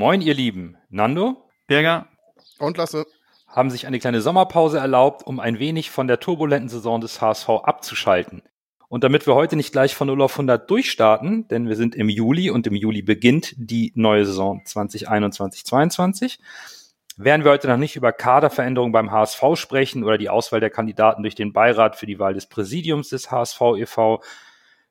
Moin, 0.00 0.22
ihr 0.22 0.32
Lieben. 0.32 0.78
Nando? 0.88 1.44
Berger? 1.66 2.06
Und 2.58 2.78
Lasse? 2.78 3.04
Haben 3.46 3.68
sich 3.68 3.86
eine 3.86 3.98
kleine 3.98 4.22
Sommerpause 4.22 4.78
erlaubt, 4.78 5.26
um 5.26 5.38
ein 5.40 5.58
wenig 5.58 5.90
von 5.90 6.06
der 6.06 6.18
turbulenten 6.18 6.70
Saison 6.70 7.02
des 7.02 7.20
HSV 7.20 7.50
abzuschalten. 7.50 8.40
Und 8.88 9.04
damit 9.04 9.26
wir 9.26 9.34
heute 9.34 9.56
nicht 9.56 9.72
gleich 9.72 9.94
von 9.94 10.06
0 10.06 10.22
auf 10.22 10.32
100 10.32 10.70
durchstarten, 10.70 11.48
denn 11.48 11.68
wir 11.68 11.76
sind 11.76 11.94
im 11.94 12.08
Juli 12.08 12.48
und 12.48 12.66
im 12.66 12.76
Juli 12.76 13.02
beginnt 13.02 13.52
die 13.58 13.92
neue 13.94 14.24
Saison 14.24 14.62
2021-22, 14.64 16.38
werden 17.18 17.44
wir 17.44 17.50
heute 17.50 17.68
noch 17.68 17.76
nicht 17.76 17.96
über 17.96 18.12
Kaderveränderungen 18.12 18.92
beim 18.92 19.10
HSV 19.10 19.42
sprechen 19.56 20.02
oder 20.02 20.16
die 20.16 20.30
Auswahl 20.30 20.60
der 20.60 20.70
Kandidaten 20.70 21.22
durch 21.22 21.34
den 21.34 21.52
Beirat 21.52 21.96
für 21.96 22.06
die 22.06 22.18
Wahl 22.18 22.32
des 22.32 22.46
Präsidiums 22.46 23.10
des 23.10 23.30
HSV 23.30 23.60
e.V., 23.76 24.22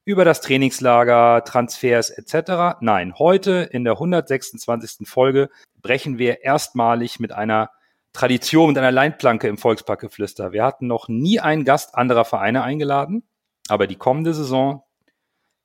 über 0.09 0.25
das 0.25 0.41
Trainingslager, 0.41 1.43
Transfers 1.43 2.09
etc. 2.09 2.79
Nein, 2.81 3.13
heute 3.19 3.69
in 3.71 3.83
der 3.83 3.93
126. 3.93 5.07
Folge 5.07 5.51
brechen 5.83 6.17
wir 6.17 6.43
erstmalig 6.43 7.19
mit 7.19 7.31
einer 7.31 7.69
Tradition, 8.11 8.69
mit 8.69 8.79
einer 8.79 8.91
Leitplanke 8.91 9.47
im 9.47 9.59
Volksparkgeflüster. 9.59 10.51
Wir 10.51 10.63
hatten 10.63 10.87
noch 10.87 11.09
nie 11.09 11.39
einen 11.39 11.63
Gast 11.63 11.93
anderer 11.93 12.25
Vereine 12.25 12.63
eingeladen. 12.63 13.21
Aber 13.67 13.85
die 13.85 13.97
kommende 13.97 14.33
Saison 14.33 14.83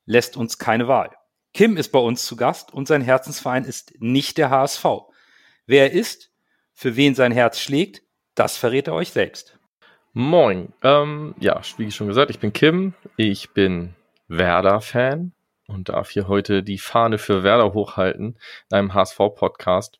lässt 0.04 0.36
uns 0.36 0.58
keine 0.58 0.88
Wahl. 0.88 1.16
Kim 1.54 1.78
ist 1.78 1.90
bei 1.90 1.98
uns 1.98 2.26
zu 2.26 2.36
Gast 2.36 2.70
und 2.70 2.86
sein 2.86 3.00
Herzensverein 3.00 3.64
ist 3.64 3.94
nicht 3.98 4.36
der 4.36 4.50
HSV. 4.50 4.84
Wer 5.64 5.84
er 5.84 5.92
ist, 5.92 6.30
für 6.74 6.96
wen 6.96 7.14
sein 7.14 7.32
Herz 7.32 7.60
schlägt, 7.60 8.02
das 8.34 8.58
verrät 8.58 8.88
er 8.88 8.92
euch 8.92 9.10
selbst. 9.10 9.58
Moin. 10.12 10.74
Ähm, 10.82 11.34
ja, 11.40 11.62
wie 11.78 11.90
schon 11.90 12.08
gesagt, 12.08 12.28
ich 12.28 12.40
bin 12.40 12.52
Kim. 12.52 12.92
Ich 13.16 13.54
bin 13.54 13.94
Werder-Fan 14.28 15.32
und 15.66 15.88
darf 15.88 16.10
hier 16.10 16.28
heute 16.28 16.62
die 16.62 16.78
Fahne 16.78 17.18
für 17.18 17.42
Werder 17.42 17.72
hochhalten 17.72 18.38
in 18.70 18.76
einem 18.76 18.94
HSV-Podcast. 18.94 19.98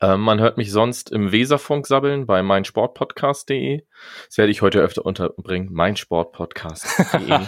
Ähm, 0.00 0.20
man 0.20 0.40
hört 0.40 0.56
mich 0.56 0.72
sonst 0.72 1.12
im 1.12 1.30
Weserfunk 1.30 1.86
sabbeln 1.86 2.26
bei 2.26 2.42
meinsportpodcast.de. 2.42 3.84
Das 4.26 4.36
werde 4.36 4.50
ich 4.50 4.60
heute 4.60 4.80
öfter 4.80 5.06
unterbringen. 5.06 5.72
Meinsportpodcast.de. 5.72 7.38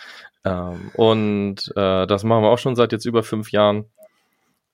ähm, 0.44 0.90
und 0.94 1.72
äh, 1.74 2.06
das 2.06 2.22
machen 2.22 2.44
wir 2.44 2.50
auch 2.50 2.58
schon 2.58 2.76
seit 2.76 2.92
jetzt 2.92 3.06
über 3.06 3.22
fünf 3.22 3.50
Jahren. 3.50 3.86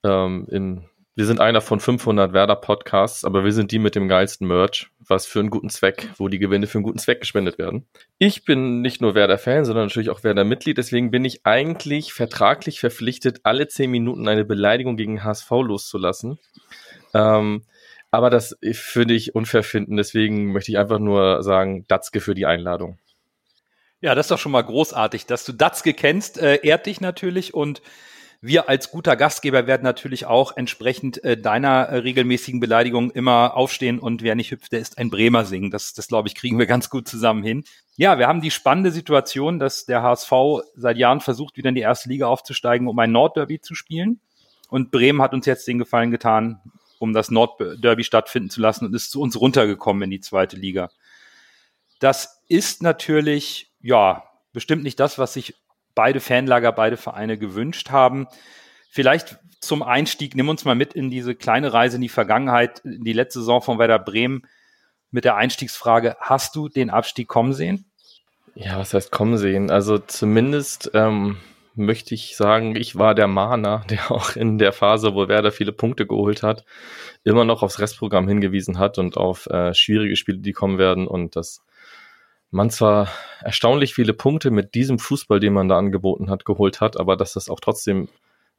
Ähm, 0.05 0.47
in, 0.51 0.89
wir 1.19 1.27
sind 1.27 1.41
einer 1.41 1.61
von 1.61 1.81
500 1.81 2.33
Werder-Podcasts, 2.33 3.25
aber 3.25 3.43
wir 3.43 3.51
sind 3.51 3.73
die 3.73 3.81
mit 3.81 3.97
dem 3.97 4.07
geilsten 4.07 4.47
Merch, 4.47 4.87
was 5.01 5.27
für 5.27 5.41
einen 5.41 5.51
guten 5.51 5.69
Zweck, 5.69 6.09
wo 6.17 6.29
die 6.29 6.39
Gewinne 6.39 6.69
für 6.69 6.79
einen 6.79 6.85
guten 6.85 7.01
Zweck 7.01 7.19
gespendet 7.19 7.59
werden. 7.59 7.89
Ich 8.19 8.45
bin 8.45 8.83
nicht 8.83 9.01
nur 9.01 9.17
Werder-Fan, 9.17 9.65
sondern 9.65 9.87
natürlich 9.87 10.11
auch 10.11 10.23
Werder-Mitglied. 10.23 10.79
Deswegen 10.79 11.11
bin 11.11 11.25
ich 11.25 11.45
eigentlich 11.45 12.13
vertraglich 12.13 12.79
verpflichtet, 12.79 13.41
alle 13.43 13.67
zehn 13.67 13.91
Minuten 13.91 14.29
eine 14.29 14.45
Beleidigung 14.45 14.97
gegen 14.97 15.25
HSV 15.25 15.51
loszulassen. 15.51 16.39
Ähm, 17.13 17.65
aber 18.13 18.31
das 18.31 18.57
finde 18.71 19.15
ich 19.15 19.35
unfair 19.35 19.65
finden. 19.65 19.97
Deswegen 19.97 20.53
möchte 20.53 20.71
ich 20.71 20.79
einfach 20.79 21.01
nur 21.01 21.43
sagen, 21.43 21.85
Datzke 21.89 22.21
für 22.21 22.37
die 22.37 22.47
Einladung. 22.47 22.97
Ja, 24.01 24.15
das 24.15 24.27
ist 24.27 24.31
doch 24.31 24.39
schon 24.39 24.53
mal 24.53 24.63
großartig, 24.63 25.27
dass 25.27 25.45
du 25.45 25.53
Datzke 25.53 25.95
kennst, 25.95 26.39
äh, 26.39 26.61
ehrt 26.63 26.87
dich 26.87 27.01
natürlich 27.01 27.55
und 27.55 27.83
wir 28.41 28.69
als 28.69 28.93
guter 28.93 29.17
Gastgeber 29.17 29.67
werden 29.67 29.83
natürlich 29.83 30.27
auch 30.27 30.57
entsprechend 30.57 31.23
äh, 31.25 31.37
deiner 31.37 31.87
äh, 31.87 31.97
regelmäßigen 31.99 32.61
Beleidigung 32.61 33.11
immer 33.11 33.57
aufstehen 33.57 33.99
und 33.99 34.23
wer 34.23 34.37
nicht 34.37 34.53
hüpft, 34.53 34.71
der 34.71 34.79
ist 34.79 34.97
ein 34.97 35.11
Bremer 35.11 35.45
singen. 35.45 35.73
Das, 35.73 35.93
das 35.93 36.07
glaube 36.07 36.29
ich, 36.29 36.37
kriegen 36.37 36.59
wir 36.59 36.67
ganz 36.67 36.89
gut 36.89 37.09
zusammen 37.09 37.43
hin. 37.43 37.65
Ja, 37.97 38.19
wir 38.19 38.29
haben 38.29 38.41
die 38.41 38.53
spannende 38.53 38.93
Situation, 38.93 39.59
dass 39.59 39.87
der 39.87 40.03
HSV 40.03 40.33
seit 40.77 40.99
Jahren 40.99 41.21
versucht, 41.21 41.57
wieder 41.57 41.71
in 41.71 41.75
die 41.75 41.81
erste 41.81 42.09
Liga 42.09 42.29
aufzusteigen, 42.29 42.87
um 42.87 42.99
ein 43.01 43.11
Nordderby 43.11 43.61
zu 43.61 43.75
spielen. 43.75 44.21
Und 44.69 44.93
Bremen 44.93 45.21
hat 45.21 45.33
uns 45.33 45.47
jetzt 45.47 45.67
den 45.67 45.79
Gefallen 45.79 46.13
getan, 46.13 46.61
um 47.01 47.13
das 47.13 47.33
Nordderby 47.33 48.05
stattfinden 48.05 48.51
zu 48.51 48.61
lassen 48.61 48.87
und 48.87 48.95
ist 48.95 49.11
zu 49.11 49.21
uns 49.21 49.41
runtergekommen 49.41 50.05
in 50.05 50.11
die 50.11 50.21
zweite 50.21 50.57
Liga. 50.57 50.91
Das 51.99 52.45
ist 52.47 52.83
natürlich, 52.83 53.73
ja, 53.81 54.23
bestimmt 54.53 54.85
nicht 54.85 55.01
das, 55.01 55.19
was 55.19 55.33
sich 55.33 55.55
beide 55.99 56.21
Fanlager, 56.21 56.71
beide 56.71 56.97
Vereine 56.97 57.39
gewünscht 57.39 57.91
haben. 57.91 58.29
Vielleicht 58.89 59.37
zum 59.59 59.83
Einstieg, 59.83 60.37
nimm 60.37 60.49
uns 60.49 60.65
mal 60.65 60.77
mit 60.77 60.93
in 60.95 61.11
diese 61.11 61.35
kleine 61.35 61.73
Reise 61.73 61.97
in 61.97 62.03
die 62.03 62.09
Vergangenheit, 62.09 62.79
in 62.85 63.03
die 63.03 63.13
letzte 63.13 63.41
Saison 63.41 63.63
von 63.63 63.81
Werder 63.81 63.99
Bremen 63.99 64.47
mit 65.11 65.25
der 65.25 65.35
Einstiegsfrage, 65.35 66.17
hast 66.21 66.55
du 66.55 66.69
den 66.69 66.89
Abstieg 66.89 67.27
kommen 67.27 67.53
sehen? 67.53 67.91
Ja, 68.55 68.79
was 68.79 68.95
heißt 68.95 69.11
kommen 69.11 69.39
sehen? 69.39 69.73
Also 69.73 69.99
zumindest 69.99 70.93
ähm, 70.95 71.39
möchte 71.75 72.15
ich 72.15 72.37
sagen, 72.37 72.77
ich 72.77 72.95
war 72.95 73.17
der 73.17 73.27
Mahner, 73.27 73.85
der 73.91 74.13
auch 74.13 74.37
in 74.37 74.59
der 74.59 74.73
Phase, 74.73 75.17
wo 75.17 75.27
Werder 75.27 75.51
viele 75.51 75.73
Punkte 75.73 76.07
geholt 76.07 76.45
hat, 76.45 76.65
immer 77.25 77.45
noch 77.45 77.65
aufs 77.65 77.81
Restprogramm 77.81 78.29
hingewiesen 78.29 78.79
hat 78.79 78.99
und 78.99 79.17
auf 79.17 79.47
äh, 79.47 79.75
schwierige 79.75 80.15
Spiele, 80.15 80.39
die 80.39 80.53
kommen 80.53 80.79
werden 80.79 81.09
und 81.09 81.35
dass 81.35 81.65
man 82.51 82.71
zwar 82.71 83.09
erstaunlich 83.43 83.95
viele 83.95 84.15
Punkte 84.15 84.51
mit 84.51 84.75
diesem 84.75 84.99
Fußball, 84.99 85.41
den 85.41 85.53
man 85.53 85.69
da 85.69 85.79
angeboten 85.79 86.31
hat, 86.31 86.45
geholt 86.45 86.81
hat, 86.81 86.99
aber 86.99 87.17
dass 87.17 87.35
das 87.35 87.49
auch 87.49 87.61
trotzdem 87.61 88.09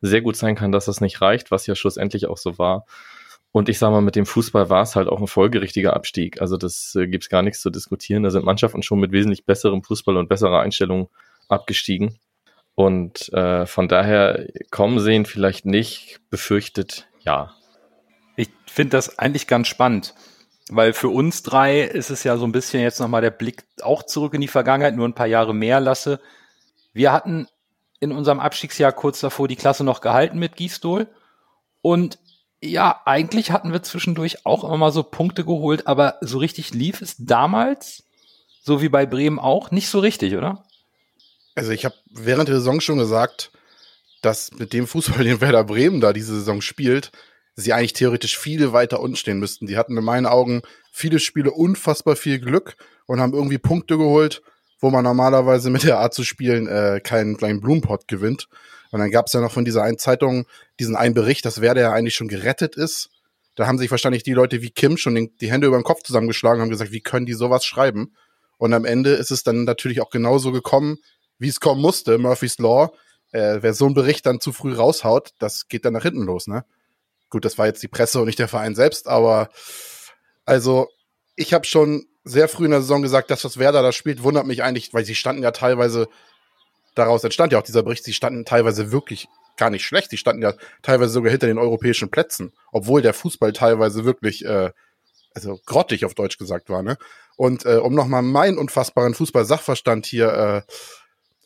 sehr 0.01 0.21
gut 0.21 0.35
sein 0.35 0.55
kann, 0.55 0.71
dass 0.71 0.85
das 0.85 1.01
nicht 1.01 1.21
reicht, 1.21 1.51
was 1.51 1.67
ja 1.67 1.75
schlussendlich 1.75 2.27
auch 2.27 2.37
so 2.37 2.57
war. 2.57 2.85
Und 3.51 3.67
ich 3.67 3.79
sage 3.79 3.93
mal, 3.93 4.01
mit 4.01 4.15
dem 4.15 4.27
Fußball 4.27 4.69
war 4.69 4.83
es 4.83 4.95
halt 4.95 5.07
auch 5.07 5.19
ein 5.19 5.27
folgerichtiger 5.27 5.95
Abstieg. 5.95 6.39
Also 6.39 6.55
das 6.55 6.95
äh, 6.95 7.07
gibt 7.07 7.23
es 7.23 7.29
gar 7.29 7.41
nichts 7.41 7.61
zu 7.61 7.71
diskutieren. 7.71 8.23
Da 8.23 8.29
sind 8.29 8.45
Mannschaften 8.45 8.83
schon 8.83 8.99
mit 8.99 9.11
wesentlich 9.11 9.45
besserem 9.45 9.83
Fußball 9.83 10.17
und 10.17 10.29
besserer 10.29 10.59
Einstellung 10.59 11.09
abgestiegen. 11.47 12.19
Und 12.75 13.33
äh, 13.33 13.65
von 13.65 13.87
daher 13.87 14.47
kommen 14.69 14.99
sehen 14.99 15.25
vielleicht 15.25 15.65
nicht, 15.65 16.21
befürchtet 16.29 17.07
ja. 17.25 17.53
Ich 18.35 18.49
finde 18.67 18.91
das 18.91 19.19
eigentlich 19.19 19.47
ganz 19.47 19.67
spannend, 19.67 20.13
weil 20.69 20.93
für 20.93 21.09
uns 21.09 21.43
drei 21.43 21.81
ist 21.81 22.09
es 22.09 22.23
ja 22.23 22.37
so 22.37 22.45
ein 22.45 22.51
bisschen 22.51 22.81
jetzt 22.81 22.99
nochmal 22.99 23.21
der 23.21 23.31
Blick 23.31 23.63
auch 23.81 24.03
zurück 24.03 24.33
in 24.33 24.41
die 24.41 24.47
Vergangenheit, 24.47 24.95
nur 24.95 25.07
ein 25.07 25.15
paar 25.15 25.27
Jahre 25.27 25.53
mehr 25.53 25.79
lasse. 25.79 26.19
Wir 26.93 27.11
hatten 27.11 27.47
in 27.99 28.11
unserem 28.11 28.39
Abstiegsjahr 28.39 28.91
kurz 28.91 29.19
davor 29.19 29.47
die 29.47 29.55
Klasse 29.55 29.83
noch 29.83 30.01
gehalten 30.01 30.39
mit 30.39 30.55
Gießdol. 30.55 31.07
Und 31.81 32.19
ja, 32.61 33.01
eigentlich 33.05 33.51
hatten 33.51 33.71
wir 33.71 33.83
zwischendurch 33.83 34.45
auch 34.45 34.63
immer 34.63 34.77
mal 34.77 34.91
so 34.91 35.03
Punkte 35.03 35.43
geholt, 35.43 35.87
aber 35.87 36.17
so 36.21 36.37
richtig 36.37 36.73
lief 36.73 37.01
es 37.01 37.15
damals, 37.17 38.03
so 38.61 38.81
wie 38.81 38.89
bei 38.89 39.05
Bremen 39.05 39.39
auch, 39.39 39.71
nicht 39.71 39.89
so 39.89 39.99
richtig, 39.99 40.35
oder? 40.35 40.63
Also 41.55 41.71
ich 41.71 41.83
habe 41.83 41.95
während 42.09 42.47
der 42.47 42.57
Saison 42.57 42.79
schon 42.79 42.97
gesagt, 42.97 43.51
dass 44.21 44.51
mit 44.51 44.73
dem 44.73 44.87
Fußball, 44.87 45.23
den 45.23 45.41
Werder 45.41 45.63
Bremen 45.63 45.99
da 45.99 46.13
diese 46.13 46.35
Saison 46.35 46.61
spielt, 46.61 47.11
sie 47.55 47.73
eigentlich 47.73 47.93
theoretisch 47.93 48.37
viel 48.37 48.71
weiter 48.73 48.99
unten 48.99 49.15
stehen 49.15 49.39
müssten. 49.39 49.67
Die 49.67 49.77
hatten 49.77 49.97
in 49.97 50.03
meinen 50.03 50.25
Augen 50.25 50.61
viele 50.91 51.19
Spiele 51.19 51.51
unfassbar 51.51 52.15
viel 52.15 52.39
Glück 52.39 52.75
und 53.05 53.19
haben 53.19 53.33
irgendwie 53.33 53.57
Punkte 53.57 53.97
geholt, 53.97 54.41
wo 54.79 54.89
man 54.89 55.03
normalerweise 55.03 55.69
mit 55.69 55.83
der 55.83 55.99
Art 55.99 56.13
zu 56.13 56.23
spielen 56.23 56.67
äh, 56.67 57.01
keinen 57.03 57.37
kleinen 57.37 57.59
Blumenpott 57.59 58.07
gewinnt. 58.07 58.47
Und 58.91 58.99
dann 58.99 59.11
gab 59.11 59.27
es 59.27 59.33
ja 59.33 59.41
noch 59.41 59.51
von 59.51 59.65
dieser 59.65 59.83
einen 59.83 59.97
Zeitung 59.97 60.45
diesen 60.79 60.95
einen 60.95 61.13
Bericht, 61.13 61.45
dass 61.45 61.61
Werder 61.61 61.81
ja 61.81 61.91
eigentlich 61.93 62.15
schon 62.15 62.27
gerettet 62.27 62.75
ist. 62.75 63.09
Da 63.55 63.67
haben 63.67 63.77
sich 63.77 63.91
wahrscheinlich 63.91 64.23
die 64.23 64.33
Leute 64.33 64.61
wie 64.61 64.71
Kim 64.71 64.97
schon 64.97 65.15
den, 65.15 65.35
die 65.41 65.51
Hände 65.51 65.67
über 65.67 65.77
den 65.77 65.83
Kopf 65.83 66.03
zusammengeschlagen 66.03 66.59
und 66.59 66.63
haben 66.63 66.69
gesagt, 66.69 66.91
wie 66.91 67.01
können 67.01 67.25
die 67.25 67.33
sowas 67.33 67.65
schreiben? 67.65 68.15
Und 68.57 68.73
am 68.73 68.85
Ende 68.85 69.11
ist 69.11 69.31
es 69.31 69.43
dann 69.43 69.63
natürlich 69.63 70.01
auch 70.01 70.09
genauso 70.09 70.51
gekommen, 70.51 70.97
wie 71.37 71.49
es 71.49 71.59
kommen 71.59 71.81
musste, 71.81 72.17
Murphy's 72.17 72.57
Law. 72.57 72.91
Äh, 73.31 73.59
wer 73.61 73.73
so 73.73 73.85
einen 73.85 73.93
Bericht 73.93 74.25
dann 74.25 74.39
zu 74.39 74.51
früh 74.51 74.73
raushaut, 74.73 75.31
das 75.39 75.67
geht 75.67 75.85
dann 75.85 75.93
nach 75.93 76.03
hinten 76.03 76.23
los, 76.23 76.47
ne? 76.47 76.65
Gut, 77.29 77.45
das 77.45 77.57
war 77.57 77.67
jetzt 77.67 77.83
die 77.83 77.87
Presse 77.87 78.19
und 78.19 78.25
nicht 78.25 78.39
der 78.39 78.47
Verein 78.47 78.75
selbst, 78.75 79.07
aber 79.07 79.49
also 80.45 80.87
ich 81.35 81.53
habe 81.53 81.65
schon 81.65 82.05
sehr 82.23 82.47
früh 82.47 82.65
in 82.65 82.71
der 82.71 82.81
Saison 82.81 83.01
gesagt, 83.01 83.31
dass 83.31 83.41
das 83.41 83.57
Werder 83.57 83.81
da 83.81 83.91
spielt, 83.91 84.23
wundert 84.23 84.45
mich 84.45 84.63
eigentlich, 84.63 84.93
weil 84.93 85.05
sie 85.05 85.15
standen 85.15 85.43
ja 85.43 85.51
teilweise, 85.51 86.07
daraus 86.95 87.23
entstand 87.23 87.53
ja 87.53 87.59
auch 87.59 87.63
dieser 87.63 87.83
Bericht, 87.83 88.03
sie 88.03 88.13
standen 88.13 88.45
teilweise 88.45 88.91
wirklich 88.91 89.27
gar 89.57 89.69
nicht 89.69 89.85
schlecht, 89.85 90.09
sie 90.09 90.17
standen 90.17 90.41
ja 90.41 90.53
teilweise 90.81 91.11
sogar 91.11 91.31
hinter 91.31 91.47
den 91.47 91.57
europäischen 91.57 92.09
Plätzen, 92.09 92.53
obwohl 92.71 93.01
der 93.01 93.13
Fußball 93.13 93.53
teilweise 93.53 94.05
wirklich, 94.05 94.45
äh, 94.45 94.71
also 95.33 95.59
grottig 95.65 96.05
auf 96.05 96.15
Deutsch 96.15 96.37
gesagt 96.37 96.69
war, 96.69 96.81
ne? 96.81 96.97
Und 97.35 97.65
äh, 97.65 97.77
um 97.77 97.93
nochmal 97.93 98.21
meinen 98.21 98.57
unfassbaren 98.57 99.13
Fußball-Sachverstand 99.13 100.05
hier 100.05 100.65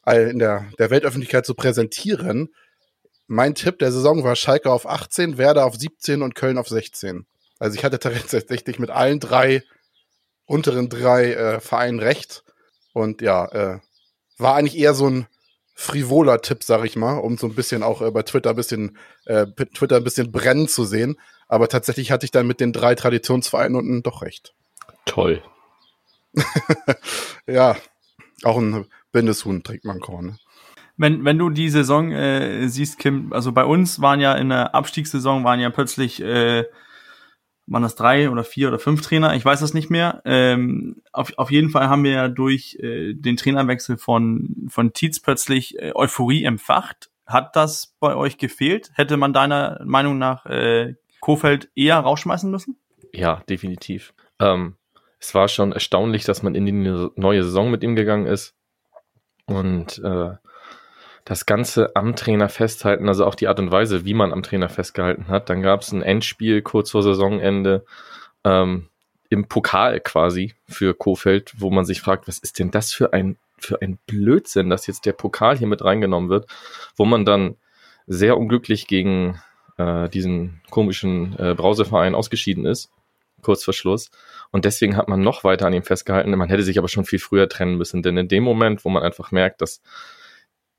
äh, 0.06 0.30
in 0.30 0.40
der, 0.40 0.66
der 0.80 0.90
Weltöffentlichkeit 0.90 1.46
zu 1.46 1.54
präsentieren. 1.54 2.50
Mein 3.28 3.56
Tipp 3.56 3.80
der 3.80 3.92
Saison 3.92 4.24
war 4.24 4.36
Schalke 4.36 4.72
auf 4.72 4.88
18, 4.88 5.38
Werder 5.38 5.66
auf 5.66 5.76
17 5.76 6.22
und 6.22 6.36
Köln 6.36 6.58
auf 6.58 6.68
16. 6.68 7.26
Also 7.60 7.78
ich 7.78 7.86
hatte 7.86 8.00
tatsächlich 8.00 8.80
mit 8.80 8.90
allen 8.90 9.20
drei 9.20 9.64
unteren 10.46 10.90
drei 10.90 11.34
äh, 11.34 11.60
Vereinen 11.60 12.00
recht. 12.00 12.44
Und 12.94 13.22
ja, 13.22 13.46
äh, 13.46 13.80
war 14.38 14.56
eigentlich 14.56 14.78
eher 14.78 14.94
so 14.94 15.10
ein 15.10 15.28
frivoler 15.74 16.42
Tipp, 16.42 16.64
sag 16.64 16.86
ich 16.86 16.96
mal, 16.96 17.18
um 17.18 17.38
so 17.38 17.48
ein 17.48 17.56
bisschen 17.56 17.82
auch 17.82 18.02
äh, 18.02 18.12
bei 18.12 18.24
Twitter 18.24 18.52
ein 18.52 18.56
bisschen, 18.56 18.98
äh, 19.26 19.48
Twitter 19.48 19.98
ein 19.98 20.04
bisschen 20.04 20.32
brennen 20.32 20.68
zu 20.68 20.86
sehen. 20.86 21.20
Aber 21.48 21.68
tatsächlich 21.68 22.12
hatte 22.12 22.26
ich 22.26 22.32
dann 22.32 22.48
mit 22.48 22.60
den 22.60 22.74
drei 22.74 22.96
Traditionsvereinen 22.96 23.76
unten 23.76 24.04
doch 24.04 24.22
recht. 24.22 24.54
Toll. 25.06 25.42
ja, 27.48 27.76
auch 28.44 28.58
ein 28.58 28.86
Bindeshuhn 29.12 29.64
trägt 29.64 29.86
man 29.86 30.00
Korn. 30.00 30.26
Ne? 30.26 30.38
Wenn, 30.96 31.26
wenn 31.26 31.40
du 31.40 31.50
die 31.50 31.70
Saison 31.70 32.12
äh, 32.12 32.68
siehst, 32.68 33.00
Kim, 33.00 33.34
also 33.34 33.52
bei 33.52 33.66
uns 33.66 34.00
waren 34.02 34.20
ja 34.20 34.34
in 34.34 34.50
der 34.50 34.76
Abstiegssaison 34.76 35.44
waren 35.44 35.60
ja 35.60 35.70
plötzlich 35.70 36.22
äh, 36.22 36.66
waren 37.66 37.84
das 37.84 37.96
drei 37.96 38.30
oder 38.30 38.44
vier 38.44 38.68
oder 38.68 38.80
fünf 38.80 39.02
Trainer, 39.02 39.36
ich 39.36 39.46
weiß 39.46 39.62
das 39.62 39.74
nicht 39.74 39.90
mehr. 39.90 40.22
Ähm, 40.26 41.02
auf, 41.12 41.34
auf 41.38 41.50
jeden 41.50 41.70
Fall 41.70 41.88
haben 41.88 42.04
wir 42.04 42.12
ja 42.12 42.28
durch 42.28 42.78
äh, 42.82 43.14
den 43.14 43.38
Trainerwechsel 43.38 43.98
von, 43.98 44.68
von 44.68 44.94
Tietz 44.94 45.20
plötzlich 45.20 45.80
äh, 45.80 45.94
Euphorie 45.96 46.44
empfacht. 46.44 47.10
Hat 47.26 47.56
das 47.56 47.96
bei 48.00 48.16
euch 48.16 48.38
gefehlt? 48.38 48.92
Hätte 48.96 49.16
man 49.16 49.32
deiner 49.32 49.82
Meinung 49.86 50.18
nach 50.18 50.46
äh, 50.46 50.96
Kofeld 51.22 51.70
eher 51.74 52.00
rausschmeißen 52.00 52.52
müssen? 52.52 52.78
Ja, 53.14 53.42
definitiv. 53.48 54.14
Ähm, 54.40 54.76
es 55.20 55.34
war 55.34 55.48
schon 55.48 55.72
erstaunlich, 55.72 56.26
dass 56.26 56.44
man 56.44 56.56
in 56.56 56.66
die 56.66 56.74
neue 56.74 57.44
Saison 57.44 57.72
mit 57.72 57.82
ihm 57.82 57.96
gegangen 57.96 58.26
ist. 58.26 58.56
Und 59.46 60.00
äh, 60.04 60.34
das 61.26 61.46
Ganze 61.46 61.96
am 61.96 62.16
Trainer 62.16 62.50
festhalten, 62.50 63.08
also 63.08 63.26
auch 63.26 63.36
die 63.36 63.48
Art 63.48 63.60
und 63.60 63.72
Weise, 63.72 64.06
wie 64.06 64.14
man 64.14 64.34
am 64.34 64.44
Trainer 64.44 64.70
festgehalten 64.70 65.28
hat. 65.30 65.50
Dann 65.50 65.62
gab 65.62 65.82
es 65.82 65.92
ein 65.92 66.02
Endspiel 66.02 66.62
kurz 66.62 66.92
vor 66.92 67.04
Saisonende 67.04 67.86
ähm, 68.44 68.90
im 69.30 69.48
Pokal 69.48 70.00
quasi 70.02 70.54
für 70.68 70.94
Kofeld, 70.94 71.54
wo 71.58 71.72
man 71.72 71.86
sich 71.86 72.02
fragt, 72.02 72.28
was 72.28 72.40
ist 72.40 72.60
denn 72.60 72.72
das 72.72 72.94
für 72.94 73.14
ein, 73.14 73.38
für 73.58 73.82
ein 73.82 73.98
Blödsinn, 74.06 74.70
dass 74.70 74.86
jetzt 74.86 75.06
der 75.06 75.14
Pokal 75.14 75.58
hier 75.58 75.68
mit 75.68 75.84
reingenommen 75.84 76.30
wird, 76.30 76.48
wo 76.96 77.06
man 77.06 77.26
dann 77.26 77.56
sehr 78.06 78.38
unglücklich 78.38 78.86
gegen 78.88 79.42
äh, 79.78 80.10
diesen 80.10 80.62
komischen 80.70 81.38
äh, 81.40 81.56
Brauseverein 81.56 82.16
ausgeschieden 82.16 82.66
ist, 82.66 82.92
kurz 83.42 83.64
vor 83.64 83.74
Schluss. 83.74 84.12
Und 84.52 84.66
deswegen 84.66 84.98
hat 84.98 85.08
man 85.08 85.22
noch 85.22 85.46
weiter 85.46 85.68
an 85.68 85.74
ihm 85.74 85.84
festgehalten. 85.84 86.30
Man 86.32 86.50
hätte 86.50 86.64
sich 86.64 86.78
aber 86.78 86.90
schon 86.90 87.06
viel 87.06 87.20
früher 87.20 87.48
trennen 87.48 87.78
müssen, 87.78 88.04
denn 88.04 88.18
in 88.18 88.28
dem 88.28 88.44
Moment, 88.44 88.84
wo 88.84 88.90
man 88.90 89.04
einfach 89.04 89.32
merkt, 89.32 89.62
dass 89.62 89.82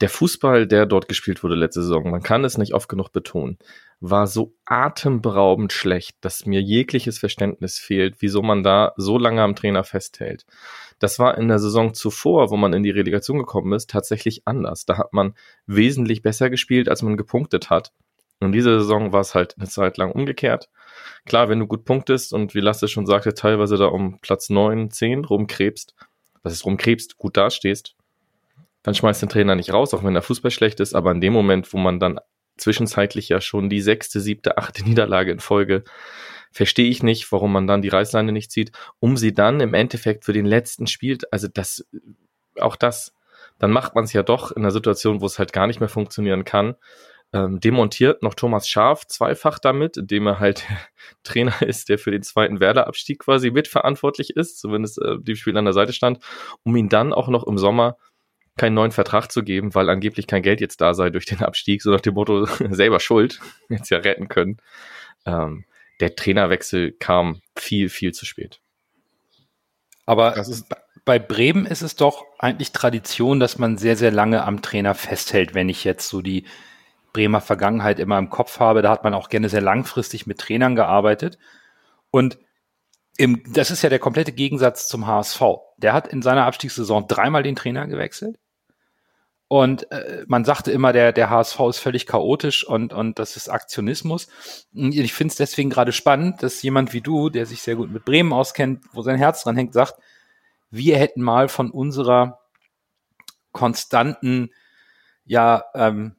der 0.00 0.08
Fußball, 0.08 0.67
der 0.67 0.87
dort 0.87 1.08
gespielt 1.08 1.43
wurde 1.43 1.55
letzte 1.55 1.82
Saison, 1.82 2.11
man 2.11 2.23
kann 2.23 2.44
es 2.44 2.58
nicht 2.58 2.75
oft 2.75 2.88
genug 2.88 3.12
betonen, 3.12 3.58
war 4.00 4.26
so 4.26 4.55
atemberaubend 4.64 5.73
schlecht, 5.73 6.17
dass 6.20 6.46
mir 6.46 6.61
jegliches 6.61 7.19
Verständnis 7.19 7.79
fehlt, 7.79 8.17
wieso 8.19 8.43
man 8.43 8.62
da 8.62 8.93
so 8.96 9.19
lange 9.19 9.43
am 9.43 9.55
Trainer 9.55 9.85
festhält. 9.85 10.46
Das 10.99 11.19
war 11.19 11.38
in 11.38 11.49
der 11.49 11.58
Saison 11.58 11.94
zuvor, 11.94 12.50
wo 12.50 12.56
man 12.56 12.73
in 12.73 12.82
die 12.82 12.91
Relegation 12.91 13.38
gekommen 13.38 13.73
ist, 13.73 13.88
tatsächlich 13.91 14.43
anders. 14.46 14.85
Da 14.85 14.99
hat 14.99 15.12
man 15.12 15.35
wesentlich 15.67 16.23
besser 16.23 16.50
gespielt, 16.50 16.88
als 16.88 17.02
man 17.02 17.17
gepunktet 17.17 17.70
hat. 17.70 17.93
Und 18.41 18.52
diese 18.52 18.81
Saison 18.81 19.12
war 19.12 19.20
es 19.20 19.35
halt 19.35 19.55
eine 19.58 19.69
Zeit 19.69 19.96
lang 19.96 20.12
umgekehrt. 20.12 20.69
Klar, 21.25 21.49
wenn 21.49 21.61
du 21.61 21.67
gut 21.67 21.85
punktest 21.85 22.32
und 22.32 22.55
wie 22.55 22.61
Lasse 22.61 22.88
schon 22.88 23.06
sagte, 23.06 23.32
teilweise 23.32 23.76
da 23.76 23.87
um 23.87 24.19
Platz 24.20 24.50
neun, 24.50 24.91
zehn 24.91 25.25
rumkrebst, 25.25 25.94
was 26.43 26.52
ist 26.52 26.67
rumkrebst, 26.67 27.17
gut 27.17 27.37
dastehst, 27.37 27.96
dann 28.84 28.94
schmeißt 28.94 29.22
den 29.22 29.28
Trainer 29.28 29.56
nicht 29.56 29.72
raus, 29.72 29.92
auch 29.94 30.04
wenn 30.04 30.14
der 30.14 30.22
Fußball 30.22 30.52
schlecht 30.52 30.78
ist, 30.78 30.94
aber 30.94 31.10
in 31.10 31.20
dem 31.20 31.32
Moment, 31.32 31.72
wo 31.72 31.78
man 31.78 31.98
dann 31.98 32.20
zwischenzeitlich 32.56 33.28
ja 33.31 33.40
schon 33.40 33.69
die 33.69 33.81
sechste, 33.81 34.20
siebte, 34.20 34.58
achte 34.58 34.84
Niederlage 34.88 35.32
in 35.32 35.40
Folge, 35.40 35.82
verstehe 36.52 36.88
ich 36.88 37.02
nicht, 37.02 37.32
warum 37.32 37.52
man 37.52 37.66
dann 37.66 37.82
die 37.82 37.88
Reißleine 37.88 38.31
nicht 38.31 38.52
zieht, 38.52 38.70
um 39.00 39.16
sie 39.16 39.34
dann 39.34 39.60
im 39.60 39.75
Endeffekt 39.75 40.25
für 40.25 40.32
den 40.32 40.46
letzten 40.46 40.86
spielt, 40.86 41.32
also 41.32 41.48
das, 41.48 41.84
auch 42.60 42.76
das, 42.76 43.12
dann 43.58 43.72
macht 43.72 43.94
man 43.94 44.04
es 44.04 44.12
ja 44.12 44.22
doch 44.22 44.52
in 44.52 44.62
einer 44.62 44.70
Situation, 44.70 45.20
wo 45.20 45.26
es 45.26 45.38
halt 45.38 45.52
gar 45.52 45.66
nicht 45.66 45.81
mehr 45.81 45.88
funktionieren 45.88 46.44
kann, 46.44 46.76
ähm, 47.32 47.58
demontiert 47.58 48.22
noch 48.22 48.34
Thomas 48.34 48.69
Schaf 48.69 49.06
zweifach 49.06 49.58
damit, 49.58 49.96
indem 49.96 50.26
er 50.26 50.40
halt 50.40 50.64
Trainer 51.25 51.62
ist, 51.62 51.88
der 51.88 51.98
für 51.98 52.10
den 52.10 52.22
zweiten 52.22 52.60
Werder-Abstieg 52.60 53.19
quasi 53.20 53.50
mitverantwortlich 53.50 54.36
ist, 54.36 54.60
zumindest 54.60 55.00
äh, 55.00 55.19
dem 55.19 55.34
Spiel 55.36 55.56
an 55.56 55.64
der 55.64 55.75
Seite 55.75 55.94
stand, 55.94 56.19
um 56.62 56.76
ihn 56.76 56.90
dann 56.90 57.12
auch 57.12 57.28
noch 57.28 57.46
im 57.46 57.56
Sommer 57.56 57.96
keinen 58.56 58.74
neuen 58.74 58.92
Vertrag 58.92 59.32
zu 59.32 59.42
geben, 59.42 59.74
weil 59.74 59.88
angeblich 59.88 60.26
kein 60.26 60.42
Geld 60.42 60.60
jetzt 60.60 60.80
da 60.80 60.94
sei 60.94 61.10
durch 61.10 61.26
den 61.26 61.42
Abstieg, 61.42 61.82
so 61.82 61.90
nach 61.90 62.00
dem 62.00 62.14
Motto, 62.14 62.46
selber 62.70 63.00
schuld, 63.00 63.40
jetzt 63.68 63.90
ja 63.90 63.98
retten 63.98 64.28
können. 64.28 64.58
Ähm, 65.26 65.64
der 66.00 66.16
Trainerwechsel 66.16 66.92
kam 66.92 67.40
viel, 67.56 67.88
viel 67.88 68.12
zu 68.12 68.26
spät. 68.26 68.60
Aber 70.06 70.34
bei 71.04 71.18
Bremen 71.18 71.66
ist 71.66 71.82
es 71.82 71.96
doch 71.96 72.24
eigentlich 72.38 72.72
Tradition, 72.72 73.40
dass 73.40 73.58
man 73.58 73.78
sehr, 73.78 73.96
sehr 73.96 74.10
lange 74.10 74.44
am 74.44 74.62
Trainer 74.62 74.94
festhält, 74.94 75.54
wenn 75.54 75.68
ich 75.68 75.84
jetzt 75.84 76.08
so 76.08 76.20
die 76.20 76.44
Bremer 77.12 77.40
Vergangenheit 77.40 77.98
immer 78.00 78.18
im 78.18 78.28
Kopf 78.28 78.60
habe. 78.60 78.82
Da 78.82 78.90
hat 78.90 79.04
man 79.04 79.14
auch 79.14 79.28
gerne 79.28 79.48
sehr 79.48 79.60
langfristig 79.60 80.26
mit 80.26 80.38
Trainern 80.38 80.74
gearbeitet. 80.74 81.38
Und 82.10 82.38
im, 83.16 83.42
das 83.52 83.70
ist 83.70 83.82
ja 83.82 83.88
der 83.88 84.00
komplette 84.00 84.32
Gegensatz 84.32 84.88
zum 84.88 85.06
HSV. 85.06 85.40
Der 85.78 85.92
hat 85.92 86.08
in 86.08 86.22
seiner 86.22 86.44
Abstiegssaison 86.46 87.06
dreimal 87.06 87.42
den 87.42 87.56
Trainer 87.56 87.86
gewechselt. 87.86 88.38
Und 89.54 89.88
äh, 89.92 90.24
man 90.26 90.44
sagte 90.44 90.72
immer, 90.72 90.92
der, 90.92 91.12
der 91.12 91.30
HSV 91.30 91.60
ist 91.68 91.78
völlig 91.78 92.06
chaotisch 92.08 92.66
und, 92.66 92.92
und 92.92 93.20
das 93.20 93.36
ist 93.36 93.48
Aktionismus. 93.48 94.26
Ich 94.72 95.14
finde 95.14 95.30
es 95.30 95.36
deswegen 95.36 95.70
gerade 95.70 95.92
spannend, 95.92 96.42
dass 96.42 96.60
jemand 96.62 96.92
wie 96.92 97.00
du, 97.00 97.30
der 97.30 97.46
sich 97.46 97.62
sehr 97.62 97.76
gut 97.76 97.88
mit 97.88 98.04
Bremen 98.04 98.32
auskennt, 98.32 98.82
wo 98.92 99.02
sein 99.02 99.16
Herz 99.16 99.44
dran 99.44 99.54
hängt, 99.54 99.72
sagt, 99.72 99.94
wir 100.72 100.98
hätten 100.98 101.22
mal 101.22 101.46
von 101.46 101.70
unserer 101.70 102.40
konstanten, 103.52 104.50
ja, 105.24 105.62
ähm, 105.76 106.16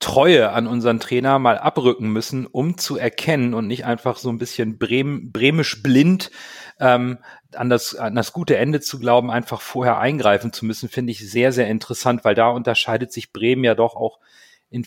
Treue 0.00 0.50
an 0.50 0.66
unseren 0.66 0.98
Trainer 0.98 1.38
mal 1.38 1.58
abrücken 1.58 2.10
müssen, 2.10 2.46
um 2.46 2.78
zu 2.78 2.96
erkennen 2.96 3.52
und 3.52 3.66
nicht 3.66 3.84
einfach 3.84 4.16
so 4.16 4.30
ein 4.30 4.38
bisschen 4.38 4.78
brem, 4.78 5.30
bremisch 5.30 5.82
blind 5.82 6.30
ähm, 6.80 7.18
an, 7.54 7.68
das, 7.68 7.94
an 7.94 8.14
das 8.14 8.32
gute 8.32 8.56
Ende 8.56 8.80
zu 8.80 8.98
glauben, 8.98 9.30
einfach 9.30 9.60
vorher 9.60 9.98
eingreifen 9.98 10.52
zu 10.54 10.64
müssen, 10.64 10.88
finde 10.88 11.12
ich 11.12 11.30
sehr, 11.30 11.52
sehr 11.52 11.68
interessant, 11.68 12.24
weil 12.24 12.34
da 12.34 12.48
unterscheidet 12.48 13.12
sich 13.12 13.32
Bremen 13.32 13.62
ja 13.62 13.74
doch 13.74 13.94
auch 13.94 14.18
in, 14.70 14.86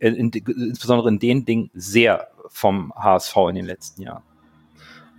in, 0.00 0.14
in, 0.14 0.30
insbesondere 0.30 1.08
in 1.08 1.18
den 1.18 1.44
Dingen 1.44 1.70
sehr 1.74 2.28
vom 2.48 2.92
HSV 2.94 3.36
in 3.50 3.56
den 3.56 3.66
letzten 3.66 4.00
Jahren. 4.00 4.22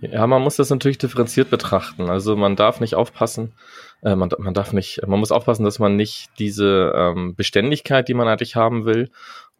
Ja, 0.00 0.26
man 0.26 0.42
muss 0.42 0.56
das 0.56 0.70
natürlich 0.70 0.98
differenziert 0.98 1.50
betrachten. 1.50 2.10
Also 2.10 2.36
man 2.36 2.56
darf 2.56 2.80
nicht 2.80 2.94
aufpassen, 2.94 3.54
äh, 4.02 4.14
man, 4.14 4.30
man 4.38 4.54
darf 4.54 4.72
nicht, 4.72 5.00
man 5.06 5.20
muss 5.20 5.32
aufpassen, 5.32 5.64
dass 5.64 5.78
man 5.78 5.96
nicht 5.96 6.30
diese 6.38 6.92
ähm, 6.94 7.34
Beständigkeit, 7.34 8.08
die 8.08 8.14
man 8.14 8.28
eigentlich 8.28 8.56
haben 8.56 8.84
will, 8.84 9.10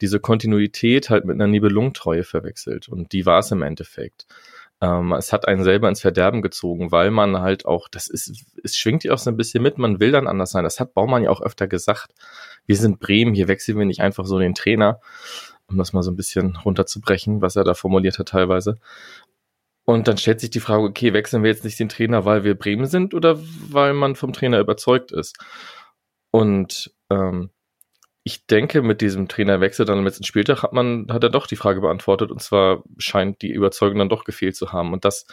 diese 0.00 0.20
Kontinuität 0.20 1.10
halt 1.10 1.24
mit 1.24 1.34
einer 1.34 1.46
Nibelungtreue 1.46 2.24
verwechselt. 2.24 2.88
Und 2.88 3.12
die 3.12 3.26
war 3.26 3.40
es 3.40 3.50
im 3.50 3.62
Endeffekt. 3.62 4.26
Ähm, 4.82 5.12
es 5.12 5.32
hat 5.32 5.48
einen 5.48 5.64
selber 5.64 5.88
ins 5.88 6.02
Verderben 6.02 6.42
gezogen, 6.42 6.92
weil 6.92 7.10
man 7.10 7.40
halt 7.40 7.64
auch, 7.64 7.88
das 7.88 8.08
ist, 8.08 8.44
es 8.62 8.76
schwingt 8.76 9.04
ja 9.04 9.14
auch 9.14 9.18
so 9.18 9.30
ein 9.30 9.36
bisschen 9.36 9.62
mit, 9.62 9.78
man 9.78 10.00
will 10.00 10.12
dann 10.12 10.26
anders 10.26 10.50
sein. 10.50 10.64
Das 10.64 10.80
hat 10.80 10.92
Baumann 10.92 11.22
ja 11.22 11.30
auch 11.30 11.40
öfter 11.40 11.66
gesagt. 11.66 12.12
Wir 12.66 12.76
sind 12.76 13.00
Bremen, 13.00 13.34
hier 13.34 13.48
wechseln 13.48 13.78
wir 13.78 13.86
nicht 13.86 14.00
einfach 14.00 14.26
so 14.26 14.38
den 14.38 14.54
Trainer, 14.54 15.00
um 15.66 15.78
das 15.78 15.94
mal 15.94 16.02
so 16.02 16.10
ein 16.10 16.16
bisschen 16.16 16.56
runterzubrechen, 16.56 17.40
was 17.40 17.56
er 17.56 17.64
da 17.64 17.72
formuliert 17.72 18.18
hat 18.18 18.28
teilweise. 18.28 18.76
Und 19.86 20.08
dann 20.08 20.18
stellt 20.18 20.40
sich 20.40 20.50
die 20.50 20.60
Frage, 20.60 20.82
okay, 20.82 21.12
wechseln 21.12 21.44
wir 21.44 21.50
jetzt 21.50 21.64
nicht 21.64 21.78
den 21.78 21.88
Trainer, 21.88 22.24
weil 22.24 22.42
wir 22.42 22.56
Bremen 22.56 22.86
sind 22.86 23.14
oder 23.14 23.38
weil 23.70 23.94
man 23.94 24.16
vom 24.16 24.32
Trainer 24.32 24.58
überzeugt 24.58 25.12
ist? 25.12 25.38
Und 26.32 26.92
ähm, 27.08 27.50
ich 28.24 28.44
denke, 28.46 28.82
mit 28.82 29.00
diesem 29.00 29.28
Trainerwechsel 29.28 29.86
dann 29.86 29.98
am 29.98 30.04
letzten 30.04 30.24
Spieltag 30.24 30.64
hat 30.64 30.72
man, 30.72 31.06
hat 31.10 31.22
er 31.22 31.30
doch 31.30 31.46
die 31.46 31.54
Frage 31.54 31.80
beantwortet 31.80 32.32
und 32.32 32.42
zwar 32.42 32.82
scheint 32.98 33.40
die 33.42 33.52
Überzeugung 33.52 34.00
dann 34.00 34.08
doch 34.08 34.24
gefehlt 34.24 34.56
zu 34.56 34.72
haben. 34.72 34.92
Und 34.92 35.04
das, 35.04 35.26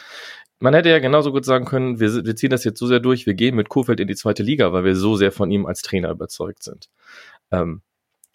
man 0.60 0.74
hätte 0.74 0.90
ja 0.90 1.00
genauso 1.00 1.32
gut 1.32 1.44
sagen 1.44 1.64
können, 1.64 1.98
wir, 1.98 2.24
wir 2.24 2.36
ziehen 2.36 2.50
das 2.50 2.62
jetzt 2.62 2.78
so 2.78 2.86
sehr 2.86 3.00
durch, 3.00 3.26
wir 3.26 3.34
gehen 3.34 3.56
mit 3.56 3.68
Kofeld 3.68 3.98
in 3.98 4.06
die 4.06 4.14
zweite 4.14 4.44
Liga, 4.44 4.72
weil 4.72 4.84
wir 4.84 4.94
so 4.94 5.16
sehr 5.16 5.32
von 5.32 5.50
ihm 5.50 5.66
als 5.66 5.82
Trainer 5.82 6.10
überzeugt 6.10 6.62
sind. 6.62 6.88
Ähm, 7.50 7.82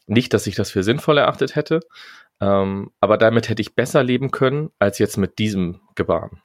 nicht, 0.07 0.33
dass 0.33 0.45
ich 0.45 0.55
das 0.55 0.71
für 0.71 0.83
sinnvoll 0.83 1.19
erachtet 1.19 1.55
hätte, 1.55 1.79
ähm, 2.41 2.91
aber 2.99 3.17
damit 3.17 3.49
hätte 3.49 3.61
ich 3.61 3.75
besser 3.75 4.03
leben 4.03 4.31
können, 4.31 4.69
als 4.79 4.99
jetzt 4.99 5.17
mit 5.17 5.39
diesem 5.39 5.81
Gebaren. 5.95 6.41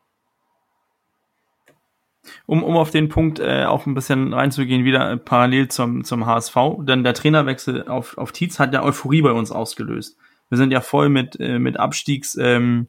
Um, 2.47 2.63
um 2.63 2.77
auf 2.77 2.91
den 2.91 3.09
Punkt 3.09 3.39
äh, 3.39 3.65
auch 3.65 3.87
ein 3.87 3.95
bisschen 3.95 4.33
reinzugehen, 4.33 4.85
wieder 4.85 5.11
äh, 5.11 5.17
parallel 5.17 5.69
zum, 5.69 6.05
zum 6.05 6.27
HSV, 6.27 6.57
denn 6.81 7.05
der 7.05 7.15
Trainerwechsel 7.15 7.87
auf, 7.87 8.17
auf 8.17 8.33
Tietz 8.33 8.59
hat 8.59 8.73
ja 8.73 8.83
Euphorie 8.83 9.23
bei 9.23 9.33
uns 9.33 9.53
ausgelöst. 9.53 10.17
Wir 10.49 10.59
sind 10.59 10.71
ja 10.71 10.81
voll 10.81 11.11
mit, 11.11 11.39
äh, 11.39 11.59
mit 11.59 11.79
Abstiegs 11.79 12.37
ähm, 12.37 12.89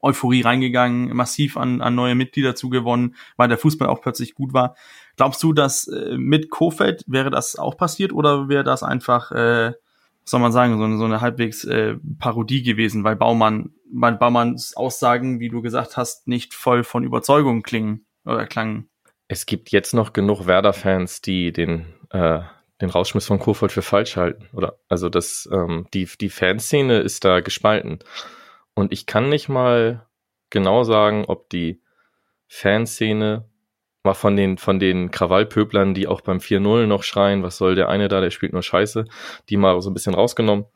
Euphorie 0.00 0.42
reingegangen, 0.42 1.14
massiv 1.14 1.56
an, 1.56 1.80
an 1.80 1.94
neue 1.94 2.16
Mitglieder 2.16 2.56
zugewonnen, 2.56 3.14
weil 3.36 3.48
der 3.48 3.58
Fußball 3.58 3.88
auch 3.88 4.00
plötzlich 4.00 4.34
gut 4.34 4.52
war. 4.52 4.74
Glaubst 5.16 5.42
du, 5.42 5.52
dass 5.52 5.86
äh, 5.86 6.16
mit 6.18 6.50
Kofeld 6.50 7.04
wäre 7.06 7.30
das 7.30 7.56
auch 7.56 7.76
passiert 7.76 8.12
oder 8.12 8.48
wäre 8.48 8.64
das 8.64 8.82
einfach 8.82 9.30
äh, 9.30 9.72
soll 10.24 10.40
man 10.40 10.52
sagen, 10.52 10.78
so, 10.78 10.98
so 10.98 11.04
eine 11.04 11.20
halbwegs 11.20 11.64
äh, 11.64 11.96
Parodie 12.18 12.62
gewesen, 12.62 13.04
weil 13.04 13.16
Baumann, 13.16 13.70
weil 13.92 14.14
Baumanns 14.14 14.76
Aussagen, 14.76 15.40
wie 15.40 15.48
du 15.48 15.62
gesagt 15.62 15.96
hast, 15.96 16.28
nicht 16.28 16.54
voll 16.54 16.84
von 16.84 17.04
Überzeugung 17.04 17.62
klingen 17.62 18.06
oder 18.24 18.46
klangen. 18.46 18.88
Es 19.28 19.46
gibt 19.46 19.70
jetzt 19.70 19.94
noch 19.94 20.12
genug 20.12 20.46
Werder-Fans, 20.46 21.22
die 21.22 21.52
den, 21.52 21.86
äh, 22.10 22.40
den 22.80 22.90
Rausschmiss 22.90 23.26
von 23.26 23.38
Kofeld 23.38 23.72
für 23.72 23.82
falsch 23.82 24.16
halten. 24.16 24.48
Oder 24.52 24.78
also 24.88 25.08
das, 25.08 25.48
ähm, 25.52 25.86
die, 25.94 26.08
die 26.20 26.30
Fanszene 26.30 26.98
ist 26.98 27.24
da 27.24 27.40
gespalten. 27.40 28.00
Und 28.74 28.92
ich 28.92 29.06
kann 29.06 29.28
nicht 29.28 29.48
mal 29.48 30.06
genau 30.50 30.84
sagen, 30.84 31.24
ob 31.26 31.48
die 31.50 31.80
Fanszene 32.46 33.48
mal 34.04 34.14
von 34.14 34.36
den, 34.36 34.58
von 34.58 34.78
den 34.78 35.10
Krawallpöblern, 35.10 35.94
die 35.94 36.06
auch 36.06 36.20
beim 36.20 36.38
4-0 36.38 36.86
noch 36.86 37.02
schreien, 37.02 37.42
was 37.42 37.56
soll 37.56 37.74
der 37.74 37.88
eine 37.88 38.08
da, 38.08 38.20
der 38.20 38.30
spielt 38.30 38.52
nur 38.52 38.62
Scheiße, 38.62 39.04
die 39.48 39.56
mal 39.56 39.80
so 39.80 39.90
ein 39.90 39.94
bisschen 39.94 40.14
rausgenommen. 40.14 40.66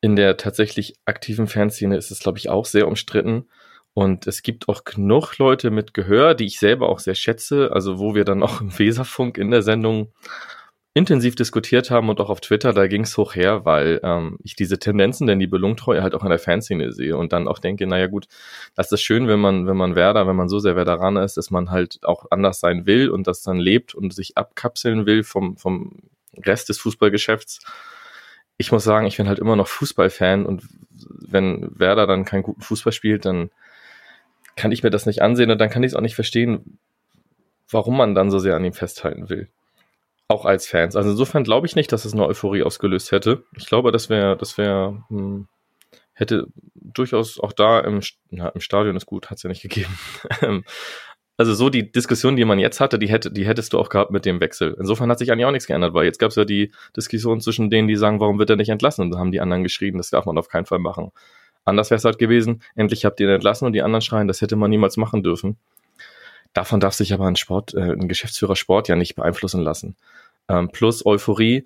In 0.00 0.16
der 0.16 0.36
tatsächlich 0.36 0.94
aktiven 1.04 1.46
Fanszene 1.46 1.96
ist 1.96 2.10
es, 2.10 2.18
glaube 2.18 2.38
ich, 2.38 2.48
auch 2.48 2.64
sehr 2.64 2.88
umstritten. 2.88 3.46
Und 3.94 4.26
es 4.26 4.42
gibt 4.42 4.68
auch 4.68 4.84
genug 4.84 5.38
Leute 5.38 5.70
mit 5.70 5.94
Gehör, 5.94 6.34
die 6.34 6.46
ich 6.46 6.58
selber 6.58 6.88
auch 6.88 6.98
sehr 6.98 7.14
schätze, 7.14 7.70
also 7.72 7.98
wo 7.98 8.14
wir 8.14 8.24
dann 8.24 8.42
auch 8.42 8.60
im 8.60 8.76
Weserfunk 8.78 9.38
in 9.38 9.50
der 9.50 9.62
Sendung 9.62 10.12
intensiv 10.94 11.34
diskutiert 11.36 11.90
haben 11.90 12.10
und 12.10 12.20
auch 12.20 12.28
auf 12.28 12.40
Twitter, 12.40 12.74
da 12.74 12.86
ging 12.86 13.02
es 13.02 13.16
hoch 13.16 13.34
her, 13.34 13.64
weil 13.64 14.00
ähm, 14.02 14.36
ich 14.42 14.56
diese 14.56 14.78
Tendenzen 14.78 15.26
der 15.26 15.36
Nibelungtreue 15.36 16.02
halt 16.02 16.14
auch 16.14 16.22
in 16.22 16.28
der 16.28 16.38
Fanszene 16.38 16.92
sehe 16.92 17.16
und 17.16 17.32
dann 17.32 17.48
auch 17.48 17.58
denke, 17.58 17.86
naja 17.86 18.08
gut, 18.08 18.26
das 18.74 18.92
ist 18.92 19.00
schön, 19.00 19.26
wenn 19.26 19.40
man, 19.40 19.66
wenn 19.66 19.76
man 19.76 19.94
Werder, 19.94 20.26
wenn 20.26 20.36
man 20.36 20.50
so 20.50 20.58
sehr 20.58 20.76
Werderaner 20.76 21.24
ist, 21.24 21.38
dass 21.38 21.50
man 21.50 21.70
halt 21.70 22.00
auch 22.02 22.26
anders 22.30 22.60
sein 22.60 22.84
will 22.84 23.08
und 23.08 23.26
das 23.26 23.42
dann 23.42 23.58
lebt 23.58 23.94
und 23.94 24.12
sich 24.12 24.36
abkapseln 24.36 25.06
will 25.06 25.24
vom, 25.24 25.56
vom 25.56 26.02
Rest 26.36 26.68
des 26.68 26.78
Fußballgeschäfts. 26.78 27.60
Ich 28.58 28.70
muss 28.70 28.84
sagen, 28.84 29.06
ich 29.06 29.16
bin 29.16 29.28
halt 29.28 29.38
immer 29.38 29.56
noch 29.56 29.68
Fußballfan 29.68 30.44
und 30.44 30.62
wenn 31.08 31.70
Werder 31.78 32.06
dann 32.06 32.26
keinen 32.26 32.42
guten 32.42 32.60
Fußball 32.60 32.92
spielt, 32.92 33.24
dann 33.24 33.50
kann 34.56 34.72
ich 34.72 34.82
mir 34.82 34.90
das 34.90 35.06
nicht 35.06 35.22
ansehen 35.22 35.50
und 35.50 35.58
dann 35.58 35.70
kann 35.70 35.82
ich 35.82 35.92
es 35.92 35.96
auch 35.96 36.02
nicht 36.02 36.14
verstehen, 36.14 36.78
warum 37.70 37.96
man 37.96 38.14
dann 38.14 38.30
so 38.30 38.38
sehr 38.38 38.56
an 38.56 38.64
ihm 38.64 38.74
festhalten 38.74 39.30
will 39.30 39.48
auch 40.32 40.44
als 40.46 40.66
Fans. 40.66 40.96
Also 40.96 41.10
insofern 41.10 41.44
glaube 41.44 41.66
ich 41.66 41.76
nicht, 41.76 41.92
dass 41.92 42.04
es 42.04 42.12
eine 42.12 42.26
Euphorie 42.26 42.62
ausgelöst 42.62 43.12
hätte. 43.12 43.44
Ich 43.56 43.66
glaube, 43.66 43.92
das 43.92 44.08
wäre, 44.08 44.36
das 44.36 44.58
wäre, 44.58 45.04
hm, 45.08 45.46
hätte 46.14 46.46
durchaus 46.74 47.38
auch 47.38 47.52
da 47.52 47.80
im, 47.80 48.00
na, 48.30 48.48
im 48.48 48.60
Stadion 48.60 48.96
ist 48.96 49.06
gut, 49.06 49.30
hat 49.30 49.36
es 49.36 49.42
ja 49.42 49.48
nicht 49.48 49.62
gegeben. 49.62 49.98
Ähm, 50.42 50.64
also 51.38 51.54
so 51.54 51.70
die 51.70 51.90
Diskussion, 51.90 52.36
die 52.36 52.44
man 52.44 52.58
jetzt 52.58 52.78
hatte, 52.80 52.98
die 52.98 53.08
hätte, 53.08 53.30
die 53.30 53.46
hättest 53.46 53.72
du 53.72 53.78
auch 53.78 53.88
gehabt 53.88 54.10
mit 54.10 54.24
dem 54.24 54.40
Wechsel. 54.40 54.76
Insofern 54.78 55.10
hat 55.10 55.18
sich 55.18 55.32
eigentlich 55.32 55.46
auch 55.46 55.50
nichts 55.50 55.66
geändert, 55.66 55.94
weil 55.94 56.04
jetzt 56.04 56.18
gab 56.18 56.30
es 56.30 56.36
ja 56.36 56.44
die 56.44 56.72
Diskussion 56.96 57.40
zwischen 57.40 57.70
denen, 57.70 57.88
die 57.88 57.96
sagen, 57.96 58.20
warum 58.20 58.38
wird 58.38 58.50
er 58.50 58.56
nicht 58.56 58.68
entlassen? 58.68 59.02
Und 59.02 59.10
dann 59.10 59.20
haben 59.20 59.32
die 59.32 59.40
anderen 59.40 59.62
geschrieben, 59.62 59.98
das 59.98 60.10
darf 60.10 60.26
man 60.26 60.38
auf 60.38 60.48
keinen 60.48 60.66
Fall 60.66 60.78
machen. 60.78 61.10
Anders 61.64 61.90
wäre 61.90 61.96
es 61.96 62.04
halt 62.04 62.18
gewesen, 62.18 62.62
endlich 62.74 63.04
habt 63.04 63.18
ihr 63.20 63.28
ihn 63.28 63.34
entlassen 63.34 63.66
und 63.66 63.72
die 63.72 63.82
anderen 63.82 64.02
schreien, 64.02 64.28
das 64.28 64.40
hätte 64.40 64.56
man 64.56 64.70
niemals 64.70 64.96
machen 64.96 65.22
dürfen. 65.22 65.56
Davon 66.52 66.80
darf 66.80 66.94
sich 66.94 67.12
aber 67.12 67.26
ein 67.26 67.36
Sport, 67.36 67.74
äh, 67.74 67.92
ein 67.92 68.08
Geschäftsführer 68.08 68.56
Sport 68.56 68.88
ja 68.88 68.96
nicht 68.96 69.14
beeinflussen 69.14 69.62
lassen. 69.62 69.96
Ähm, 70.48 70.68
plus 70.70 71.04
Euphorie. 71.06 71.64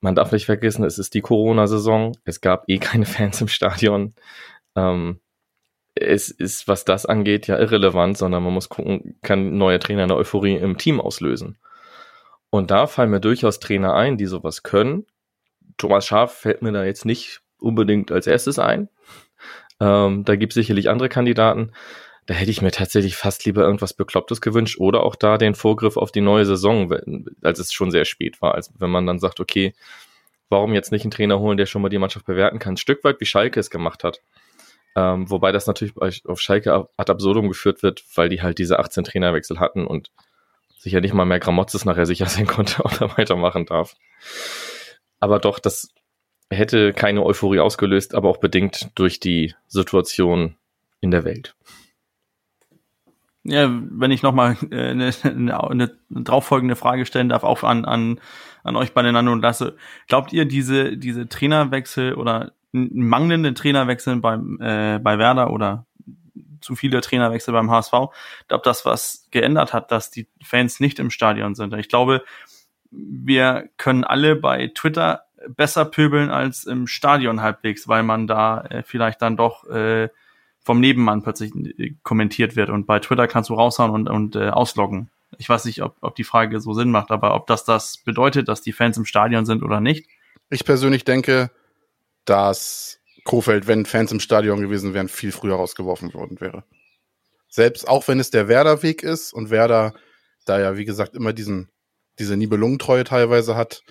Man 0.00 0.14
darf 0.14 0.32
nicht 0.32 0.46
vergessen, 0.46 0.84
es 0.84 0.98
ist 0.98 1.14
die 1.14 1.22
Corona-Saison. 1.22 2.16
Es 2.24 2.40
gab 2.40 2.68
eh 2.68 2.78
keine 2.78 3.06
Fans 3.06 3.40
im 3.40 3.48
Stadion. 3.48 4.14
Ähm, 4.74 5.20
es 5.94 6.28
ist, 6.28 6.68
was 6.68 6.84
das 6.84 7.06
angeht, 7.06 7.46
ja 7.46 7.58
irrelevant, 7.58 8.18
sondern 8.18 8.42
man 8.42 8.52
muss 8.52 8.68
gucken, 8.68 9.16
kann 9.22 9.56
neuer 9.56 9.80
Trainer 9.80 10.02
eine 10.02 10.16
Euphorie 10.16 10.56
im 10.56 10.76
Team 10.76 11.00
auslösen. 11.00 11.56
Und 12.50 12.70
da 12.70 12.86
fallen 12.86 13.10
mir 13.10 13.20
durchaus 13.20 13.60
Trainer 13.60 13.94
ein, 13.94 14.18
die 14.18 14.26
sowas 14.26 14.62
können. 14.62 15.06
Thomas 15.78 16.06
Schaf 16.06 16.32
fällt 16.34 16.60
mir 16.60 16.72
da 16.72 16.84
jetzt 16.84 17.06
nicht 17.06 17.40
unbedingt 17.58 18.12
als 18.12 18.26
erstes 18.26 18.58
ein. 18.58 18.88
Ähm, 19.80 20.24
da 20.24 20.36
gibt 20.36 20.52
es 20.52 20.54
sicherlich 20.54 20.90
andere 20.90 21.08
Kandidaten 21.08 21.72
da 22.26 22.34
hätte 22.34 22.50
ich 22.50 22.60
mir 22.60 22.72
tatsächlich 22.72 23.16
fast 23.16 23.44
lieber 23.44 23.62
irgendwas 23.62 23.94
Beklopptes 23.94 24.40
gewünscht 24.40 24.78
oder 24.78 25.02
auch 25.04 25.14
da 25.14 25.38
den 25.38 25.54
Vorgriff 25.54 25.96
auf 25.96 26.10
die 26.10 26.20
neue 26.20 26.44
Saison, 26.44 26.92
als 27.42 27.60
es 27.60 27.72
schon 27.72 27.92
sehr 27.92 28.04
spät 28.04 28.42
war, 28.42 28.54
als 28.54 28.72
wenn 28.78 28.90
man 28.90 29.06
dann 29.06 29.20
sagt, 29.20 29.38
okay, 29.38 29.74
warum 30.48 30.74
jetzt 30.74 30.90
nicht 30.90 31.04
einen 31.04 31.12
Trainer 31.12 31.38
holen, 31.38 31.56
der 31.56 31.66
schon 31.66 31.82
mal 31.82 31.88
die 31.88 31.98
Mannschaft 31.98 32.26
bewerten 32.26 32.58
kann? 32.58 32.74
Ein 32.74 32.78
Stück 32.78 33.04
weit 33.04 33.20
wie 33.20 33.26
Schalke 33.26 33.60
es 33.60 33.70
gemacht 33.70 34.02
hat. 34.02 34.20
Ähm, 34.96 35.30
wobei 35.30 35.52
das 35.52 35.66
natürlich 35.66 35.94
auf 36.26 36.40
Schalke 36.40 36.88
ad 36.96 37.12
absurdum 37.12 37.48
geführt 37.48 37.82
wird, 37.82 38.02
weil 38.14 38.28
die 38.28 38.42
halt 38.42 38.58
diese 38.58 38.78
18 38.78 39.04
Trainerwechsel 39.04 39.60
hatten 39.60 39.86
und 39.86 40.10
sicher 40.78 41.00
nicht 41.00 41.14
mal 41.14 41.26
mehr 41.26 41.38
Gramotzes 41.38 41.84
nachher 41.84 42.06
sicher 42.06 42.26
sein 42.26 42.46
konnte 42.48 42.82
oder 42.82 43.16
weitermachen 43.16 43.66
darf. 43.66 43.94
Aber 45.20 45.38
doch, 45.38 45.58
das 45.58 45.92
hätte 46.50 46.92
keine 46.92 47.24
Euphorie 47.24 47.60
ausgelöst, 47.60 48.14
aber 48.14 48.30
auch 48.30 48.38
bedingt 48.38 48.90
durch 48.94 49.20
die 49.20 49.54
Situation 49.66 50.56
in 51.00 51.10
der 51.10 51.24
Welt. 51.24 51.54
Ja, 53.48 53.70
wenn 53.70 54.10
ich 54.10 54.22
nochmal 54.22 54.56
äh, 54.70 54.90
eine, 54.90 55.10
eine, 55.22 55.70
eine 55.70 55.90
drauffolgende 56.10 56.74
Frage 56.74 57.06
stellen 57.06 57.28
darf, 57.28 57.44
auch 57.44 57.62
an, 57.62 57.84
an, 57.84 58.20
an 58.64 58.76
euch 58.76 58.92
beieinander 58.92 59.32
und 59.32 59.42
lasse. 59.42 59.76
Glaubt 60.08 60.32
ihr, 60.32 60.46
diese, 60.46 60.96
diese 60.96 61.28
Trainerwechsel 61.28 62.14
oder 62.14 62.52
mangelnde 62.72 63.54
Trainerwechsel 63.54 64.16
beim, 64.16 64.60
äh, 64.60 64.98
bei 64.98 65.18
Werder 65.18 65.50
oder 65.50 65.86
zu 66.60 66.74
viele 66.74 67.00
Trainerwechsel 67.00 67.52
beim 67.52 67.70
HSV, 67.70 67.92
ob 67.92 68.62
das 68.64 68.84
was 68.84 69.28
geändert 69.30 69.72
hat, 69.72 69.92
dass 69.92 70.10
die 70.10 70.26
Fans 70.42 70.80
nicht 70.80 70.98
im 70.98 71.10
Stadion 71.10 71.54
sind? 71.54 71.72
Ich 71.74 71.88
glaube, 71.88 72.24
wir 72.90 73.68
können 73.76 74.02
alle 74.02 74.34
bei 74.34 74.72
Twitter 74.74 75.22
besser 75.48 75.84
pöbeln 75.84 76.30
als 76.30 76.64
im 76.64 76.88
Stadion 76.88 77.42
halbwegs, 77.42 77.86
weil 77.86 78.02
man 78.02 78.26
da 78.26 78.62
äh, 78.62 78.82
vielleicht 78.82 79.22
dann 79.22 79.36
doch 79.36 79.68
äh, 79.68 80.08
vom 80.66 80.80
Nebenmann 80.80 81.22
plötzlich 81.22 81.54
äh, 81.54 81.94
kommentiert 82.02 82.56
wird 82.56 82.70
und 82.70 82.86
bei 82.86 82.98
Twitter 82.98 83.28
kannst 83.28 83.50
du 83.50 83.54
raushauen 83.54 83.92
und, 83.92 84.08
und 84.08 84.34
äh, 84.34 84.48
ausloggen. 84.48 85.10
Ich 85.38 85.48
weiß 85.48 85.64
nicht, 85.64 85.80
ob, 85.82 85.96
ob 86.00 86.16
die 86.16 86.24
Frage 86.24 86.60
so 86.60 86.72
Sinn 86.72 86.90
macht, 86.90 87.12
aber 87.12 87.36
ob 87.36 87.46
das 87.46 87.64
das 87.64 87.98
bedeutet, 87.98 88.48
dass 88.48 88.62
die 88.62 88.72
Fans 88.72 88.96
im 88.96 89.04
Stadion 89.04 89.46
sind 89.46 89.62
oder 89.62 89.80
nicht. 89.80 90.08
Ich 90.50 90.64
persönlich 90.64 91.04
denke, 91.04 91.52
dass 92.24 92.98
Kofeld, 93.22 93.68
wenn 93.68 93.86
Fans 93.86 94.10
im 94.10 94.18
Stadion 94.18 94.60
gewesen 94.60 94.92
wären, 94.92 95.08
viel 95.08 95.30
früher 95.30 95.54
rausgeworfen 95.54 96.12
worden 96.14 96.40
wäre. 96.40 96.64
Selbst 97.48 97.88
auch 97.88 98.08
wenn 98.08 98.18
es 98.18 98.30
der 98.30 98.48
Werder-Weg 98.48 99.04
ist 99.04 99.32
und 99.32 99.50
Werder 99.50 99.94
da 100.46 100.58
ja, 100.58 100.76
wie 100.76 100.84
gesagt, 100.84 101.14
immer 101.14 101.32
diesen, 101.32 101.68
diese 102.18 102.36
Nibelungentreue 102.36 103.04
teilweise 103.04 103.54
hat, 103.54 103.82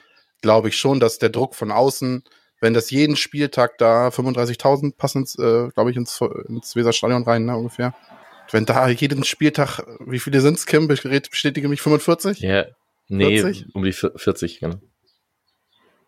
glaube 0.41 0.67
ich 0.67 0.77
schon, 0.77 0.99
dass 0.99 1.19
der 1.19 1.29
Druck 1.29 1.55
von 1.55 1.71
außen 1.71 2.23
wenn 2.61 2.73
das 2.73 2.89
jeden 2.89 3.15
Spieltag 3.15 3.77
da 3.77 4.09
35.000 4.09 4.95
passen, 4.95 5.23
äh, 5.37 5.69
glaube 5.71 5.91
ich, 5.91 5.97
ins, 5.97 6.19
ins 6.47 6.75
Weserstadion 6.75 7.23
rein, 7.23 7.45
ne, 7.45 7.55
ungefähr. 7.57 7.93
Wenn 8.51 8.65
da 8.65 8.87
jeden 8.87 9.23
Spieltag, 9.23 9.81
wie 10.05 10.19
viele 10.19 10.41
sind's, 10.41 10.65
Kim? 10.65 10.87
Bestätige 10.87 11.67
mich 11.67 11.81
45? 11.81 12.39
Ja, 12.39 12.65
nee, 13.07 13.41
40? 13.41 13.73
um 13.73 13.83
die 13.83 13.93
40, 13.93 14.59
genau. 14.59 14.75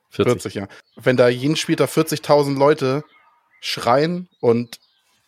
40. 0.10 0.42
40, 0.42 0.54
ja. 0.56 0.68
Wenn 0.96 1.18
da 1.18 1.28
jeden 1.28 1.56
Spieltag 1.56 1.90
40.000 1.90 2.58
Leute 2.58 3.04
schreien 3.60 4.30
und 4.40 4.80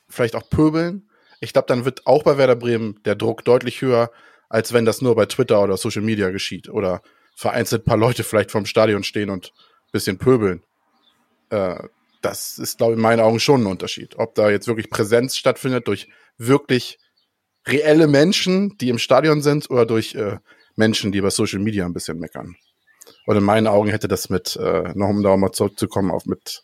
vielleicht 0.07 0.35
auch 0.35 0.49
pöbeln, 0.49 1.09
ich 1.41 1.53
glaube, 1.53 1.67
dann 1.67 1.85
wird 1.85 2.05
auch 2.05 2.23
bei 2.23 2.38
Werder 2.38 2.55
Bremen 2.55 3.01
der 3.05 3.15
Druck 3.15 3.43
deutlich 3.43 3.81
höher, 3.81 4.11
als 4.49 4.73
wenn 4.73 4.85
das 4.85 5.01
nur 5.01 5.15
bei 5.15 5.25
Twitter 5.25 5.61
oder 5.61 5.77
Social 5.77 6.01
Media 6.01 6.29
geschieht 6.29 6.69
oder 6.69 7.01
vereinzelt 7.35 7.83
ein 7.83 7.85
paar 7.85 7.97
Leute 7.97 8.23
vielleicht 8.23 8.51
vorm 8.51 8.65
Stadion 8.65 9.03
stehen 9.03 9.29
und 9.29 9.53
bisschen 9.91 10.17
pöbeln. 10.17 10.63
Äh, 11.49 11.83
das 12.21 12.57
ist, 12.57 12.77
glaube 12.77 12.93
ich, 12.93 12.97
in 12.97 13.01
meinen 13.01 13.21
Augen 13.21 13.39
schon 13.39 13.63
ein 13.63 13.67
Unterschied. 13.67 14.17
Ob 14.17 14.35
da 14.35 14.49
jetzt 14.49 14.67
wirklich 14.67 14.89
Präsenz 14.89 15.37
stattfindet 15.37 15.87
durch 15.87 16.09
wirklich 16.37 16.99
reelle 17.67 18.07
Menschen, 18.07 18.77
die 18.77 18.89
im 18.89 18.99
Stadion 18.99 19.41
sind, 19.41 19.69
oder 19.69 19.85
durch 19.85 20.15
äh, 20.15 20.37
Menschen, 20.75 21.11
die 21.11 21.19
über 21.19 21.31
Social 21.31 21.59
Media 21.59 21.85
ein 21.85 21.93
bisschen 21.93 22.19
meckern. 22.19 22.55
Und 23.25 23.37
in 23.37 23.43
meinen 23.43 23.67
Augen 23.67 23.89
hätte 23.89 24.07
das 24.07 24.29
mit, 24.29 24.55
äh, 24.55 24.91
noch 24.95 25.09
um 25.09 25.23
da 25.23 25.35
mal 25.37 25.51
zurückzukommen, 25.51 26.11
auch 26.11 26.25
mit, 26.25 26.63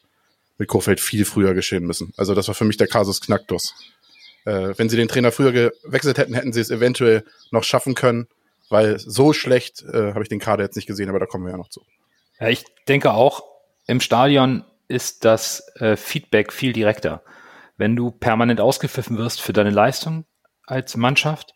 mit 0.58 0.68
Kofeld 0.68 1.00
viel 1.00 1.26
früher 1.26 1.54
geschehen 1.54 1.86
müssen. 1.86 2.14
Also 2.18 2.34
das 2.34 2.48
war 2.48 2.56
für 2.56 2.66
mich 2.66 2.78
der 2.78 2.88
Kasus 2.88 3.22
Knacktus. 3.22 3.74
Äh, 4.46 4.74
wenn 4.78 4.90
sie 4.90 4.98
den 4.98 5.08
Trainer 5.08 5.32
früher 5.32 5.52
gewechselt 5.52 6.18
hätten, 6.18 6.34
hätten 6.34 6.54
sie 6.54 6.62
es 6.62 6.70
eventuell 6.70 7.24
noch 7.52 7.64
schaffen 7.64 7.96
können, 7.96 8.28
weil 8.70 9.00
so 9.00 9.34
schlecht 9.34 9.84
äh, 9.84 10.14
habe 10.14 10.24
ich 10.24 10.30
den 10.30 10.40
Kader 10.40 10.64
jetzt 10.64 10.76
nicht 10.76 10.88
gesehen, 10.88 11.10
aber 11.10 11.20
da 11.20 11.26
kommen 11.26 11.46
wir 11.46 11.52
ja 11.52 11.58
noch 11.58 11.70
zu. 11.70 11.82
Ja, 12.40 12.50
ich 12.50 12.64
denke 12.88 13.14
auch, 13.14 13.44
im 13.88 14.00
Stadion 14.00 14.64
ist 14.88 15.26
das 15.26 15.64
äh, 15.76 15.96
Feedback 15.96 16.54
viel 16.54 16.74
direkter. 16.74 17.24
Wenn 17.78 17.96
du 17.96 18.12
permanent 18.12 18.62
ausgepfiffen 18.62 19.18
wirst 19.18 19.42
für 19.42 19.54
deine 19.54 19.70
Leistung 19.72 20.26
als 20.66 20.96
Mannschaft, 20.96 21.54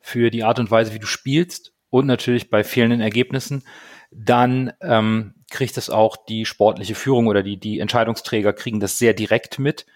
für 0.00 0.30
die 0.30 0.44
Art 0.44 0.58
und 0.58 0.70
Weise, 0.70 0.92
wie 0.92 0.98
du 0.98 1.06
spielst 1.06 1.72
und 1.90 2.06
natürlich 2.06 2.50
bei 2.50 2.64
fehlenden 2.64 3.00
Ergebnissen, 3.00 3.64
dann 4.10 4.72
ähm, 4.80 5.34
kriegt 5.50 5.76
es 5.78 5.90
auch 5.90 6.16
die 6.16 6.44
sportliche 6.44 6.94
Führung 6.94 7.28
oder 7.28 7.42
die, 7.42 7.56
die 7.56 7.78
Entscheidungsträger 7.78 8.52
kriegen 8.52 8.80
das 8.80 8.98
sehr 8.98 9.14
direkt 9.14 9.58
mit 9.58 9.86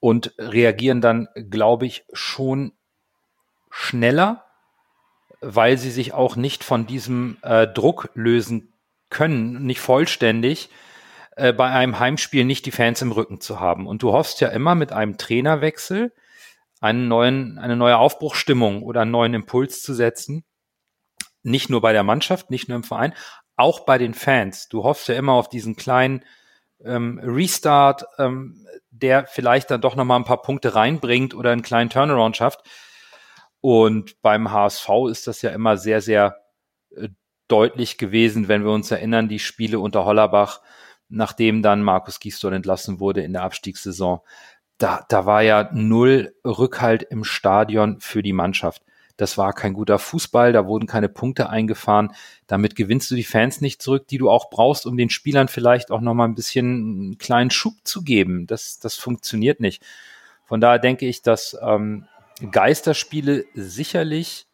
und 0.00 0.34
reagieren 0.38 1.00
dann, 1.00 1.28
glaube 1.34 1.86
ich, 1.86 2.04
schon 2.12 2.72
schneller, 3.70 4.44
weil 5.40 5.78
sie 5.78 5.90
sich 5.90 6.12
auch 6.12 6.36
nicht 6.36 6.64
von 6.64 6.86
diesem 6.86 7.38
äh, 7.42 7.66
Druck 7.66 8.10
lösen 8.14 8.72
können, 9.10 9.64
nicht 9.64 9.80
vollständig, 9.80 10.68
äh, 11.38 11.52
bei 11.52 11.70
einem 11.70 11.98
Heimspiel 12.00 12.44
nicht 12.44 12.66
die 12.66 12.72
Fans 12.72 13.00
im 13.00 13.12
Rücken 13.12 13.40
zu 13.40 13.60
haben. 13.60 13.86
Und 13.86 14.02
du 14.02 14.12
hoffst 14.12 14.40
ja 14.40 14.48
immer 14.48 14.74
mit 14.74 14.92
einem 14.92 15.16
Trainerwechsel 15.18 16.12
einen 16.80 17.06
neuen, 17.06 17.58
eine 17.58 17.76
neue 17.76 17.96
Aufbruchstimmung 17.96 18.82
oder 18.82 19.02
einen 19.02 19.12
neuen 19.12 19.34
Impuls 19.34 19.80
zu 19.80 19.94
setzen. 19.94 20.44
Nicht 21.44 21.70
nur 21.70 21.80
bei 21.80 21.92
der 21.92 22.02
Mannschaft, 22.02 22.50
nicht 22.50 22.68
nur 22.68 22.76
im 22.76 22.82
Verein, 22.82 23.14
auch 23.56 23.80
bei 23.80 23.98
den 23.98 24.14
Fans. 24.14 24.68
Du 24.68 24.82
hoffst 24.82 25.06
ja 25.06 25.14
immer 25.14 25.32
auf 25.34 25.48
diesen 25.48 25.76
kleinen 25.76 26.24
ähm, 26.84 27.20
Restart, 27.22 28.04
ähm, 28.18 28.66
der 28.90 29.26
vielleicht 29.26 29.70
dann 29.70 29.80
doch 29.80 29.94
nochmal 29.94 30.18
ein 30.18 30.24
paar 30.24 30.42
Punkte 30.42 30.74
reinbringt 30.74 31.34
oder 31.34 31.52
einen 31.52 31.62
kleinen 31.62 31.90
Turnaround 31.90 32.36
schafft. 32.36 32.68
Und 33.60 34.20
beim 34.22 34.50
HSV 34.50 34.88
ist 35.08 35.28
das 35.28 35.42
ja 35.42 35.50
immer 35.50 35.76
sehr, 35.76 36.00
sehr 36.00 36.36
äh, 36.96 37.08
deutlich 37.46 37.96
gewesen, 37.96 38.48
wenn 38.48 38.64
wir 38.64 38.72
uns 38.72 38.90
erinnern, 38.90 39.28
die 39.28 39.38
Spiele 39.38 39.78
unter 39.78 40.04
Hollerbach, 40.04 40.60
nachdem 41.08 41.62
dann 41.62 41.82
Markus 41.82 42.20
Gisdol 42.20 42.54
entlassen 42.54 43.00
wurde 43.00 43.22
in 43.22 43.32
der 43.32 43.42
Abstiegssaison. 43.42 44.20
Da, 44.78 45.04
da 45.08 45.26
war 45.26 45.42
ja 45.42 45.70
null 45.72 46.34
Rückhalt 46.44 47.02
im 47.02 47.24
Stadion 47.24 48.00
für 48.00 48.22
die 48.22 48.32
Mannschaft. 48.32 48.82
Das 49.16 49.36
war 49.36 49.52
kein 49.52 49.74
guter 49.74 49.98
Fußball, 49.98 50.52
da 50.52 50.66
wurden 50.66 50.86
keine 50.86 51.08
Punkte 51.08 51.50
eingefahren. 51.50 52.12
Damit 52.46 52.76
gewinnst 52.76 53.10
du 53.10 53.16
die 53.16 53.24
Fans 53.24 53.60
nicht 53.60 53.82
zurück, 53.82 54.06
die 54.06 54.18
du 54.18 54.30
auch 54.30 54.48
brauchst, 54.48 54.86
um 54.86 54.96
den 54.96 55.10
Spielern 55.10 55.48
vielleicht 55.48 55.90
auch 55.90 56.00
nochmal 56.00 56.28
ein 56.28 56.36
bisschen 56.36 56.66
einen 56.66 57.18
kleinen 57.18 57.50
Schub 57.50 57.74
zu 57.82 58.02
geben. 58.04 58.46
Das, 58.46 58.78
das 58.78 58.94
funktioniert 58.94 59.58
nicht. 59.58 59.84
Von 60.44 60.60
daher 60.60 60.78
denke 60.78 61.06
ich, 61.06 61.20
dass 61.20 61.58
ähm, 61.60 62.06
Geisterspiele 62.48 63.44
sicherlich 63.54 64.46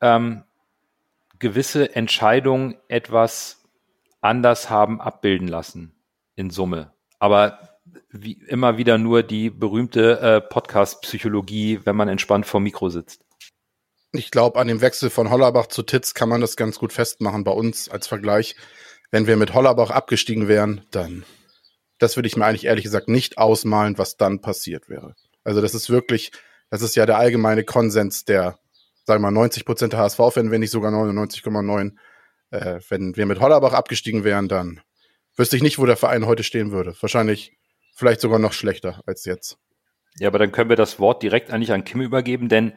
ähm, 0.00 0.44
gewisse 1.40 1.96
Entscheidungen 1.96 2.76
etwas 2.86 3.63
anders 4.24 4.70
haben 4.70 5.00
abbilden 5.00 5.48
lassen 5.48 5.94
in 6.34 6.50
Summe. 6.50 6.92
Aber 7.18 7.78
wie 8.10 8.32
immer 8.32 8.78
wieder 8.78 8.96
nur 8.96 9.22
die 9.22 9.50
berühmte 9.50 10.18
äh, 10.20 10.40
Podcast-Psychologie, 10.40 11.80
wenn 11.84 11.96
man 11.96 12.08
entspannt 12.08 12.46
vor 12.46 12.60
Mikro 12.60 12.88
sitzt. 12.88 13.24
Ich 14.12 14.30
glaube, 14.30 14.58
an 14.58 14.68
dem 14.68 14.80
Wechsel 14.80 15.10
von 15.10 15.30
Hollerbach 15.30 15.66
zu 15.66 15.82
Titz 15.82 16.14
kann 16.14 16.28
man 16.28 16.40
das 16.40 16.56
ganz 16.56 16.78
gut 16.78 16.92
festmachen 16.92 17.44
bei 17.44 17.50
uns 17.50 17.88
als 17.88 18.06
Vergleich. 18.06 18.56
Wenn 19.10 19.26
wir 19.26 19.36
mit 19.36 19.52
Hollerbach 19.52 19.90
abgestiegen 19.90 20.48
wären, 20.48 20.86
dann, 20.90 21.24
das 21.98 22.16
würde 22.16 22.28
ich 22.28 22.36
mir 22.36 22.46
eigentlich 22.46 22.64
ehrlich 22.64 22.84
gesagt 22.84 23.08
nicht 23.08 23.36
ausmalen, 23.38 23.98
was 23.98 24.16
dann 24.16 24.40
passiert 24.40 24.88
wäre. 24.88 25.14
Also 25.42 25.60
das 25.60 25.74
ist 25.74 25.90
wirklich, 25.90 26.32
das 26.70 26.80
ist 26.80 26.96
ja 26.96 27.04
der 27.04 27.18
allgemeine 27.18 27.64
Konsens 27.64 28.24
der, 28.24 28.58
sagen 29.04 29.22
wir 29.22 29.30
mal, 29.30 29.38
90 29.38 29.66
Prozent 29.66 29.92
der 29.92 30.00
HSV-Fan, 30.00 30.50
wenn 30.50 30.60
nicht 30.60 30.70
sogar 30.70 30.92
99,9. 30.92 31.92
Äh, 32.54 32.80
wenn 32.88 33.16
wir 33.16 33.26
mit 33.26 33.40
Hollerbach 33.40 33.72
abgestiegen 33.72 34.22
wären, 34.22 34.48
dann 34.48 34.80
wüsste 35.36 35.56
ich 35.56 35.62
nicht, 35.62 35.78
wo 35.78 35.86
der 35.86 35.96
Verein 35.96 36.26
heute 36.26 36.44
stehen 36.44 36.70
würde. 36.70 36.94
Wahrscheinlich 37.00 37.52
vielleicht 37.96 38.20
sogar 38.20 38.38
noch 38.38 38.52
schlechter 38.52 39.02
als 39.06 39.24
jetzt. 39.24 39.58
Ja, 40.18 40.28
aber 40.28 40.38
dann 40.38 40.52
können 40.52 40.70
wir 40.70 40.76
das 40.76 41.00
Wort 41.00 41.22
direkt 41.24 41.50
eigentlich 41.50 41.72
an 41.72 41.82
Kim 41.82 42.00
übergeben, 42.00 42.48
denn 42.48 42.72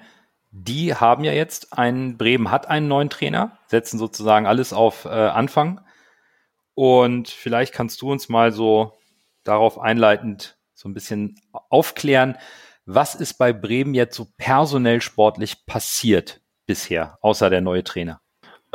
die 0.49 0.95
haben 0.95 1.23
ja 1.23 1.33
jetzt 1.33 1.77
einen, 1.77 2.17
Bremen 2.17 2.49
hat 2.49 2.67
einen 2.67 2.87
neuen 2.87 3.11
Trainer, 3.11 3.59
setzen 3.67 3.99
sozusagen 3.99 4.47
alles 4.47 4.73
auf 4.73 5.05
äh, 5.05 5.09
Anfang. 5.09 5.81
Und 6.73 7.29
vielleicht 7.29 7.73
kannst 7.73 8.01
du 8.01 8.11
uns 8.11 8.29
mal 8.29 8.51
so 8.51 8.93
darauf 9.43 9.79
einleitend 9.79 10.57
so 10.73 10.89
ein 10.89 10.93
bisschen 10.95 11.39
aufklären, 11.51 12.37
was 12.85 13.13
ist 13.13 13.35
bei 13.35 13.53
Bremen 13.53 13.93
jetzt 13.93 14.15
so 14.15 14.27
personell 14.37 15.01
sportlich 15.01 15.65
passiert 15.65 16.41
bisher, 16.65 17.17
außer 17.21 17.49
der 17.49 17.61
neue 17.61 17.83
Trainer? 17.83 18.21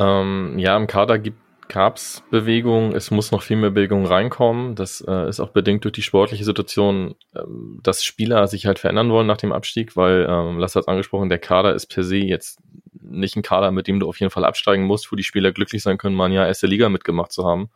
Ähm, 0.02 0.58
ja, 0.58 0.76
im 0.76 0.86
Kader 0.86 1.18
gibt 1.18 1.38
gab 1.68 1.96
es 1.96 2.22
Bewegung, 2.30 2.94
es 2.94 3.10
muss 3.10 3.30
noch 3.30 3.40
viel 3.42 3.56
mehr 3.56 3.70
Bewegung 3.70 4.04
reinkommen. 4.04 4.74
Das 4.74 5.02
äh, 5.06 5.28
ist 5.28 5.40
auch 5.40 5.50
bedingt 5.50 5.84
durch 5.84 5.92
die 5.92 6.02
sportliche 6.02 6.44
Situation, 6.44 7.14
ähm, 7.34 7.80
dass 7.82 8.04
Spieler 8.04 8.46
sich 8.46 8.66
halt 8.66 8.78
verändern 8.78 9.10
wollen 9.10 9.26
nach 9.26 9.38
dem 9.38 9.52
Abstieg, 9.52 9.96
weil, 9.96 10.26
ähm, 10.28 10.58
Lasse 10.58 10.80
hat 10.80 10.88
angesprochen, 10.88 11.30
der 11.30 11.38
Kader 11.38 11.74
ist 11.74 11.86
per 11.86 12.04
se 12.04 12.16
jetzt 12.16 12.60
nicht 12.92 13.36
ein 13.36 13.42
Kader, 13.42 13.70
mit 13.70 13.86
dem 13.86 14.00
du 14.00 14.08
auf 14.08 14.20
jeden 14.20 14.30
Fall 14.30 14.44
absteigen 14.44 14.84
musst, 14.84 15.10
wo 15.10 15.16
die 15.16 15.22
Spieler 15.22 15.52
glücklich 15.52 15.82
sein 15.82 15.98
können, 15.98 16.14
mal 16.14 16.26
ein 16.26 16.32
Jahr 16.32 16.46
erste 16.46 16.66
Liga 16.66 16.88
mitgemacht 16.88 17.32
zu 17.32 17.46
haben. 17.46 17.70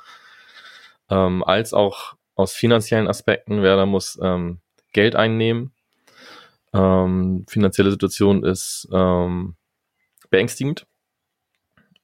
Ähm, 1.09 1.43
als 1.45 1.73
auch 1.73 2.15
aus 2.35 2.53
finanziellen 2.53 3.09
Aspekten, 3.09 3.63
Werder 3.63 3.87
muss 3.87 4.19
ähm, 4.23 4.61
Geld 4.93 5.17
einnehmen. 5.17 5.73
Ähm, 6.75 7.47
finanzielle 7.49 7.91
Situation 7.91 8.45
ist 8.45 8.89
ähm, 8.93 9.57
beängstigend 10.29 10.87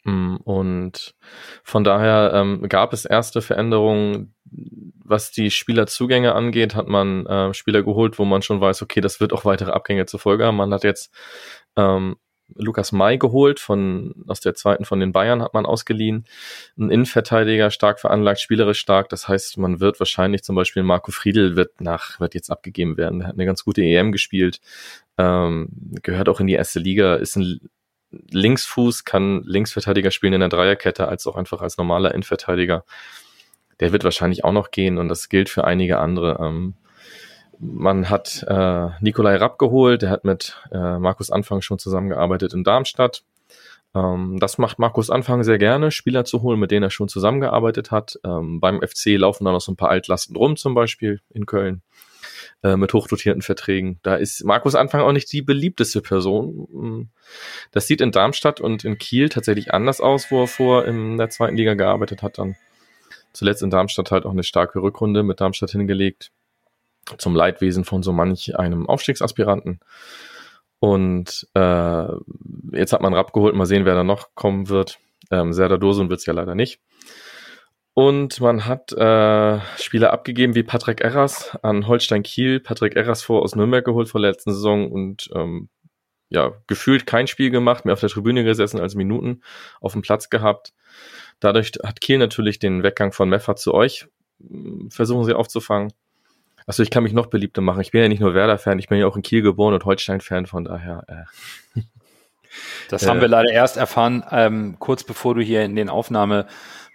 und 0.04 1.14
von 1.62 1.84
daher 1.84 2.32
ähm, 2.34 2.68
gab 2.68 2.92
es 2.92 3.04
erste 3.04 3.40
Veränderungen, 3.40 4.34
was 5.04 5.30
die 5.30 5.50
Spielerzugänge 5.50 6.34
angeht, 6.34 6.74
hat 6.74 6.88
man 6.88 7.26
äh, 7.26 7.54
Spieler 7.54 7.82
geholt, 7.82 8.18
wo 8.18 8.24
man 8.24 8.42
schon 8.42 8.60
weiß, 8.60 8.82
okay, 8.82 9.00
das 9.00 9.20
wird 9.20 9.32
auch 9.32 9.44
weitere 9.44 9.70
Abgänge 9.70 10.06
zur 10.06 10.20
Folge 10.20 10.44
haben. 10.44 10.56
Man 10.56 10.72
hat 10.72 10.84
jetzt 10.84 11.14
ähm, 11.76 12.16
Lukas 12.56 12.92
May 12.92 13.18
geholt, 13.18 13.60
von, 13.60 14.14
aus 14.26 14.40
der 14.40 14.54
zweiten 14.54 14.84
von 14.84 15.00
den 15.00 15.12
Bayern 15.12 15.42
hat 15.42 15.54
man 15.54 15.66
ausgeliehen. 15.66 16.24
Ein 16.76 16.90
Innenverteidiger, 16.90 17.70
stark 17.70 18.00
veranlagt, 18.00 18.40
spielerisch 18.40 18.80
stark. 18.80 19.08
Das 19.08 19.28
heißt, 19.28 19.58
man 19.58 19.80
wird 19.80 20.00
wahrscheinlich 20.00 20.42
zum 20.42 20.56
Beispiel 20.56 20.82
Marco 20.82 21.12
Friedel 21.12 21.56
wird 21.56 21.80
nach, 21.80 22.20
wird 22.20 22.34
jetzt 22.34 22.50
abgegeben 22.50 22.96
werden. 22.96 23.20
Der 23.20 23.28
hat 23.28 23.34
eine 23.34 23.46
ganz 23.46 23.64
gute 23.64 23.82
EM 23.82 24.12
gespielt, 24.12 24.60
ähm, 25.18 25.68
gehört 26.02 26.28
auch 26.28 26.40
in 26.40 26.46
die 26.46 26.54
erste 26.54 26.80
Liga, 26.80 27.16
ist 27.16 27.36
ein 27.36 27.60
Linksfuß, 28.30 29.04
kann 29.04 29.42
Linksverteidiger 29.44 30.10
spielen 30.10 30.34
in 30.34 30.40
der 30.40 30.48
Dreierkette, 30.48 31.08
als 31.08 31.26
auch 31.26 31.36
einfach 31.36 31.62
als 31.62 31.76
normaler 31.78 32.12
Innenverteidiger. 32.12 32.84
Der 33.80 33.92
wird 33.92 34.04
wahrscheinlich 34.04 34.44
auch 34.44 34.52
noch 34.52 34.70
gehen 34.70 34.98
und 34.98 35.08
das 35.08 35.28
gilt 35.28 35.48
für 35.48 35.64
einige 35.64 35.98
andere. 35.98 36.38
Ähm, 36.40 36.74
man 37.58 38.10
hat 38.10 38.44
äh, 38.48 38.88
Nikolai 39.00 39.36
Rapp 39.36 39.58
geholt, 39.58 40.02
der 40.02 40.10
hat 40.10 40.24
mit 40.24 40.60
äh, 40.72 40.98
Markus 40.98 41.30
Anfang 41.30 41.62
schon 41.62 41.78
zusammengearbeitet 41.78 42.54
in 42.54 42.64
Darmstadt. 42.64 43.22
Ähm, 43.94 44.38
das 44.40 44.58
macht 44.58 44.78
Markus 44.78 45.10
Anfang 45.10 45.44
sehr 45.44 45.58
gerne, 45.58 45.90
Spieler 45.90 46.24
zu 46.24 46.42
holen, 46.42 46.58
mit 46.58 46.70
denen 46.70 46.84
er 46.84 46.90
schon 46.90 47.08
zusammengearbeitet 47.08 47.90
hat. 47.90 48.18
Ähm, 48.24 48.60
beim 48.60 48.80
FC 48.80 49.18
laufen 49.18 49.44
da 49.44 49.52
noch 49.52 49.60
so 49.60 49.72
ein 49.72 49.76
paar 49.76 49.90
Altlasten 49.90 50.36
rum, 50.36 50.56
zum 50.56 50.74
Beispiel 50.74 51.20
in 51.30 51.46
Köln. 51.46 51.82
Äh, 52.64 52.76
mit 52.76 52.92
hochdotierten 52.92 53.42
Verträgen. 53.42 53.98
Da 54.04 54.14
ist 54.14 54.44
Markus 54.44 54.76
Anfang 54.76 55.00
auch 55.00 55.10
nicht 55.10 55.32
die 55.32 55.42
beliebteste 55.42 56.00
Person. 56.00 56.68
Mm. 56.70 57.08
Das 57.72 57.88
sieht 57.88 58.00
in 58.00 58.12
Darmstadt 58.12 58.60
und 58.60 58.84
in 58.84 58.98
Kiel 58.98 59.28
tatsächlich 59.30 59.74
anders 59.74 60.00
aus, 60.00 60.30
wo 60.30 60.42
er 60.42 60.46
vor 60.46 60.84
in 60.84 61.18
der 61.18 61.28
zweiten 61.28 61.56
Liga 61.56 61.74
gearbeitet 61.74 62.22
hat. 62.22 62.38
Dann 62.38 62.54
zuletzt 63.32 63.64
in 63.64 63.70
Darmstadt 63.70 64.12
halt 64.12 64.26
auch 64.26 64.30
eine 64.30 64.44
starke 64.44 64.80
Rückrunde 64.80 65.24
mit 65.24 65.40
Darmstadt 65.40 65.72
hingelegt. 65.72 66.30
Zum 67.18 67.34
Leidwesen 67.34 67.84
von 67.84 68.04
so 68.04 68.12
manch 68.12 68.56
einem 68.56 68.88
Aufstiegsaspiranten. 68.88 69.80
Und 70.78 71.48
äh, 71.54 72.06
jetzt 72.70 72.92
hat 72.92 73.00
man 73.00 73.12
Rapp 73.12 73.32
geholt, 73.32 73.56
mal 73.56 73.66
sehen, 73.66 73.86
wer 73.86 73.96
da 73.96 74.04
noch 74.04 74.36
kommen 74.36 74.68
wird. 74.68 75.00
Ähm, 75.32 75.52
Serdar 75.52 75.78
Dosun 75.78 76.10
wird 76.10 76.20
es 76.20 76.26
ja 76.26 76.32
leider 76.32 76.54
nicht. 76.54 76.78
Und 77.94 78.40
man 78.40 78.64
hat 78.64 78.92
äh, 78.92 79.60
Spieler 79.78 80.12
abgegeben 80.12 80.54
wie 80.54 80.62
Patrick 80.62 81.02
Erras 81.02 81.56
an 81.62 81.86
Holstein 81.86 82.22
Kiel, 82.22 82.58
Patrick 82.58 82.96
Erras 82.96 83.22
vor 83.22 83.42
aus 83.42 83.54
Nürnberg 83.54 83.84
geholt 83.84 84.08
vor 84.08 84.20
der 84.20 84.30
letzten 84.30 84.52
Saison 84.52 84.90
und 84.90 85.28
ähm, 85.34 85.68
ja, 86.30 86.52
gefühlt 86.66 87.06
kein 87.06 87.26
Spiel 87.26 87.50
gemacht, 87.50 87.84
mehr 87.84 87.92
auf 87.92 88.00
der 88.00 88.08
Tribüne 88.08 88.44
gesessen 88.44 88.80
als 88.80 88.94
Minuten 88.94 89.42
auf 89.82 89.92
dem 89.92 90.00
Platz 90.00 90.30
gehabt. 90.30 90.72
Dadurch 91.40 91.72
hat 91.82 92.00
Kiel 92.00 92.16
natürlich 92.16 92.58
den 92.58 92.82
Weggang 92.82 93.12
von 93.12 93.28
Meffert 93.28 93.58
zu 93.58 93.74
euch. 93.74 94.06
Hm, 94.40 94.90
versuchen 94.90 95.24
sie 95.24 95.34
aufzufangen. 95.34 95.92
Also 96.66 96.82
ich 96.82 96.90
kann 96.90 97.02
mich 97.02 97.12
noch 97.12 97.26
beliebter 97.26 97.60
machen. 97.60 97.82
Ich 97.82 97.90
bin 97.90 98.00
ja 98.00 98.08
nicht 98.08 98.20
nur 98.20 98.32
Werder-Fan, 98.32 98.78
ich 98.78 98.88
bin 98.88 98.98
ja 98.98 99.06
auch 99.06 99.16
in 99.16 99.22
Kiel 99.22 99.42
geboren 99.42 99.74
und 99.74 99.84
Holstein-Fan, 99.84 100.46
von 100.46 100.64
daher. 100.64 101.04
Äh. 101.08 101.80
Das 102.88 103.06
haben 103.06 103.20
wir 103.20 103.28
leider 103.28 103.50
erst 103.50 103.76
erfahren, 103.76 104.24
ähm, 104.30 104.76
kurz 104.78 105.04
bevor 105.04 105.34
du 105.34 105.40
hier 105.40 105.62
in 105.62 105.74
den 105.74 105.88
Aufnahme 105.88 106.46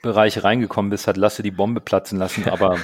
Bereich 0.07 0.43
reingekommen 0.43 0.89
bist, 0.89 1.07
hat 1.07 1.17
Lasse 1.17 1.43
die 1.43 1.51
Bombe 1.51 1.81
platzen 1.81 2.17
lassen, 2.17 2.45
aber 2.49 2.77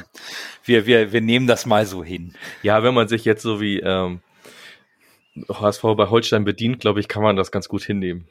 wir, 0.64 0.86
wir, 0.86 1.12
wir 1.12 1.22
nehmen 1.22 1.48
das 1.48 1.66
mal 1.66 1.86
so 1.86 2.04
hin. 2.04 2.34
Ja, 2.62 2.84
wenn 2.84 2.94
man 2.94 3.08
sich 3.08 3.26
jetzt 3.26 3.42
so 3.42 3.60
wie 3.60 3.80
ähm, 3.80 4.22
HSV 5.50 5.82
bei 5.98 6.10
Holstein 6.10 6.46
bedient, 6.46 6.80
glaube 6.80 7.00
ich, 7.00 7.08
kann 7.08 7.24
man 7.24 7.36
das 7.36 7.52
ganz 7.52 7.68
gut 7.68 7.84
hinnehmen. 7.84 8.28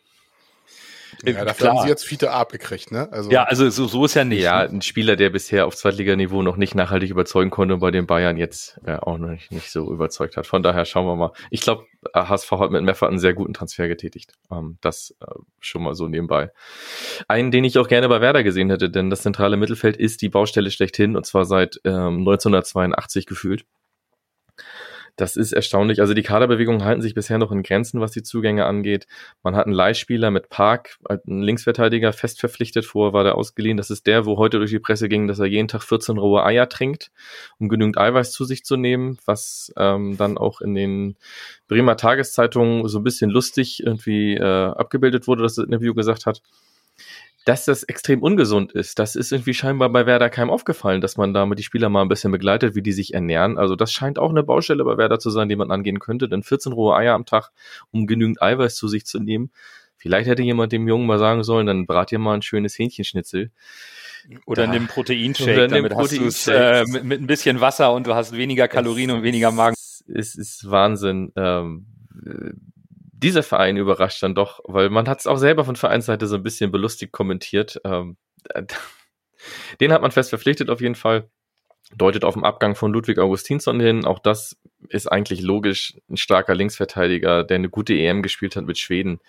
Ja, 1.24 1.44
dafür 1.44 1.54
Klar. 1.54 1.76
haben 1.76 1.82
sie 1.84 1.88
jetzt 1.88 2.04
Fiete 2.04 2.32
abgekriegt, 2.32 2.90
ne? 2.90 3.08
Also 3.12 3.30
ja, 3.30 3.44
also 3.44 3.70
so, 3.70 3.86
so 3.86 4.04
ist 4.04 4.14
ja 4.14 4.24
nicht. 4.24 4.42
Ja, 4.42 4.60
ein 4.60 4.82
Spieler, 4.82 5.16
der 5.16 5.30
bisher 5.30 5.66
auf 5.66 5.76
Zweitliganiveau 5.76 6.42
noch 6.42 6.56
nicht 6.56 6.74
nachhaltig 6.74 7.10
überzeugen 7.10 7.50
konnte 7.50 7.74
und 7.74 7.80
bei 7.80 7.90
den 7.90 8.06
Bayern 8.06 8.36
jetzt 8.36 8.80
äh, 8.84 8.96
auch 8.96 9.18
noch 9.18 9.28
nicht, 9.28 9.52
nicht 9.52 9.70
so 9.70 9.92
überzeugt 9.92 10.36
hat. 10.36 10.46
Von 10.46 10.62
daher 10.62 10.84
schauen 10.84 11.06
wir 11.06 11.16
mal. 11.16 11.32
Ich 11.50 11.60
glaube, 11.60 11.86
HSV 12.14 12.50
hat 12.52 12.70
mit 12.70 12.82
Meffer 12.82 13.08
einen 13.08 13.18
sehr 13.18 13.34
guten 13.34 13.54
Transfer 13.54 13.88
getätigt. 13.88 14.34
Ähm, 14.50 14.78
das 14.80 15.14
äh, 15.20 15.26
schon 15.60 15.82
mal 15.82 15.94
so 15.94 16.08
nebenbei. 16.08 16.50
Einen, 17.28 17.50
den 17.50 17.64
ich 17.64 17.78
auch 17.78 17.88
gerne 17.88 18.08
bei 18.08 18.20
Werder 18.20 18.42
gesehen 18.42 18.70
hätte, 18.70 18.90
denn 18.90 19.10
das 19.10 19.22
zentrale 19.22 19.56
Mittelfeld 19.56 19.96
ist 19.96 20.22
die 20.22 20.28
Baustelle 20.28 20.70
schlechthin 20.70 21.16
und 21.16 21.24
zwar 21.24 21.44
seit 21.44 21.80
ähm, 21.84 22.18
1982 22.18 23.26
gefühlt. 23.26 23.64
Das 25.16 25.36
ist 25.36 25.52
erstaunlich. 25.52 26.00
Also 26.00 26.14
die 26.14 26.22
Kaderbewegungen 26.22 26.84
halten 26.84 27.02
sich 27.02 27.14
bisher 27.14 27.36
noch 27.36 27.52
in 27.52 27.62
Grenzen, 27.62 28.00
was 28.00 28.12
die 28.12 28.22
Zugänge 28.22 28.64
angeht. 28.64 29.06
Man 29.42 29.54
hat 29.54 29.66
einen 29.66 29.74
Leihspieler 29.74 30.30
mit 30.30 30.48
Park, 30.48 30.98
einen 31.06 31.42
Linksverteidiger 31.42 32.14
fest 32.14 32.40
verpflichtet. 32.40 32.86
Vorher 32.86 33.12
war 33.12 33.22
der 33.22 33.36
ausgeliehen. 33.36 33.76
Das 33.76 33.90
ist 33.90 34.06
der, 34.06 34.24
wo 34.24 34.38
heute 34.38 34.58
durch 34.58 34.70
die 34.70 34.78
Presse 34.78 35.10
ging, 35.10 35.26
dass 35.26 35.38
er 35.38 35.46
jeden 35.46 35.68
Tag 35.68 35.82
14 35.82 36.16
rohe 36.16 36.44
Eier 36.44 36.68
trinkt, 36.68 37.10
um 37.58 37.68
genügend 37.68 37.98
Eiweiß 37.98 38.32
zu 38.32 38.44
sich 38.44 38.64
zu 38.64 38.76
nehmen, 38.76 39.18
was 39.26 39.70
ähm, 39.76 40.16
dann 40.16 40.38
auch 40.38 40.62
in 40.62 40.74
den 40.74 41.16
Bremer 41.68 41.98
Tageszeitungen 41.98 42.88
so 42.88 42.98
ein 42.98 43.04
bisschen 43.04 43.28
lustig 43.28 43.82
irgendwie 43.84 44.34
äh, 44.34 44.42
abgebildet 44.42 45.26
wurde, 45.26 45.42
dass 45.42 45.56
das 45.56 45.66
Interview 45.66 45.92
gesagt 45.92 46.24
hat. 46.24 46.40
Dass 47.44 47.64
das 47.64 47.82
extrem 47.82 48.22
ungesund 48.22 48.72
ist, 48.72 48.98
das 48.98 49.16
ist 49.16 49.32
irgendwie 49.32 49.54
scheinbar 49.54 49.90
bei 49.90 50.06
Werder 50.06 50.30
keinem 50.30 50.50
aufgefallen, 50.50 51.00
dass 51.00 51.16
man 51.16 51.34
damit 51.34 51.58
die 51.58 51.64
Spieler 51.64 51.88
mal 51.88 52.02
ein 52.02 52.08
bisschen 52.08 52.30
begleitet, 52.30 52.74
wie 52.74 52.82
die 52.82 52.92
sich 52.92 53.14
ernähren. 53.14 53.58
Also 53.58 53.74
das 53.74 53.92
scheint 53.92 54.18
auch 54.18 54.30
eine 54.30 54.42
Baustelle 54.42 54.84
bei 54.84 54.96
Werder 54.96 55.18
zu 55.18 55.30
sein, 55.30 55.48
die 55.48 55.56
man 55.56 55.70
angehen 55.70 55.98
könnte. 55.98 56.28
Denn 56.28 56.42
14 56.42 56.72
rohe 56.72 56.94
Eier 56.94 57.14
am 57.14 57.26
Tag, 57.26 57.50
um 57.90 58.06
genügend 58.06 58.40
Eiweiß 58.40 58.76
zu 58.76 58.86
sich 58.86 59.06
zu 59.06 59.18
nehmen. 59.18 59.50
Vielleicht 59.96 60.28
hätte 60.28 60.42
jemand 60.42 60.72
dem 60.72 60.86
Jungen 60.86 61.06
mal 61.06 61.18
sagen 61.18 61.42
sollen, 61.44 61.66
dann 61.66 61.86
brat 61.86 62.12
ihr 62.12 62.18
mal 62.18 62.34
ein 62.34 62.42
schönes 62.42 62.78
Hähnchenschnitzel. 62.78 63.50
Oder 64.46 64.66
nimm 64.68 64.86
Proteinshake, 64.86 65.52
oder 65.52 65.68
damit 65.68 65.92
Protein 65.92 66.24
hast 66.26 66.46
du 66.46 66.52
äh, 66.52 66.84
mit, 66.86 67.04
mit, 67.04 67.20
ein 67.20 67.26
bisschen 67.26 67.60
Wasser 67.60 67.92
und 67.92 68.06
du 68.06 68.14
hast 68.14 68.36
weniger 68.36 68.68
Kalorien 68.68 69.10
es, 69.10 69.16
und 69.16 69.22
weniger 69.22 69.50
Magen. 69.50 69.74
Es 70.06 70.34
ist 70.36 70.70
Wahnsinn. 70.70 71.32
Ähm, 71.36 71.86
dieser 73.22 73.42
Verein 73.42 73.76
überrascht 73.76 74.22
dann 74.22 74.34
doch, 74.34 74.60
weil 74.64 74.90
man 74.90 75.08
hat 75.08 75.20
es 75.20 75.26
auch 75.26 75.36
selber 75.36 75.64
von 75.64 75.76
Vereinsseite 75.76 76.26
so 76.26 76.36
ein 76.36 76.42
bisschen 76.42 76.72
belustigt 76.72 77.12
kommentiert. 77.12 77.80
Ähm, 77.84 78.16
den 79.80 79.92
hat 79.92 80.02
man 80.02 80.10
fest 80.10 80.30
verpflichtet 80.30 80.70
auf 80.70 80.80
jeden 80.80 80.94
Fall. 80.94 81.30
Deutet 81.94 82.24
auf 82.24 82.34
den 82.34 82.44
Abgang 82.44 82.74
von 82.74 82.92
Ludwig 82.92 83.18
Augustinsson 83.18 83.78
hin. 83.80 84.04
Auch 84.04 84.18
das 84.18 84.56
ist 84.88 85.06
eigentlich 85.06 85.42
logisch. 85.42 85.94
Ein 86.08 86.16
starker 86.16 86.54
Linksverteidiger, 86.54 87.44
der 87.44 87.56
eine 87.56 87.68
gute 87.68 87.94
EM 87.94 88.22
gespielt 88.22 88.56
hat 88.56 88.64
mit 88.64 88.78
Schweden. 88.78 89.20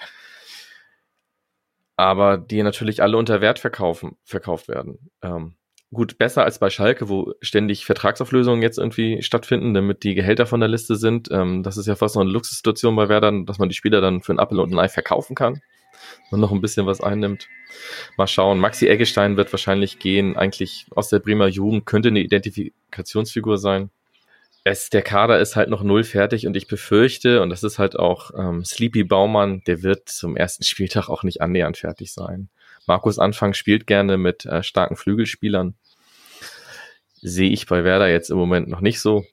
Aber 1.95 2.37
die 2.37 2.63
natürlich 2.63 3.01
alle 3.03 3.17
unter 3.17 3.41
Wert 3.41 3.59
verkaufen, 3.59 4.17
verkauft 4.23 4.67
werden. 4.67 5.11
Ähm, 5.21 5.55
gut, 5.93 6.17
besser 6.17 6.43
als 6.43 6.59
bei 6.59 6.69
Schalke, 6.69 7.07
wo 7.09 7.33
ständig 7.41 7.85
Vertragsauflösungen 7.85 8.61
jetzt 8.61 8.77
irgendwie 8.77 9.21
stattfinden, 9.21 9.73
damit 9.73 10.03
die 10.03 10.15
Gehälter 10.15 10.45
von 10.45 10.59
der 10.59 10.69
Liste 10.69 10.95
sind. 10.95 11.29
Ähm, 11.31 11.63
das 11.63 11.77
ist 11.77 11.87
ja 11.87 11.95
fast 11.95 12.15
noch 12.15 12.23
eine 12.23 12.31
Luxussituation 12.31 12.95
bei 12.95 13.09
Werder, 13.09 13.31
dass 13.45 13.59
man 13.59 13.69
die 13.69 13.75
Spieler 13.75 14.01
dann 14.01 14.21
für 14.21 14.33
ein 14.33 14.39
Apple 14.39 14.61
und 14.61 14.73
ein 14.73 14.79
Ei 14.79 14.89
verkaufen 14.89 15.35
kann 15.35 15.61
und 16.31 16.39
noch 16.39 16.51
ein 16.51 16.61
bisschen 16.61 16.85
was 16.85 17.01
einnimmt. 17.01 17.47
Mal 18.17 18.27
schauen. 18.27 18.59
Maxi 18.59 18.87
Eggestein 18.87 19.37
wird 19.37 19.51
wahrscheinlich 19.53 19.99
gehen, 19.99 20.35
eigentlich 20.35 20.87
aus 20.91 21.09
der 21.09 21.19
Bremer 21.19 21.47
Jugend, 21.47 21.85
könnte 21.85 22.09
eine 22.09 22.21
Identifikationsfigur 22.21 23.57
sein. 23.57 23.89
Es, 24.65 24.89
der 24.89 25.01
Kader 25.01 25.39
ist 25.39 25.55
halt 25.55 25.69
noch 25.69 25.83
null 25.83 26.03
fertig 26.03 26.47
und 26.47 26.55
ich 26.55 26.67
befürchte, 26.67 27.41
und 27.41 27.49
das 27.49 27.63
ist 27.63 27.79
halt 27.79 27.97
auch 27.97 28.31
ähm, 28.37 28.63
Sleepy 28.63 29.03
Baumann, 29.03 29.61
der 29.67 29.83
wird 29.83 30.07
zum 30.07 30.37
ersten 30.37 30.63
Spieltag 30.63 31.09
auch 31.09 31.23
nicht 31.23 31.41
annähernd 31.41 31.77
fertig 31.77 32.13
sein. 32.13 32.49
Markus 32.87 33.19
Anfang 33.19 33.53
spielt 33.53 33.87
gerne 33.87 34.17
mit 34.17 34.45
äh, 34.45 34.63
starken 34.63 34.95
Flügelspielern 34.95 35.75
sehe 37.23 37.49
ich 37.49 37.65
bei 37.65 37.83
Werder 37.83 38.09
jetzt 38.09 38.29
im 38.29 38.37
Moment 38.37 38.67
noch 38.67 38.81
nicht 38.81 38.99
so. 38.99 39.25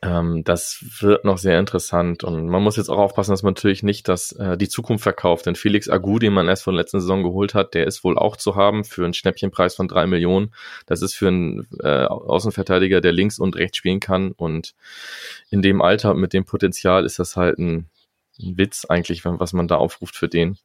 Ähm, 0.00 0.44
das 0.44 0.84
wird 1.00 1.24
noch 1.24 1.38
sehr 1.38 1.58
interessant 1.58 2.22
und 2.22 2.48
man 2.48 2.62
muss 2.62 2.76
jetzt 2.76 2.88
auch 2.88 2.98
aufpassen, 2.98 3.32
dass 3.32 3.42
man 3.42 3.54
natürlich 3.54 3.82
nicht 3.82 4.06
das, 4.06 4.30
äh, 4.32 4.56
die 4.56 4.68
Zukunft 4.68 5.02
verkauft. 5.02 5.46
Denn 5.46 5.56
Felix 5.56 5.88
Agu, 5.88 6.20
den 6.20 6.32
man 6.32 6.48
erst 6.48 6.62
von 6.62 6.74
der 6.74 6.82
letzten 6.82 7.00
Saison 7.00 7.24
geholt 7.24 7.54
hat, 7.54 7.74
der 7.74 7.86
ist 7.86 8.04
wohl 8.04 8.16
auch 8.16 8.36
zu 8.36 8.54
haben 8.54 8.84
für 8.84 9.04
einen 9.04 9.14
Schnäppchenpreis 9.14 9.74
von 9.74 9.88
drei 9.88 10.06
Millionen. 10.06 10.54
Das 10.86 11.02
ist 11.02 11.14
für 11.14 11.28
einen 11.28 11.66
äh, 11.82 12.04
Außenverteidiger, 12.04 13.00
der 13.00 13.12
links 13.12 13.40
und 13.40 13.56
rechts 13.56 13.78
spielen 13.78 13.98
kann 13.98 14.32
und 14.32 14.74
in 15.50 15.62
dem 15.62 15.82
Alter 15.82 16.14
mit 16.14 16.32
dem 16.32 16.44
Potenzial 16.44 17.04
ist 17.04 17.18
das 17.18 17.36
halt 17.36 17.58
ein, 17.58 17.88
ein 18.40 18.58
Witz 18.58 18.84
eigentlich, 18.84 19.24
was 19.24 19.52
man 19.52 19.66
da 19.66 19.76
aufruft 19.76 20.14
für 20.16 20.28
den 20.28 20.58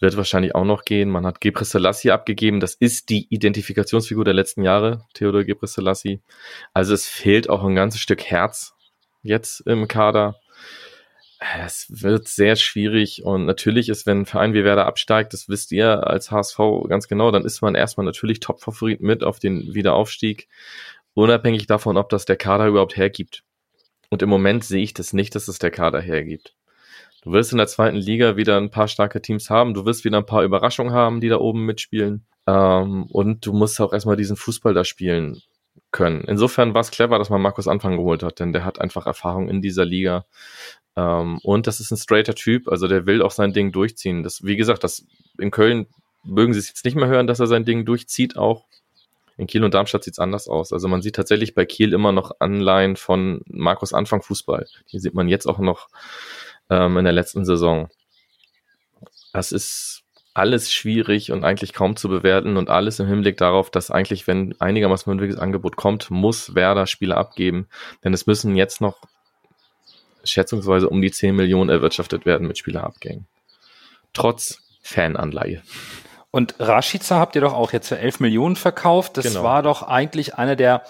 wird 0.00 0.16
wahrscheinlich 0.16 0.54
auch 0.54 0.64
noch 0.64 0.84
gehen. 0.84 1.10
Man 1.10 1.24
hat 1.26 1.40
Gebre 1.40 1.64
Selassie 1.64 2.10
abgegeben. 2.10 2.60
Das 2.60 2.74
ist 2.74 3.08
die 3.08 3.26
Identifikationsfigur 3.28 4.24
der 4.24 4.34
letzten 4.34 4.62
Jahre, 4.62 5.06
Theodor 5.14 5.44
Gebre 5.44 5.66
Selassie. 5.66 6.20
Also 6.74 6.94
es 6.94 7.06
fehlt 7.06 7.48
auch 7.48 7.64
ein 7.64 7.74
ganzes 7.74 8.00
Stück 8.00 8.24
Herz 8.24 8.74
jetzt 9.22 9.60
im 9.60 9.88
Kader. 9.88 10.36
Es 11.64 11.86
wird 11.88 12.28
sehr 12.28 12.56
schwierig 12.56 13.24
und 13.24 13.46
natürlich 13.46 13.88
ist, 13.88 14.06
wenn 14.06 14.20
ein 14.20 14.26
Verein 14.26 14.54
wie 14.54 14.64
Werder 14.64 14.86
absteigt, 14.86 15.32
das 15.32 15.48
wisst 15.48 15.72
ihr 15.72 16.06
als 16.06 16.30
HSV 16.30 16.58
ganz 16.88 17.08
genau, 17.08 17.32
dann 17.32 17.44
ist 17.44 17.62
man 17.62 17.74
erstmal 17.74 18.06
natürlich 18.06 18.38
Top-Favorit 18.38 19.00
mit 19.00 19.24
auf 19.24 19.40
den 19.40 19.74
Wiederaufstieg, 19.74 20.48
unabhängig 21.14 21.66
davon, 21.66 21.96
ob 21.96 22.10
das 22.10 22.26
der 22.26 22.36
Kader 22.36 22.66
überhaupt 22.66 22.96
hergibt. 22.96 23.42
Und 24.08 24.22
im 24.22 24.28
Moment 24.28 24.62
sehe 24.62 24.82
ich 24.82 24.94
das 24.94 25.12
nicht, 25.12 25.34
dass 25.34 25.48
es 25.48 25.58
der 25.58 25.70
Kader 25.72 26.00
hergibt. 26.00 26.54
Du 27.22 27.30
wirst 27.32 27.52
in 27.52 27.58
der 27.58 27.68
zweiten 27.68 27.96
Liga 27.96 28.36
wieder 28.36 28.56
ein 28.58 28.70
paar 28.70 28.88
starke 28.88 29.22
Teams 29.22 29.48
haben. 29.48 29.74
Du 29.74 29.86
wirst 29.86 30.04
wieder 30.04 30.18
ein 30.18 30.26
paar 30.26 30.42
Überraschungen 30.42 30.92
haben, 30.92 31.20
die 31.20 31.28
da 31.28 31.38
oben 31.38 31.64
mitspielen. 31.64 32.26
Ähm, 32.48 33.04
und 33.04 33.46
du 33.46 33.52
musst 33.52 33.80
auch 33.80 33.92
erstmal 33.92 34.16
diesen 34.16 34.36
Fußball 34.36 34.74
da 34.74 34.84
spielen 34.84 35.40
können. 35.92 36.24
Insofern 36.24 36.74
war 36.74 36.80
es 36.80 36.90
clever, 36.90 37.18
dass 37.18 37.30
man 37.30 37.40
Markus 37.40 37.68
Anfang 37.68 37.96
geholt 37.96 38.24
hat, 38.24 38.40
denn 38.40 38.52
der 38.52 38.64
hat 38.64 38.80
einfach 38.80 39.06
Erfahrung 39.06 39.48
in 39.48 39.62
dieser 39.62 39.84
Liga. 39.84 40.26
Ähm, 40.96 41.38
und 41.44 41.68
das 41.68 41.78
ist 41.78 41.92
ein 41.92 41.96
straighter 41.96 42.34
Typ, 42.34 42.68
also 42.68 42.88
der 42.88 43.06
will 43.06 43.22
auch 43.22 43.30
sein 43.30 43.52
Ding 43.52 43.70
durchziehen. 43.70 44.24
Das, 44.24 44.44
wie 44.44 44.56
gesagt, 44.56 44.82
das 44.82 45.06
in 45.38 45.52
Köln 45.52 45.86
mögen 46.24 46.52
sie 46.52 46.58
es 46.58 46.68
jetzt 46.68 46.84
nicht 46.84 46.96
mehr 46.96 47.08
hören, 47.08 47.28
dass 47.28 47.40
er 47.40 47.46
sein 47.46 47.64
Ding 47.64 47.84
durchzieht 47.84 48.36
auch. 48.36 48.64
In 49.36 49.46
Kiel 49.46 49.64
und 49.64 49.74
Darmstadt 49.74 50.04
sieht 50.04 50.14
es 50.14 50.18
anders 50.18 50.48
aus. 50.48 50.72
Also 50.72 50.88
man 50.88 51.02
sieht 51.02 51.16
tatsächlich 51.16 51.54
bei 51.54 51.64
Kiel 51.64 51.92
immer 51.92 52.12
noch 52.12 52.32
Anleihen 52.40 52.96
von 52.96 53.42
Markus 53.46 53.92
Anfang 53.92 54.22
Fußball. 54.22 54.66
Hier 54.86 55.00
sieht 55.00 55.14
man 55.14 55.28
jetzt 55.28 55.46
auch 55.46 55.58
noch 55.58 55.88
ähm, 56.72 56.96
in 56.96 57.04
der 57.04 57.12
letzten 57.12 57.44
Saison. 57.44 57.88
Das 59.32 59.52
ist 59.52 60.02
alles 60.34 60.72
schwierig 60.72 61.30
und 61.30 61.44
eigentlich 61.44 61.74
kaum 61.74 61.96
zu 61.96 62.08
bewerten 62.08 62.56
und 62.56 62.70
alles 62.70 62.98
im 62.98 63.06
Hinblick 63.06 63.36
darauf, 63.36 63.70
dass 63.70 63.90
eigentlich, 63.90 64.26
wenn 64.26 64.54
einigermaßen 64.60 65.12
ein 65.12 65.38
Angebot 65.38 65.76
kommt, 65.76 66.10
muss 66.10 66.54
Werder 66.54 66.86
Spieler 66.86 67.18
abgeben, 67.18 67.68
denn 68.02 68.14
es 68.14 68.26
müssen 68.26 68.56
jetzt 68.56 68.80
noch 68.80 68.96
schätzungsweise 70.24 70.88
um 70.88 71.02
die 71.02 71.10
10 71.10 71.36
Millionen 71.36 71.68
erwirtschaftet 71.68 72.24
werden 72.24 72.46
mit 72.46 72.56
Spielerabgängen. 72.56 73.26
Trotz 74.14 74.62
Fananleihe. 74.82 75.62
Und 76.30 76.54
Rashica 76.58 77.16
habt 77.16 77.34
ihr 77.34 77.42
doch 77.42 77.52
auch 77.52 77.72
jetzt 77.72 77.88
für 77.88 77.98
11 77.98 78.20
Millionen 78.20 78.56
verkauft. 78.56 79.18
Das 79.18 79.26
genau. 79.26 79.42
war 79.42 79.62
doch 79.62 79.82
eigentlich 79.82 80.36
einer 80.36 80.56
der 80.56 80.82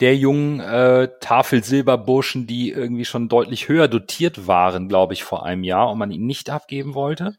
der 0.00 0.16
jungen 0.16 0.60
äh, 0.60 1.08
Tafelsilberburschen, 1.20 2.46
die 2.46 2.70
irgendwie 2.70 3.04
schon 3.04 3.28
deutlich 3.28 3.68
höher 3.68 3.88
dotiert 3.88 4.46
waren, 4.46 4.88
glaube 4.88 5.12
ich, 5.12 5.24
vor 5.24 5.44
einem 5.44 5.64
Jahr 5.64 5.90
und 5.90 5.98
man 5.98 6.10
ihn 6.10 6.26
nicht 6.26 6.50
abgeben 6.50 6.94
wollte? 6.94 7.36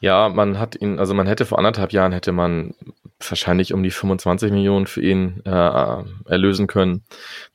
Ja, 0.00 0.28
man 0.28 0.58
hat 0.58 0.76
ihn, 0.80 0.98
also 0.98 1.14
man 1.14 1.26
hätte 1.26 1.44
vor 1.44 1.58
anderthalb 1.58 1.92
Jahren 1.92 2.12
hätte 2.12 2.30
man 2.30 2.74
wahrscheinlich 3.18 3.74
um 3.74 3.82
die 3.82 3.90
25 3.90 4.52
Millionen 4.52 4.86
für 4.86 5.02
ihn 5.02 5.42
äh, 5.44 5.50
erlösen 6.26 6.68
können. 6.68 7.04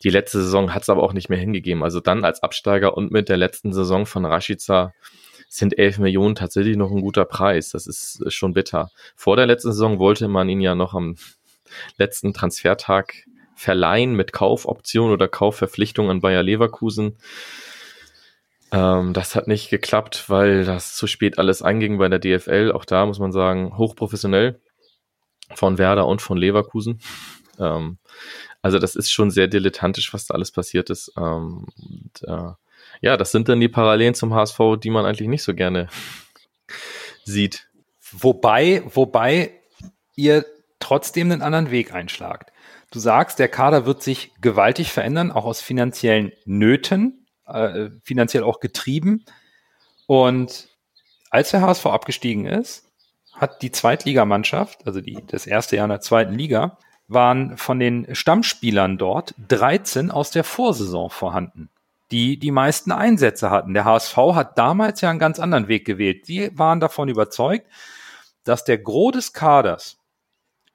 Die 0.03 0.09
letzte 0.09 0.41
Saison 0.41 0.73
hat 0.73 0.83
es 0.83 0.89
aber 0.89 1.03
auch 1.03 1.13
nicht 1.13 1.29
mehr 1.29 1.39
hingegeben. 1.39 1.83
Also 1.83 2.01
dann 2.01 2.25
als 2.25 2.43
Absteiger 2.43 2.97
und 2.97 3.11
mit 3.11 3.29
der 3.29 3.37
letzten 3.37 3.71
Saison 3.71 4.05
von 4.05 4.25
Rashica 4.25 4.93
sind 5.47 5.77
11 5.77 5.99
Millionen 5.99 6.35
tatsächlich 6.35 6.75
noch 6.75 6.91
ein 6.91 7.01
guter 7.01 7.23
Preis. 7.25 7.69
Das 7.69 7.87
ist 7.87 8.21
schon 8.33 8.53
bitter. 8.53 8.89
Vor 9.15 9.37
der 9.37 9.45
letzten 9.45 9.71
Saison 9.71 9.99
wollte 9.99 10.27
man 10.27 10.49
ihn 10.49 10.59
ja 10.59 10.75
noch 10.75 10.93
am 10.95 11.15
letzten 11.97 12.33
Transfertag 12.33 13.13
verleihen 13.55 14.15
mit 14.15 14.33
Kaufoption 14.33 15.11
oder 15.11 15.27
Kaufverpflichtung 15.27 16.09
an 16.09 16.21
Bayer 16.21 16.43
Leverkusen. 16.43 17.17
Ähm, 18.71 19.13
das 19.13 19.35
hat 19.35 19.47
nicht 19.47 19.69
geklappt, 19.69 20.25
weil 20.29 20.65
das 20.65 20.95
zu 20.95 21.07
spät 21.07 21.37
alles 21.37 21.61
einging 21.61 21.97
bei 21.97 22.09
der 22.09 22.19
DFL. 22.19 22.71
Auch 22.73 22.85
da 22.85 23.05
muss 23.05 23.19
man 23.19 23.31
sagen, 23.31 23.77
hochprofessionell 23.77 24.59
von 25.53 25.77
Werder 25.77 26.07
und 26.07 26.21
von 26.21 26.37
Leverkusen. 26.37 26.99
Ähm, 27.59 27.99
also 28.61 28.79
das 28.79 28.95
ist 28.95 29.11
schon 29.11 29.29
sehr 29.29 29.47
dilettantisch, 29.47 30.13
was 30.13 30.25
da 30.25 30.33
alles 30.33 30.51
passiert 30.51 30.89
ist. 30.89 31.11
Ähm, 31.17 31.67
und, 31.77 32.23
äh, 32.23 32.53
ja, 33.01 33.17
das 33.17 33.31
sind 33.31 33.49
dann 33.49 33.59
die 33.59 33.69
Parallelen 33.69 34.15
zum 34.15 34.33
HSV, 34.33 34.59
die 34.81 34.89
man 34.89 35.05
eigentlich 35.05 35.27
nicht 35.27 35.43
so 35.43 35.53
gerne 35.53 35.87
sieht. 37.25 37.67
Wobei, 38.11 38.83
wobei 38.85 39.51
ihr 40.15 40.45
trotzdem 40.79 41.31
einen 41.31 41.41
anderen 41.41 41.71
Weg 41.71 41.93
einschlagt. 41.93 42.52
Du 42.93 42.99
sagst, 42.99 43.39
der 43.39 43.47
Kader 43.47 43.87
wird 43.87 44.03
sich 44.03 44.31
gewaltig 44.39 44.91
verändern, 44.91 45.31
auch 45.31 45.45
aus 45.45 45.61
finanziellen 45.61 46.31
Nöten, 46.45 47.25
äh, 47.47 47.89
finanziell 48.03 48.43
auch 48.43 48.59
getrieben. 48.59 49.25
Und 50.05 50.69
als 51.31 51.49
der 51.49 51.61
HSV 51.61 51.87
abgestiegen 51.87 52.45
ist, 52.45 52.85
hat 53.33 53.63
die 53.63 53.71
Zweitligamannschaft, 53.71 54.85
also 54.85 55.01
die, 55.01 55.17
das 55.25 55.47
erste 55.47 55.75
Jahr 55.75 55.85
in 55.85 55.89
der 55.89 56.01
zweiten 56.01 56.35
Liga, 56.35 56.77
waren 57.07 57.57
von 57.57 57.79
den 57.79 58.13
Stammspielern 58.13 58.99
dort 58.99 59.33
13 59.47 60.11
aus 60.11 60.29
der 60.29 60.43
Vorsaison 60.43 61.09
vorhanden, 61.09 61.71
die 62.11 62.37
die 62.37 62.51
meisten 62.51 62.91
Einsätze 62.91 63.49
hatten. 63.49 63.73
Der 63.73 63.85
HSV 63.85 64.15
hat 64.35 64.59
damals 64.59 65.01
ja 65.01 65.09
einen 65.09 65.17
ganz 65.17 65.39
anderen 65.39 65.67
Weg 65.67 65.85
gewählt. 65.85 66.27
Die 66.27 66.55
waren 66.55 66.79
davon 66.79 67.09
überzeugt, 67.09 67.65
dass 68.43 68.65
der 68.65 68.77
Gros 68.77 69.13
des 69.13 69.33
Kaders 69.33 69.97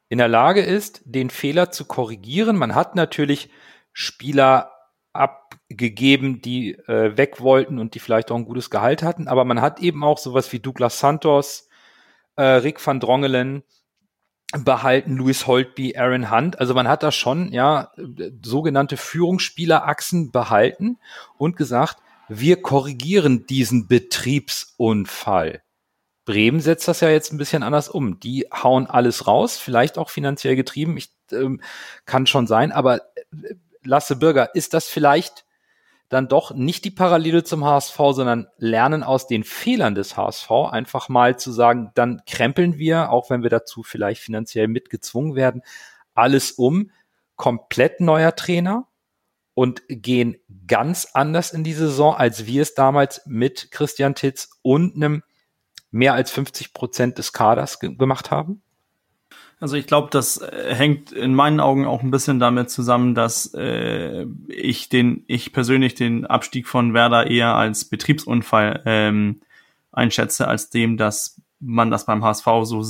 in 0.09 0.19
der 0.19 0.29
Lage 0.29 0.63
ist, 0.63 1.03
den 1.05 1.31
Fehler 1.31 1.71
zu 1.71 1.85
korrigieren. 1.85 2.57
Man 2.57 2.75
hat 2.75 2.95
natürlich 2.95 3.51
Spieler 3.93 4.73
abgegeben, 5.13 6.41
die 6.41 6.75
äh, 6.75 7.17
weg 7.17 7.41
wollten 7.41 7.79
und 7.79 7.95
die 7.95 7.99
vielleicht 7.99 8.31
auch 8.31 8.37
ein 8.37 8.45
gutes 8.45 8.71
Gehalt 8.71 9.03
hatten, 9.03 9.29
aber 9.29 9.45
man 9.45 9.61
hat 9.61 9.81
eben 9.81 10.05
auch 10.05 10.19
sowas 10.19 10.53
wie 10.53 10.61
Douglas 10.61 11.01
Santos, 11.01 11.69
äh, 12.37 12.43
Rick 12.43 12.85
van 12.85 13.01
Drongelen 13.01 13.63
behalten, 14.65 15.17
Louis 15.17 15.47
Holtby, 15.47 15.97
Aaron 15.97 16.31
Hunt. 16.31 16.59
Also 16.59 16.73
man 16.73 16.89
hat 16.89 17.03
da 17.03 17.13
schon 17.13 17.53
ja 17.53 17.93
sogenannte 18.43 18.97
Führungsspielerachsen 18.97 20.31
behalten 20.31 20.99
und 21.37 21.57
gesagt, 21.57 21.99
wir 22.29 22.63
korrigieren 22.63 23.47
diesen 23.47 23.89
Betriebsunfall 23.89 25.63
Bremen 26.29 26.61
setzt 26.61 26.87
das 26.87 27.01
ja 27.01 27.09
jetzt 27.09 27.33
ein 27.33 27.39
bisschen 27.39 27.63
anders 27.63 27.89
um. 27.89 28.21
Die 28.21 28.47
hauen 28.53 28.87
alles 28.87 29.27
raus, 29.27 29.57
vielleicht 29.57 29.97
auch 29.97 30.11
finanziell 30.11 30.57
getrieben. 30.57 30.99
Ich 30.99 31.11
ähm, 31.33 31.63
kann 32.05 32.27
schon 32.27 32.47
sein, 32.47 32.71
aber 32.71 33.01
äh, 33.33 33.55
Lasse 33.83 34.17
Bürger, 34.17 34.55
ist 34.55 34.75
das 34.75 34.89
vielleicht 34.89 35.47
dann 36.11 36.29
doch 36.29 36.53
nicht 36.55 36.85
die 36.85 36.91
Parallele 36.91 37.45
zum 37.45 37.65
HSV, 37.65 37.97
sondern 38.11 38.49
lernen 38.59 39.03
aus 39.03 39.27
den 39.27 39.43
Fehlern 39.43 39.95
des 39.95 40.19
HSV, 40.19 40.51
einfach 40.71 41.09
mal 41.09 41.39
zu 41.39 41.51
sagen, 41.51 41.93
dann 41.95 42.21
krempeln 42.27 42.77
wir, 42.77 43.11
auch 43.11 43.31
wenn 43.31 43.43
wir 43.43 43.49
dazu 43.51 43.83
vielleicht 43.83 44.21
finanziell 44.21 44.69
mitgezwungen 44.69 45.35
werden, 45.35 45.63
alles 46.13 46.51
um, 46.51 46.91
komplett 47.37 48.01
neuer 48.01 48.37
Trainer 48.37 48.87
und 49.55 49.81
gehen 49.89 50.37
ganz 50.67 51.09
anders 51.15 51.55
in 51.55 51.65
die 51.65 51.73
Saison, 51.73 52.15
als 52.15 52.45
wir 52.45 52.61
es 52.61 52.75
damals 52.75 53.23
mit 53.25 53.71
Christian 53.71 54.15
Titz 54.15 54.51
und 54.61 54.95
einem 54.95 55.23
mehr 55.91 56.15
als 56.15 56.31
50 56.31 56.75
Prozent 56.75 57.19
des 57.19 57.33
Kaders 57.33 57.81
ge 57.81 57.95
gemacht 57.95 58.31
haben? 58.31 58.63
Also 59.61 59.77
ich 59.77 59.87
glaube, 59.87 60.09
das 60.11 60.41
äh, 60.41 60.75
hängt 60.75 61.11
in 61.11 61.35
meinen 61.35 61.59
Augen 61.59 61.85
auch 61.85 62.03
ein 62.03 62.13
bisschen 62.13 62.39
damit 62.39 62.71
zusammen, 62.71 63.15
dass 63.15 63.53
äh, 63.55 64.25
ich 64.47 64.89
den, 64.89 65.25
ich 65.27 65.53
persönlich 65.53 65.95
den 65.95 66.27
Abstieg 66.27 66.69
von 66.69 66.95
Werder 66.95 67.29
eher 67.29 67.55
als 67.55 67.85
Betriebsunfall 67.85 68.83
ähm, 68.87 69.41
einschätze, 69.91 70.47
als 70.47 70.71
dem, 70.71 70.97
dass 70.97 71.41
man 71.59 71.91
das 71.91 72.07
beim 72.07 72.23
HSV 72.23 72.47
so 72.63 72.85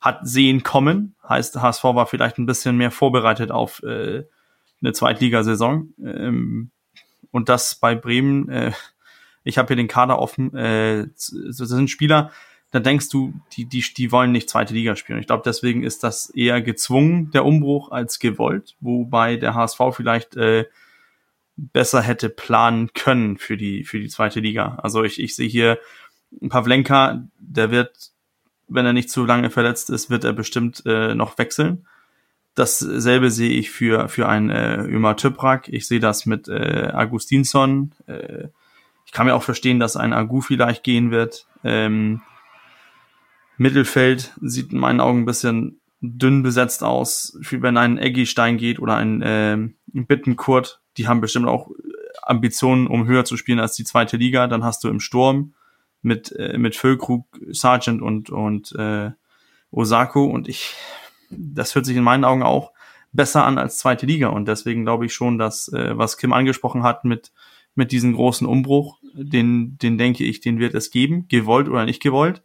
hat 0.00 0.20
sehen 0.28 0.62
kommen. 0.62 1.14
Heißt, 1.26 1.56
HSV 1.56 1.84
war 1.84 2.06
vielleicht 2.06 2.38
ein 2.38 2.46
bisschen 2.46 2.76
mehr 2.76 2.90
vorbereitet 2.90 3.50
auf 3.50 3.82
äh, 3.82 4.24
eine 4.82 4.92
Zweitligasaison. 4.92 5.94
Ähm, 6.04 6.70
und 7.30 7.48
das 7.48 7.76
bei 7.76 7.94
Bremen 7.94 8.48
äh, 8.48 8.72
ich 9.44 9.58
habe 9.58 9.68
hier 9.68 9.76
den 9.76 9.88
Kader 9.88 10.18
offen, 10.18 10.54
äh, 10.54 11.06
das 11.06 11.56
sind 11.56 11.90
Spieler, 11.90 12.30
da 12.70 12.80
denkst 12.80 13.08
du, 13.08 13.32
die, 13.52 13.64
die, 13.64 13.82
die 13.96 14.12
wollen 14.12 14.32
nicht 14.32 14.50
zweite 14.50 14.74
Liga 14.74 14.94
spielen. 14.94 15.20
Ich 15.20 15.26
glaube, 15.26 15.42
deswegen 15.44 15.82
ist 15.82 16.04
das 16.04 16.28
eher 16.30 16.60
gezwungen, 16.60 17.30
der 17.30 17.46
Umbruch, 17.46 17.90
als 17.90 18.18
gewollt, 18.18 18.76
wobei 18.80 19.36
der 19.36 19.54
HSV 19.54 19.80
vielleicht 19.92 20.36
äh, 20.36 20.66
besser 21.56 22.02
hätte 22.02 22.28
planen 22.28 22.92
können 22.92 23.38
für 23.38 23.56
die, 23.56 23.84
für 23.84 23.98
die 23.98 24.08
zweite 24.08 24.40
Liga. 24.40 24.78
Also 24.82 25.02
ich, 25.02 25.20
ich 25.20 25.34
sehe 25.34 25.48
hier 25.48 25.78
Pavlenka, 26.48 27.26
der 27.38 27.70
wird, 27.70 28.10
wenn 28.68 28.84
er 28.84 28.92
nicht 28.92 29.10
zu 29.10 29.24
lange 29.24 29.48
verletzt 29.48 29.88
ist, 29.88 30.10
wird 30.10 30.24
er 30.24 30.34
bestimmt 30.34 30.82
äh, 30.84 31.14
noch 31.14 31.38
wechseln. 31.38 31.86
Dasselbe 32.54 33.30
sehe 33.30 33.50
ich 33.50 33.70
für, 33.70 34.08
für 34.08 34.28
einen 34.28 34.50
äh, 34.50 34.82
Ömer 34.82 35.16
Tüprak. 35.16 35.68
Ich 35.68 35.86
sehe 35.86 36.00
das 36.00 36.26
mit 36.26 36.48
äh, 36.48 36.90
Augustinsson. 36.92 37.92
Äh, 38.06 38.48
ich 39.08 39.12
kann 39.12 39.24
mir 39.24 39.34
auch 39.34 39.42
verstehen, 39.42 39.80
dass 39.80 39.96
ein 39.96 40.12
Agu 40.12 40.42
vielleicht 40.42 40.84
gehen 40.84 41.10
wird. 41.10 41.46
Ähm, 41.64 42.20
Mittelfeld 43.56 44.34
sieht 44.42 44.70
in 44.70 44.78
meinen 44.78 45.00
Augen 45.00 45.20
ein 45.20 45.24
bisschen 45.24 45.80
dünn 46.02 46.42
besetzt 46.42 46.84
aus, 46.84 47.34
wie 47.40 47.62
wenn 47.62 47.78
ein 47.78 47.96
Eggy-Stein 47.96 48.58
geht 48.58 48.78
oder 48.78 48.96
ein 48.96 49.22
äh, 49.22 49.56
Bittenkurt. 49.86 50.82
Die 50.98 51.08
haben 51.08 51.22
bestimmt 51.22 51.48
auch 51.48 51.70
Ambitionen, 52.20 52.86
um 52.86 53.06
höher 53.06 53.24
zu 53.24 53.38
spielen 53.38 53.60
als 53.60 53.74
die 53.74 53.84
zweite 53.84 54.18
Liga. 54.18 54.46
Dann 54.46 54.62
hast 54.62 54.84
du 54.84 54.88
im 54.88 55.00
Sturm 55.00 55.54
mit, 56.02 56.30
äh, 56.32 56.58
mit 56.58 56.76
Füllkrug, 56.76 57.24
Sargent 57.48 58.02
und, 58.02 58.28
und 58.28 58.72
äh, 58.72 59.12
Osako. 59.70 60.26
Und 60.26 60.50
ich, 60.50 60.74
das 61.30 61.74
hört 61.74 61.86
sich 61.86 61.96
in 61.96 62.04
meinen 62.04 62.26
Augen 62.26 62.42
auch 62.42 62.72
besser 63.12 63.46
an 63.46 63.56
als 63.56 63.78
zweite 63.78 64.04
Liga. 64.04 64.28
Und 64.28 64.48
deswegen 64.48 64.84
glaube 64.84 65.06
ich 65.06 65.14
schon, 65.14 65.38
dass, 65.38 65.72
äh, 65.72 65.96
was 65.96 66.18
Kim 66.18 66.34
angesprochen 66.34 66.82
hat 66.82 67.06
mit 67.06 67.32
mit 67.78 67.92
diesem 67.92 68.12
großen 68.12 68.44
Umbruch, 68.44 68.98
den, 69.14 69.78
den 69.78 69.98
denke 69.98 70.24
ich, 70.24 70.40
den 70.40 70.58
wird 70.58 70.74
es 70.74 70.90
geben, 70.90 71.28
gewollt 71.28 71.68
oder 71.68 71.84
nicht 71.84 72.02
gewollt. 72.02 72.42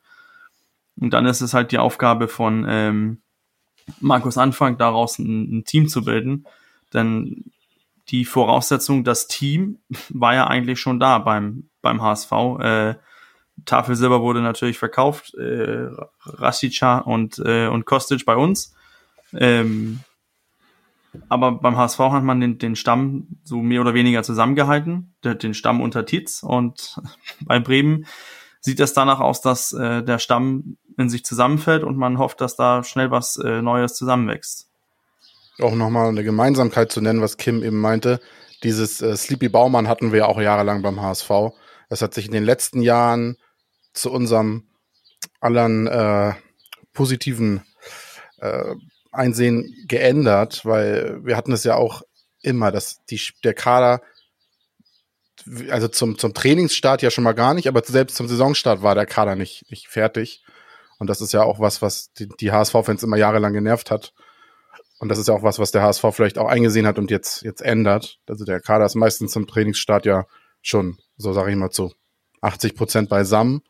Und 0.95 1.11
dann 1.11 1.25
ist 1.25 1.41
es 1.41 1.55
halt 1.55 1.71
die 1.71 1.79
Aufgabe 1.79 2.27
von 2.27 2.67
ähm, 2.69 3.23
Markus 3.99 4.37
Anfang, 4.37 4.77
daraus 4.77 5.17
ein, 5.17 5.57
ein 5.57 5.65
Team 5.65 5.87
zu 5.87 6.05
bilden. 6.05 6.45
Denn 6.93 7.45
die 8.09 8.25
Voraussetzung, 8.25 9.03
das 9.03 9.27
Team 9.27 9.79
war 10.09 10.35
ja 10.35 10.45
eigentlich 10.45 10.79
schon 10.79 10.99
da 10.99 11.17
beim, 11.17 11.67
beim 11.81 11.99
HSV. 11.99 12.31
Äh, 12.59 12.95
Tafel 13.65 13.95
Silber 13.95 14.21
wurde 14.21 14.41
natürlich 14.41 14.77
verkauft, 14.77 15.33
äh, 15.33 15.87
Rasica 16.25 16.99
und, 16.99 17.39
äh, 17.43 17.67
und 17.69 17.85
Kostic 17.85 18.23
bei 18.23 18.35
uns. 18.35 18.75
Ähm, 19.33 20.01
aber 21.29 21.51
beim 21.53 21.77
HSV 21.77 21.99
hat 21.99 22.23
man 22.23 22.39
den, 22.39 22.57
den 22.57 22.75
Stamm 22.75 23.27
so 23.43 23.57
mehr 23.57 23.81
oder 23.81 23.93
weniger 23.93 24.23
zusammengehalten, 24.23 25.13
den 25.23 25.53
Stamm 25.53 25.81
unter 25.81 26.05
Tietz. 26.05 26.43
Und 26.43 26.99
bei 27.41 27.59
Bremen 27.59 28.05
sieht 28.59 28.79
es 28.79 28.93
danach 28.93 29.19
aus, 29.19 29.41
dass 29.41 29.73
äh, 29.73 30.03
der 30.03 30.19
Stamm 30.19 30.77
in 30.97 31.09
sich 31.09 31.25
zusammenfällt 31.25 31.83
und 31.83 31.97
man 31.97 32.17
hofft, 32.17 32.41
dass 32.41 32.55
da 32.55 32.83
schnell 32.83 33.11
was 33.11 33.37
äh, 33.37 33.61
Neues 33.61 33.95
zusammenwächst. 33.95 34.69
Auch 35.61 35.75
nochmal 35.75 36.09
eine 36.09 36.23
Gemeinsamkeit 36.23 36.91
zu 36.91 37.01
nennen, 37.01 37.21
was 37.21 37.37
Kim 37.37 37.63
eben 37.63 37.79
meinte. 37.79 38.19
Dieses 38.63 39.01
äh, 39.01 39.15
Sleepy 39.15 39.49
Baumann 39.49 39.87
hatten 39.87 40.11
wir 40.11 40.19
ja 40.19 40.25
auch 40.25 40.41
jahrelang 40.41 40.81
beim 40.81 41.01
HSV. 41.01 41.29
Das 41.89 42.01
hat 42.01 42.13
sich 42.13 42.25
in 42.25 42.31
den 42.31 42.43
letzten 42.43 42.81
Jahren 42.81 43.37
zu 43.93 44.11
unserem 44.11 44.67
allen 45.39 45.87
äh, 45.87 46.33
positiven 46.93 47.63
äh, 48.37 48.75
Einsehen 49.13 49.73
geändert, 49.87 50.65
weil 50.65 51.23
wir 51.23 51.37
hatten 51.37 51.53
es 51.53 51.63
ja 51.63 51.75
auch 51.75 52.01
immer, 52.41 52.71
dass 52.71 53.03
die, 53.05 53.21
der 53.43 53.53
Kader, 53.53 54.01
also 55.69 55.87
zum, 55.87 56.17
zum 56.17 56.33
Trainingsstart 56.33 57.01
ja 57.01 57.11
schon 57.11 57.23
mal 57.23 57.33
gar 57.33 57.53
nicht, 57.53 57.67
aber 57.67 57.83
selbst 57.83 58.15
zum 58.15 58.27
Saisonstart 58.27 58.81
war 58.81 58.95
der 58.95 59.05
Kader 59.05 59.35
nicht, 59.35 59.69
nicht 59.69 59.87
fertig. 59.87 60.43
Und 60.99 61.07
das 61.07 61.21
ist 61.21 61.33
ja 61.33 61.43
auch 61.43 61.59
was, 61.59 61.81
was 61.81 62.13
die, 62.13 62.27
die 62.27 62.51
HSV-Fans 62.51 63.03
immer 63.03 63.17
jahrelang 63.17 63.53
genervt 63.53 63.91
hat. 63.91 64.13
Und 64.99 65.09
das 65.09 65.17
ist 65.17 65.27
ja 65.27 65.33
auch 65.33 65.43
was, 65.43 65.59
was 65.59 65.71
der 65.71 65.81
HSV 65.81 66.05
vielleicht 66.11 66.37
auch 66.37 66.47
eingesehen 66.47 66.87
hat 66.87 66.97
und 66.97 67.11
jetzt, 67.11 67.41
jetzt 67.41 67.61
ändert. 67.61 68.19
Also 68.27 68.45
der 68.45 68.61
Kader 68.61 68.85
ist 68.85 68.95
meistens 68.95 69.31
zum 69.33 69.47
Trainingsstart 69.47 70.05
ja 70.05 70.25
schon, 70.61 70.97
so 71.17 71.33
sage 71.33 71.51
ich 71.51 71.57
mal, 71.57 71.71
zu 71.71 71.91
80 72.41 72.75
Prozent 72.75 73.09
beisammen. 73.09 73.63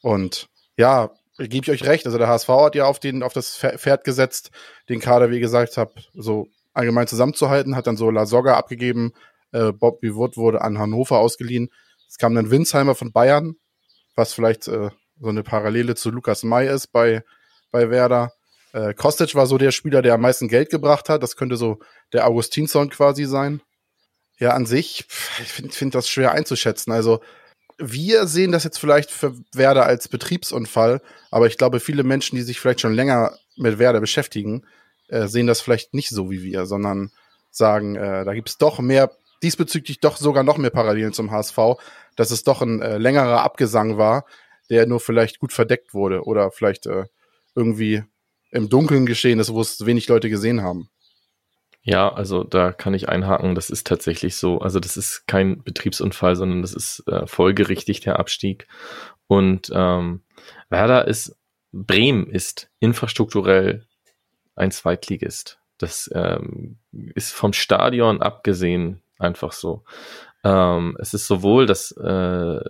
Und 0.00 0.48
ja, 0.76 1.10
gebe 1.48 1.64
ich 1.64 1.70
euch 1.70 1.88
recht. 1.88 2.06
Also 2.06 2.18
der 2.18 2.28
HSV 2.28 2.48
hat 2.48 2.74
ja 2.74 2.84
auf, 2.84 2.98
den, 2.98 3.22
auf 3.22 3.32
das 3.32 3.56
Pferd 3.56 4.04
gesetzt, 4.04 4.50
den 4.88 5.00
Kader, 5.00 5.30
wie 5.30 5.40
gesagt 5.40 5.76
habe, 5.76 5.92
so 6.14 6.48
allgemein 6.72 7.06
zusammenzuhalten, 7.06 7.76
hat 7.76 7.86
dann 7.86 7.96
so 7.96 8.10
La 8.10 8.26
Soga 8.26 8.56
abgegeben, 8.56 9.12
äh, 9.52 9.72
Bobby 9.72 10.14
Wood 10.14 10.36
wurde 10.36 10.60
an 10.62 10.78
Hannover 10.78 11.18
ausgeliehen. 11.18 11.70
Es 12.08 12.18
kam 12.18 12.34
dann 12.34 12.50
Winsheimer 12.50 12.94
von 12.94 13.12
Bayern, 13.12 13.54
was 14.14 14.32
vielleicht 14.32 14.68
äh, 14.68 14.90
so 15.20 15.28
eine 15.28 15.42
Parallele 15.42 15.94
zu 15.94 16.10
Lukas 16.10 16.42
May 16.42 16.68
ist 16.68 16.88
bei, 16.88 17.22
bei 17.70 17.90
Werder. 17.90 18.32
Äh, 18.72 18.94
Kostic 18.94 19.34
war 19.34 19.46
so 19.46 19.58
der 19.58 19.72
Spieler, 19.72 20.02
der 20.02 20.14
am 20.14 20.20
meisten 20.20 20.48
Geld 20.48 20.70
gebracht 20.70 21.08
hat. 21.08 21.22
Das 21.22 21.36
könnte 21.36 21.56
so 21.56 21.78
der 22.12 22.26
Augustinsson 22.26 22.90
quasi 22.90 23.24
sein. 23.24 23.62
Ja, 24.38 24.50
an 24.50 24.64
sich, 24.64 25.06
ich 25.42 25.52
finde 25.52 25.72
find 25.72 25.94
das 25.94 26.08
schwer 26.08 26.32
einzuschätzen. 26.32 26.92
Also 26.92 27.20
wir 27.80 28.26
sehen 28.26 28.52
das 28.52 28.64
jetzt 28.64 28.78
vielleicht 28.78 29.10
für 29.10 29.34
Werder 29.52 29.86
als 29.86 30.08
Betriebsunfall, 30.08 31.00
aber 31.30 31.46
ich 31.46 31.58
glaube, 31.58 31.80
viele 31.80 32.04
Menschen, 32.04 32.36
die 32.36 32.42
sich 32.42 32.60
vielleicht 32.60 32.80
schon 32.80 32.94
länger 32.94 33.36
mit 33.56 33.78
Werder 33.78 34.00
beschäftigen, 34.00 34.64
äh, 35.08 35.26
sehen 35.26 35.46
das 35.46 35.60
vielleicht 35.60 35.94
nicht 35.94 36.10
so 36.10 36.30
wie 36.30 36.42
wir, 36.42 36.66
sondern 36.66 37.10
sagen, 37.50 37.96
äh, 37.96 38.24
da 38.24 38.34
gibt's 38.34 38.58
doch 38.58 38.78
mehr, 38.78 39.10
diesbezüglich 39.42 40.00
doch 40.00 40.16
sogar 40.16 40.44
noch 40.44 40.58
mehr 40.58 40.70
Parallelen 40.70 41.12
zum 41.12 41.30
HSV, 41.30 41.58
dass 42.16 42.30
es 42.30 42.44
doch 42.44 42.62
ein 42.62 42.82
äh, 42.82 42.98
längerer 42.98 43.42
Abgesang 43.42 43.96
war, 43.96 44.24
der 44.68 44.86
nur 44.86 45.00
vielleicht 45.00 45.40
gut 45.40 45.52
verdeckt 45.52 45.94
wurde 45.94 46.22
oder 46.24 46.50
vielleicht 46.50 46.86
äh, 46.86 47.04
irgendwie 47.54 48.04
im 48.50 48.68
Dunkeln 48.68 49.06
geschehen 49.06 49.38
ist, 49.38 49.52
wo 49.52 49.60
es 49.60 49.86
wenig 49.86 50.08
Leute 50.08 50.28
gesehen 50.28 50.62
haben. 50.62 50.90
Ja, 51.82 52.12
also 52.12 52.44
da 52.44 52.72
kann 52.72 52.92
ich 52.92 53.08
einhaken, 53.08 53.54
das 53.54 53.70
ist 53.70 53.86
tatsächlich 53.86 54.36
so. 54.36 54.58
Also 54.58 54.80
das 54.80 54.96
ist 54.96 55.26
kein 55.26 55.62
Betriebsunfall, 55.62 56.36
sondern 56.36 56.60
das 56.60 56.74
ist 56.74 57.02
äh, 57.08 57.26
folgerichtig 57.26 58.00
der 58.00 58.18
Abstieg. 58.18 58.68
Und 59.26 59.70
ähm, 59.74 60.22
Werder 60.68 61.08
ist, 61.08 61.36
Bremen 61.72 62.26
ist 62.26 62.70
infrastrukturell 62.80 63.86
ein 64.56 64.70
Zweitligist. 64.72 65.58
Das 65.78 66.10
ähm, 66.14 66.78
ist 66.92 67.32
vom 67.32 67.54
Stadion 67.54 68.20
abgesehen 68.20 69.00
einfach 69.18 69.52
so. 69.52 69.84
Ähm, 70.44 70.96
es 71.00 71.14
ist 71.14 71.26
sowohl 71.26 71.64
das 71.64 71.92
äh, 71.92 72.60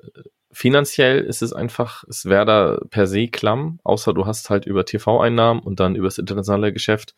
finanziell 0.52 1.20
ist 1.20 1.42
es 1.42 1.52
einfach, 1.52 2.04
ist 2.04 2.26
Werder 2.26 2.80
per 2.90 3.06
se 3.06 3.28
klamm, 3.28 3.80
außer 3.84 4.12
du 4.12 4.26
hast 4.26 4.50
halt 4.50 4.66
über 4.66 4.84
TV-Einnahmen 4.84 5.60
und 5.60 5.80
dann 5.80 5.94
übers 5.94 6.18
internationale 6.18 6.72
Geschäft 6.72 7.14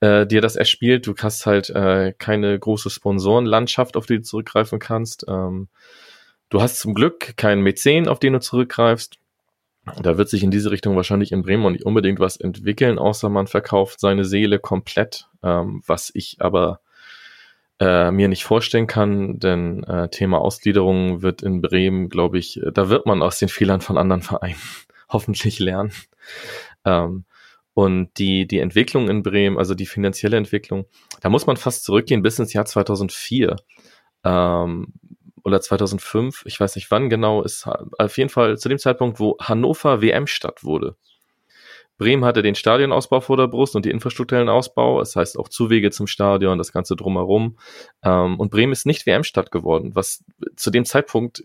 äh, 0.00 0.26
dir 0.26 0.40
das 0.40 0.56
erspielt. 0.56 1.06
Du 1.06 1.14
hast 1.16 1.46
halt 1.46 1.70
äh, 1.70 2.12
keine 2.16 2.58
große 2.58 2.90
Sponsorenlandschaft, 2.90 3.96
auf 3.96 4.06
die 4.06 4.16
du 4.16 4.22
zurückgreifen 4.22 4.78
kannst. 4.78 5.24
Ähm, 5.28 5.68
du 6.48 6.60
hast 6.60 6.78
zum 6.78 6.94
Glück 6.94 7.36
keinen 7.36 7.62
Mäzen, 7.62 8.08
auf 8.08 8.18
den 8.18 8.34
du 8.34 8.40
zurückgreifst. 8.40 9.18
Da 10.02 10.18
wird 10.18 10.28
sich 10.28 10.42
in 10.42 10.50
diese 10.50 10.70
Richtung 10.72 10.96
wahrscheinlich 10.96 11.30
in 11.30 11.42
Bremen 11.42 11.72
nicht 11.72 11.86
unbedingt 11.86 12.18
was 12.18 12.36
entwickeln, 12.36 12.98
außer 12.98 13.28
man 13.28 13.46
verkauft 13.46 14.00
seine 14.00 14.24
Seele 14.24 14.58
komplett, 14.58 15.28
ähm, 15.44 15.82
was 15.86 16.10
ich 16.12 16.38
aber 16.40 16.80
äh, 17.78 18.10
mir 18.10 18.28
nicht 18.28 18.44
vorstellen 18.44 18.88
kann, 18.88 19.38
denn 19.38 19.84
äh, 19.84 20.08
Thema 20.08 20.38
Ausgliederung 20.38 21.22
wird 21.22 21.42
in 21.42 21.60
Bremen, 21.62 22.08
glaube 22.08 22.38
ich, 22.38 22.60
da 22.72 22.88
wird 22.88 23.06
man 23.06 23.22
aus 23.22 23.38
den 23.38 23.48
Fehlern 23.48 23.80
von 23.80 23.96
anderen 23.96 24.22
Vereinen 24.22 24.56
hoffentlich 25.08 25.60
lernen. 25.60 25.92
Ähm, 26.84 27.24
und 27.76 28.16
die, 28.16 28.46
die 28.46 28.60
Entwicklung 28.60 29.10
in 29.10 29.22
Bremen, 29.22 29.58
also 29.58 29.74
die 29.74 29.84
finanzielle 29.84 30.38
Entwicklung, 30.38 30.86
da 31.20 31.28
muss 31.28 31.46
man 31.46 31.58
fast 31.58 31.84
zurückgehen 31.84 32.22
bis 32.22 32.38
ins 32.38 32.54
Jahr 32.54 32.64
2004 32.64 33.54
ähm, 34.24 34.94
oder 35.44 35.60
2005. 35.60 36.44
Ich 36.46 36.58
weiß 36.58 36.74
nicht 36.76 36.90
wann 36.90 37.10
genau, 37.10 37.42
ist 37.42 37.68
auf 37.98 38.16
jeden 38.16 38.30
Fall 38.30 38.56
zu 38.56 38.70
dem 38.70 38.78
Zeitpunkt, 38.78 39.20
wo 39.20 39.36
Hannover 39.42 40.00
WM-Stadt 40.00 40.64
wurde. 40.64 40.96
Bremen 41.98 42.24
hatte 42.24 42.40
den 42.40 42.54
Stadionausbau 42.54 43.20
vor 43.20 43.36
der 43.36 43.46
Brust 43.46 43.76
und 43.76 43.84
die 43.84 43.90
infrastrukturellen 43.90 44.48
Ausbau, 44.48 45.00
das 45.00 45.14
heißt 45.14 45.38
auch 45.38 45.50
Zuwege 45.50 45.90
zum 45.90 46.06
Stadion, 46.06 46.56
das 46.56 46.72
Ganze 46.72 46.96
drumherum. 46.96 47.58
Ähm, 48.02 48.40
und 48.40 48.50
Bremen 48.50 48.72
ist 48.72 48.86
nicht 48.86 49.04
WM-Stadt 49.04 49.50
geworden, 49.50 49.94
was 49.94 50.24
zu 50.56 50.70
dem 50.70 50.86
Zeitpunkt 50.86 51.44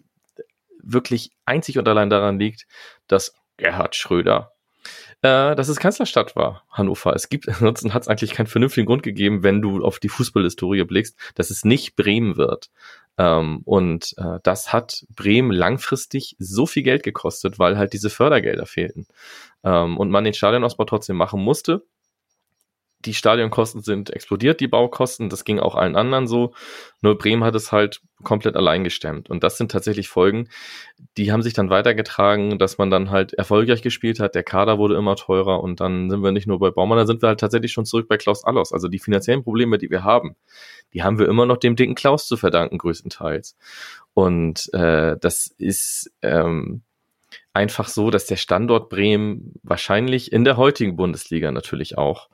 wirklich 0.81 1.31
einzig 1.43 1.77
und 1.77 1.89
allein 1.89 2.09
daran 2.09 2.39
liegt, 2.39 2.67
dass 3.07 3.35
Gerhard 3.57 3.97
Schröder 3.97 4.50
äh, 5.21 5.55
dass 5.55 5.67
es 5.67 5.79
Kanzlerstadt 5.79 6.35
war, 6.35 6.63
Hannover. 6.71 7.13
Es 7.15 7.29
gibt, 7.29 7.47
ansonsten 7.49 7.93
hat 7.93 8.03
es 8.03 8.07
eigentlich 8.07 8.33
keinen 8.33 8.47
vernünftigen 8.47 8.87
Grund 8.87 9.03
gegeben, 9.03 9.43
wenn 9.43 9.61
du 9.61 9.83
auf 9.83 9.99
die 9.99 10.09
Fußballhistorie 10.09 10.83
blickst, 10.83 11.17
dass 11.35 11.49
es 11.49 11.65
nicht 11.65 11.95
Bremen 11.95 12.37
wird. 12.37 12.69
Ähm, 13.17 13.61
und 13.65 14.15
äh, 14.17 14.39
das 14.43 14.73
hat 14.73 15.05
Bremen 15.15 15.51
langfristig 15.51 16.35
so 16.39 16.65
viel 16.65 16.83
Geld 16.83 17.03
gekostet, 17.03 17.59
weil 17.59 17.77
halt 17.77 17.93
diese 17.93 18.09
Fördergelder 18.09 18.65
fehlten. 18.65 19.05
Ähm, 19.63 19.97
und 19.97 20.09
man 20.09 20.23
den 20.23 20.33
Stadionausbau 20.33 20.85
trotzdem 20.85 21.17
machen 21.17 21.41
musste 21.41 21.83
die 23.05 23.13
Stadionkosten 23.13 23.81
sind 23.81 24.09
explodiert, 24.11 24.59
die 24.59 24.67
Baukosten. 24.67 25.29
Das 25.29 25.43
ging 25.43 25.59
auch 25.59 25.75
allen 25.75 25.95
anderen 25.95 26.27
so. 26.27 26.53
Nur 27.01 27.17
Bremen 27.17 27.43
hat 27.43 27.55
es 27.55 27.71
halt 27.71 28.01
komplett 28.23 28.55
allein 28.55 28.83
gestemmt. 28.83 29.29
Und 29.29 29.43
das 29.43 29.57
sind 29.57 29.71
tatsächlich 29.71 30.07
Folgen, 30.07 30.47
die 31.17 31.31
haben 31.31 31.41
sich 31.41 31.53
dann 31.53 31.69
weitergetragen, 31.69 32.59
dass 32.59 32.77
man 32.77 32.89
dann 32.89 33.09
halt 33.09 33.33
erfolgreich 33.33 33.81
gespielt 33.81 34.19
hat. 34.19 34.35
Der 34.35 34.43
Kader 34.43 34.77
wurde 34.77 34.95
immer 34.95 35.15
teurer 35.15 35.61
und 35.63 35.79
dann 35.79 36.09
sind 36.09 36.23
wir 36.23 36.31
nicht 36.31 36.47
nur 36.47 36.59
bei 36.59 36.71
Baumann, 36.71 36.97
dann 36.97 37.07
sind 37.07 37.21
wir 37.21 37.29
halt 37.29 37.39
tatsächlich 37.39 37.71
schon 37.71 37.85
zurück 37.85 38.07
bei 38.07 38.17
Klaus 38.17 38.43
Allos. 38.43 38.71
Also 38.71 38.87
die 38.87 38.99
finanziellen 38.99 39.43
Probleme, 39.43 39.77
die 39.77 39.89
wir 39.89 40.03
haben, 40.03 40.35
die 40.93 41.03
haben 41.03 41.19
wir 41.19 41.27
immer 41.27 41.45
noch 41.45 41.57
dem 41.57 41.75
dicken 41.75 41.95
Klaus 41.95 42.27
zu 42.27 42.37
verdanken, 42.37 42.77
größtenteils. 42.77 43.57
Und 44.13 44.71
äh, 44.73 45.17
das 45.19 45.47
ist 45.57 46.11
ähm, 46.21 46.83
einfach 47.53 47.87
so, 47.87 48.11
dass 48.11 48.25
der 48.25 48.37
Standort 48.37 48.89
Bremen 48.89 49.53
wahrscheinlich 49.63 50.31
in 50.31 50.43
der 50.45 50.57
heutigen 50.57 50.95
Bundesliga 50.95 51.51
natürlich 51.51 51.97
auch 51.97 52.29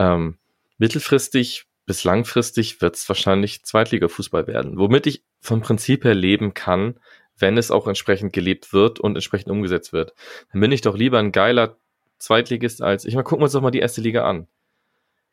ähm, 0.00 0.38
mittelfristig 0.78 1.66
bis 1.86 2.04
langfristig 2.04 2.80
wird 2.80 2.96
es 2.96 3.08
wahrscheinlich 3.08 3.64
Zweitligafußball 3.64 4.46
werden, 4.46 4.78
womit 4.78 5.06
ich 5.06 5.24
vom 5.40 5.60
Prinzip 5.60 6.04
her 6.04 6.14
leben 6.14 6.54
kann, 6.54 6.98
wenn 7.36 7.58
es 7.58 7.70
auch 7.70 7.86
entsprechend 7.86 8.32
gelebt 8.32 8.72
wird 8.72 9.00
und 9.00 9.14
entsprechend 9.14 9.50
umgesetzt 9.50 9.92
wird. 9.92 10.14
Dann 10.52 10.60
bin 10.60 10.72
ich 10.72 10.82
doch 10.82 10.96
lieber 10.96 11.18
ein 11.18 11.32
geiler 11.32 11.76
Zweitligist 12.18 12.80
als, 12.80 13.04
ich 13.04 13.14
mal, 13.14 13.22
gucken 13.22 13.40
wir 13.40 13.44
uns 13.44 13.52
doch 13.52 13.60
mal 13.60 13.70
die 13.70 13.80
erste 13.80 14.00
Liga 14.00 14.24
an. 14.28 14.46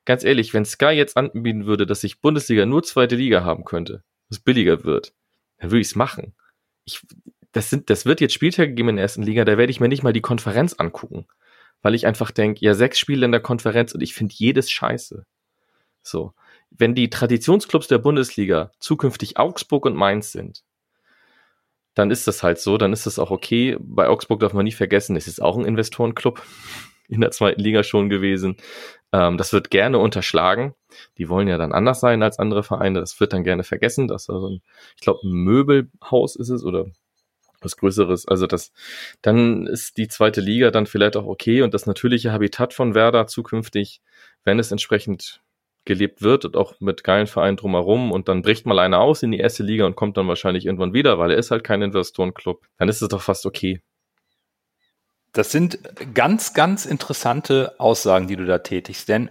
Ganz 0.05 0.23
ehrlich, 0.23 0.53
wenn 0.53 0.65
Sky 0.65 0.91
jetzt 0.91 1.15
anbieten 1.15 1.65
würde, 1.65 1.85
dass 1.85 2.03
ich 2.03 2.21
Bundesliga 2.21 2.65
nur 2.65 2.81
zweite 2.81 3.15
Liga 3.15 3.43
haben 3.43 3.63
könnte, 3.63 4.03
was 4.29 4.39
billiger 4.39 4.83
wird, 4.83 5.13
dann 5.59 5.69
würde 5.69 5.81
ich 5.81 5.89
es 5.89 5.95
machen. 5.95 6.33
Ich, 6.85 7.01
das 7.51 7.69
sind, 7.69 7.89
das 7.89 8.05
wird 8.05 8.19
jetzt 8.19 8.33
Spieltage 8.33 8.73
geben 8.73 8.89
in 8.89 8.95
der 8.95 9.03
ersten 9.03 9.23
Liga, 9.23 9.45
da 9.45 9.57
werde 9.57 9.71
ich 9.71 9.79
mir 9.79 9.89
nicht 9.89 10.03
mal 10.03 10.13
die 10.13 10.21
Konferenz 10.21 10.73
angucken 10.73 11.27
weil 11.81 11.95
ich 11.95 12.05
einfach 12.07 12.31
denke, 12.31 12.65
ja, 12.65 12.73
sechs 12.73 12.99
Spiele 12.99 13.25
in 13.25 13.31
der 13.31 13.41
Konferenz 13.41 13.93
und 13.93 14.01
ich 14.01 14.13
finde 14.13 14.35
jedes 14.37 14.71
scheiße. 14.71 15.25
So. 16.01 16.33
Wenn 16.69 16.95
die 16.95 17.09
Traditionsclubs 17.09 17.87
der 17.87 17.97
Bundesliga 17.97 18.71
zukünftig 18.79 19.37
Augsburg 19.37 19.85
und 19.85 19.95
Mainz 19.95 20.31
sind, 20.31 20.63
dann 21.93 22.11
ist 22.11 22.27
das 22.27 22.43
halt 22.43 22.59
so, 22.59 22.77
dann 22.77 22.93
ist 22.93 23.05
das 23.05 23.19
auch 23.19 23.31
okay. 23.31 23.77
Bei 23.79 24.07
Augsburg 24.07 24.39
darf 24.39 24.53
man 24.53 24.65
nie 24.65 24.71
vergessen, 24.71 25.15
es 25.15 25.27
ist 25.27 25.41
auch 25.41 25.57
ein 25.57 25.65
Investorenclub 25.65 26.43
in 27.07 27.21
der 27.21 27.31
zweiten 27.31 27.61
Liga 27.61 27.83
schon 27.83 28.09
gewesen. 28.09 28.57
Ähm, 29.13 29.37
das 29.37 29.53
wird 29.53 29.71
gerne 29.71 29.97
unterschlagen. 29.97 30.75
Die 31.17 31.29
wollen 31.29 31.47
ja 31.47 31.57
dann 31.57 31.71
anders 31.71 31.99
sein 31.99 32.21
als 32.21 32.39
andere 32.39 32.63
Vereine. 32.63 32.99
Das 32.99 33.19
wird 33.19 33.33
dann 33.33 33.43
gerne 33.43 33.63
vergessen. 33.63 34.07
Das 34.07 34.23
ist 34.23 34.29
also 34.29 34.49
ein, 34.49 34.61
ich 34.95 35.01
glaube, 35.01 35.25
ein 35.25 35.31
Möbelhaus 35.31 36.35
ist 36.35 36.49
es 36.49 36.63
oder 36.63 36.87
was 37.61 37.77
Größeres. 37.77 38.27
Also 38.27 38.47
das, 38.47 38.71
dann 39.21 39.67
ist 39.67 39.97
die 39.97 40.07
zweite 40.07 40.41
Liga 40.41 40.71
dann 40.71 40.87
vielleicht 40.87 41.17
auch 41.17 41.25
okay 41.25 41.61
und 41.61 41.73
das 41.73 41.85
natürliche 41.85 42.31
Habitat 42.31 42.73
von 42.73 42.95
Werder 42.95 43.27
zukünftig, 43.27 44.01
wenn 44.43 44.59
es 44.59 44.71
entsprechend 44.71 45.41
gelebt 45.85 46.21
wird 46.21 46.45
und 46.45 46.55
auch 46.55 46.79
mit 46.79 47.03
geilen 47.03 47.27
Vereinen 47.27 47.57
drumherum 47.57 48.11
und 48.11 48.27
dann 48.27 48.41
bricht 48.43 48.65
mal 48.65 48.77
einer 48.77 48.99
aus 48.99 49.23
in 49.23 49.31
die 49.31 49.39
erste 49.39 49.63
Liga 49.63 49.85
und 49.85 49.95
kommt 49.95 50.17
dann 50.17 50.27
wahrscheinlich 50.27 50.65
irgendwann 50.65 50.93
wieder, 50.93 51.17
weil 51.17 51.31
er 51.31 51.37
ist 51.37 51.49
halt 51.49 51.63
kein 51.63 51.81
Investorenclub, 51.81 52.67
dann 52.77 52.89
ist 52.89 53.01
es 53.01 53.07
doch 53.07 53.21
fast 53.21 53.45
okay. 53.45 53.81
Das 55.31 55.51
sind 55.51 55.79
ganz, 56.13 56.53
ganz 56.53 56.85
interessante 56.85 57.79
Aussagen, 57.79 58.27
die 58.27 58.35
du 58.35 58.45
da 58.45 58.59
tätigst, 58.59 59.07
denn 59.07 59.29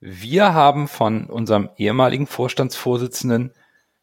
wir 0.00 0.54
haben 0.54 0.88
von 0.88 1.26
unserem 1.26 1.70
ehemaligen 1.76 2.26
Vorstandsvorsitzenden 2.26 3.52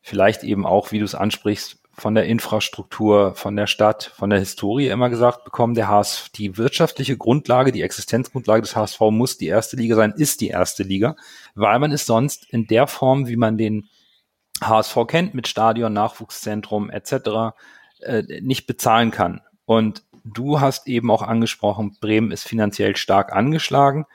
vielleicht 0.01 0.43
eben 0.43 0.65
auch, 0.65 0.91
wie 0.91 0.99
du 0.99 1.05
es 1.05 1.15
ansprichst, 1.15 1.80
von 2.01 2.15
der 2.15 2.25
Infrastruktur, 2.25 3.35
von 3.35 3.55
der 3.55 3.67
Stadt, 3.67 4.03
von 4.03 4.31
der 4.31 4.39
Historie 4.39 4.87
immer 4.87 5.11
gesagt 5.11 5.43
bekommen, 5.43 5.75
der 5.75 5.87
HSV, 5.87 6.29
die 6.29 6.57
wirtschaftliche 6.57 7.15
Grundlage, 7.15 7.71
die 7.71 7.83
Existenzgrundlage 7.83 8.63
des 8.63 8.75
HSV 8.75 8.99
muss 9.11 9.37
die 9.37 9.45
erste 9.45 9.75
Liga 9.77 9.95
sein, 9.95 10.11
ist 10.17 10.41
die 10.41 10.47
erste 10.47 10.81
Liga, 10.81 11.15
weil 11.53 11.77
man 11.77 11.91
es 11.91 12.07
sonst 12.07 12.49
in 12.49 12.65
der 12.65 12.87
Form, 12.87 13.27
wie 13.27 13.35
man 13.35 13.55
den 13.59 13.87
HSV 14.63 14.97
kennt, 15.07 15.35
mit 15.35 15.47
Stadion, 15.47 15.93
Nachwuchszentrum 15.93 16.89
etc., 16.89 17.53
äh, 17.99 18.23
nicht 18.41 18.65
bezahlen 18.65 19.11
kann. 19.11 19.41
Und 19.65 20.01
du 20.25 20.59
hast 20.59 20.87
eben 20.87 21.11
auch 21.11 21.21
angesprochen, 21.21 21.97
Bremen 22.01 22.31
ist 22.31 22.47
finanziell 22.47 22.95
stark 22.95 23.31
angeschlagen. 23.31 24.07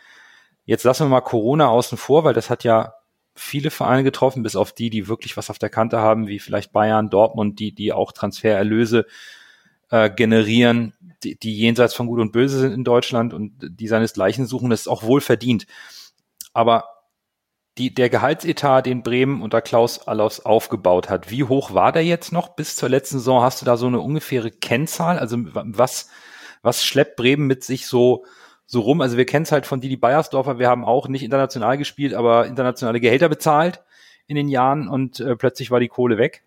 Jetzt 0.64 0.82
lassen 0.82 1.04
wir 1.04 1.10
mal 1.10 1.20
Corona 1.20 1.68
außen 1.68 1.98
vor, 1.98 2.24
weil 2.24 2.34
das 2.34 2.50
hat 2.50 2.64
ja 2.64 2.95
viele 3.36 3.70
Vereine 3.70 4.02
getroffen, 4.02 4.42
bis 4.42 4.56
auf 4.56 4.72
die, 4.72 4.90
die 4.90 5.08
wirklich 5.08 5.36
was 5.36 5.50
auf 5.50 5.58
der 5.58 5.68
Kante 5.68 5.98
haben, 5.98 6.26
wie 6.26 6.38
vielleicht 6.38 6.72
Bayern, 6.72 7.10
Dortmund, 7.10 7.58
die, 7.60 7.72
die 7.72 7.92
auch 7.92 8.12
Transfererlöse 8.12 9.06
äh, 9.90 10.10
generieren, 10.10 10.94
die, 11.22 11.38
die 11.38 11.56
jenseits 11.56 11.94
von 11.94 12.06
Gut 12.06 12.20
und 12.20 12.32
Böse 12.32 12.58
sind 12.58 12.72
in 12.72 12.84
Deutschland 12.84 13.34
und 13.34 13.52
die 13.60 13.88
seinesgleichen 13.88 14.46
suchen, 14.46 14.70
das 14.70 14.80
ist 14.80 14.88
auch 14.88 15.02
wohl 15.02 15.20
verdient. 15.20 15.66
Aber 16.52 16.84
die, 17.78 17.92
der 17.92 18.08
Gehaltsetat, 18.08 18.86
den 18.86 19.02
Bremen 19.02 19.42
unter 19.42 19.60
Klaus 19.60 20.08
Allofs 20.08 20.40
aufgebaut 20.40 21.10
hat, 21.10 21.30
wie 21.30 21.44
hoch 21.44 21.74
war 21.74 21.92
der 21.92 22.04
jetzt 22.04 22.32
noch 22.32 22.48
bis 22.48 22.74
zur 22.74 22.88
letzten 22.88 23.18
Saison? 23.18 23.42
Hast 23.42 23.60
du 23.60 23.66
da 23.66 23.76
so 23.76 23.86
eine 23.86 24.00
ungefähre 24.00 24.50
Kennzahl? 24.50 25.18
Also 25.18 25.36
was, 25.38 26.08
was 26.62 26.84
schleppt 26.84 27.16
Bremen 27.16 27.46
mit 27.46 27.64
sich 27.64 27.86
so 27.86 28.24
so 28.66 28.80
rum. 28.80 29.00
Also 29.00 29.16
wir 29.16 29.26
kennen 29.26 29.44
es 29.44 29.52
halt 29.52 29.66
von 29.66 29.80
Didi 29.80 29.96
Beiersdorfer, 29.96 30.58
wir 30.58 30.68
haben 30.68 30.84
auch 30.84 31.08
nicht 31.08 31.22
international 31.22 31.78
gespielt, 31.78 32.14
aber 32.14 32.46
internationale 32.46 33.00
Gehälter 33.00 33.28
bezahlt 33.28 33.82
in 34.26 34.36
den 34.36 34.48
Jahren 34.48 34.88
und 34.88 35.20
äh, 35.20 35.36
plötzlich 35.36 35.70
war 35.70 35.80
die 35.80 35.88
Kohle 35.88 36.18
weg. 36.18 36.42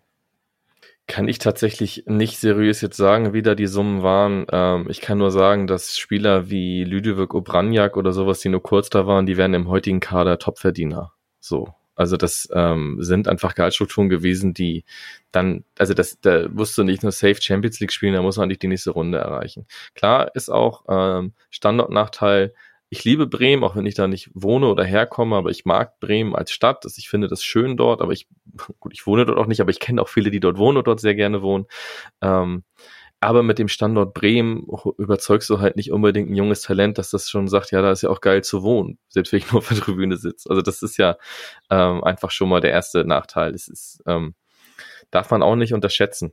Kann 1.06 1.26
ich 1.26 1.38
tatsächlich 1.38 2.04
nicht 2.06 2.38
seriös 2.38 2.80
jetzt 2.82 2.96
sagen, 2.96 3.32
wie 3.32 3.42
da 3.42 3.56
die 3.56 3.66
Summen 3.66 4.02
waren. 4.02 4.46
Ähm, 4.52 4.86
ich 4.88 5.00
kann 5.00 5.18
nur 5.18 5.32
sagen, 5.32 5.66
dass 5.66 5.98
Spieler 5.98 6.50
wie 6.50 6.84
Lüdewig 6.84 7.34
Obranjak 7.34 7.96
oder 7.96 8.12
sowas, 8.12 8.40
die 8.40 8.48
nur 8.48 8.62
kurz 8.62 8.90
da 8.90 9.06
waren, 9.06 9.26
die 9.26 9.36
werden 9.36 9.54
im 9.54 9.68
heutigen 9.68 9.98
Kader 9.98 10.38
Topverdiener. 10.38 11.12
So. 11.40 11.74
Also 12.00 12.16
das 12.16 12.48
ähm, 12.54 12.96
sind 13.00 13.28
einfach 13.28 13.54
Gehaltsstrukturen 13.54 14.08
gewesen, 14.08 14.54
die 14.54 14.84
dann, 15.32 15.64
also 15.78 15.92
das, 15.92 16.18
da 16.22 16.48
musst 16.48 16.78
du 16.78 16.82
nicht 16.82 17.02
nur 17.02 17.12
Safe 17.12 17.36
Champions 17.38 17.78
League 17.78 17.92
spielen, 17.92 18.14
da 18.14 18.22
muss 18.22 18.38
man 18.38 18.44
eigentlich 18.44 18.60
die 18.60 18.68
nächste 18.68 18.92
Runde 18.92 19.18
erreichen. 19.18 19.66
Klar 19.94 20.34
ist 20.34 20.48
auch 20.48 20.86
ähm, 20.88 21.34
Standortnachteil, 21.50 22.54
ich 22.88 23.04
liebe 23.04 23.26
Bremen, 23.26 23.64
auch 23.64 23.76
wenn 23.76 23.84
ich 23.84 23.94
da 23.94 24.08
nicht 24.08 24.30
wohne 24.32 24.68
oder 24.68 24.82
herkomme, 24.82 25.36
aber 25.36 25.50
ich 25.50 25.66
mag 25.66 26.00
Bremen 26.00 26.34
als 26.34 26.52
Stadt. 26.52 26.86
Ich 26.96 27.10
finde 27.10 27.28
das 27.28 27.44
schön 27.44 27.76
dort, 27.76 28.00
aber 28.00 28.12
ich, 28.12 28.28
gut, 28.80 28.94
ich 28.94 29.06
wohne 29.06 29.26
dort 29.26 29.38
auch 29.38 29.46
nicht, 29.46 29.60
aber 29.60 29.70
ich 29.70 29.78
kenne 29.78 30.00
auch 30.00 30.08
viele, 30.08 30.30
die 30.30 30.40
dort 30.40 30.56
wohnen 30.56 30.78
und 30.78 30.86
dort 30.86 31.00
sehr 31.00 31.14
gerne 31.14 31.42
wohnen. 31.42 31.66
Ähm, 32.22 32.64
aber 33.20 33.42
mit 33.42 33.58
dem 33.58 33.68
Standort 33.68 34.14
Bremen 34.14 34.66
überzeugst 34.96 35.50
du 35.50 35.60
halt 35.60 35.76
nicht 35.76 35.92
unbedingt 35.92 36.30
ein 36.30 36.34
junges 36.34 36.62
Talent, 36.62 36.96
dass 36.96 37.10
das 37.10 37.28
schon 37.28 37.48
sagt, 37.48 37.70
ja, 37.70 37.82
da 37.82 37.92
ist 37.92 38.02
ja 38.02 38.08
auch 38.08 38.22
geil 38.22 38.42
zu 38.42 38.62
wohnen, 38.62 38.98
selbst 39.08 39.32
wenn 39.32 39.38
ich 39.40 39.52
nur 39.52 39.58
auf 39.58 39.68
der 39.68 39.76
Tribüne 39.76 40.16
sitze. 40.16 40.48
Also 40.48 40.62
das 40.62 40.82
ist 40.82 40.96
ja 40.96 41.16
ähm, 41.70 42.02
einfach 42.02 42.30
schon 42.30 42.48
mal 42.48 42.60
der 42.60 42.72
erste 42.72 43.04
Nachteil. 43.04 43.54
Es 43.54 43.68
ist, 43.68 44.02
ähm, 44.06 44.34
darf 45.10 45.30
man 45.30 45.42
auch 45.42 45.56
nicht 45.56 45.74
unterschätzen, 45.74 46.32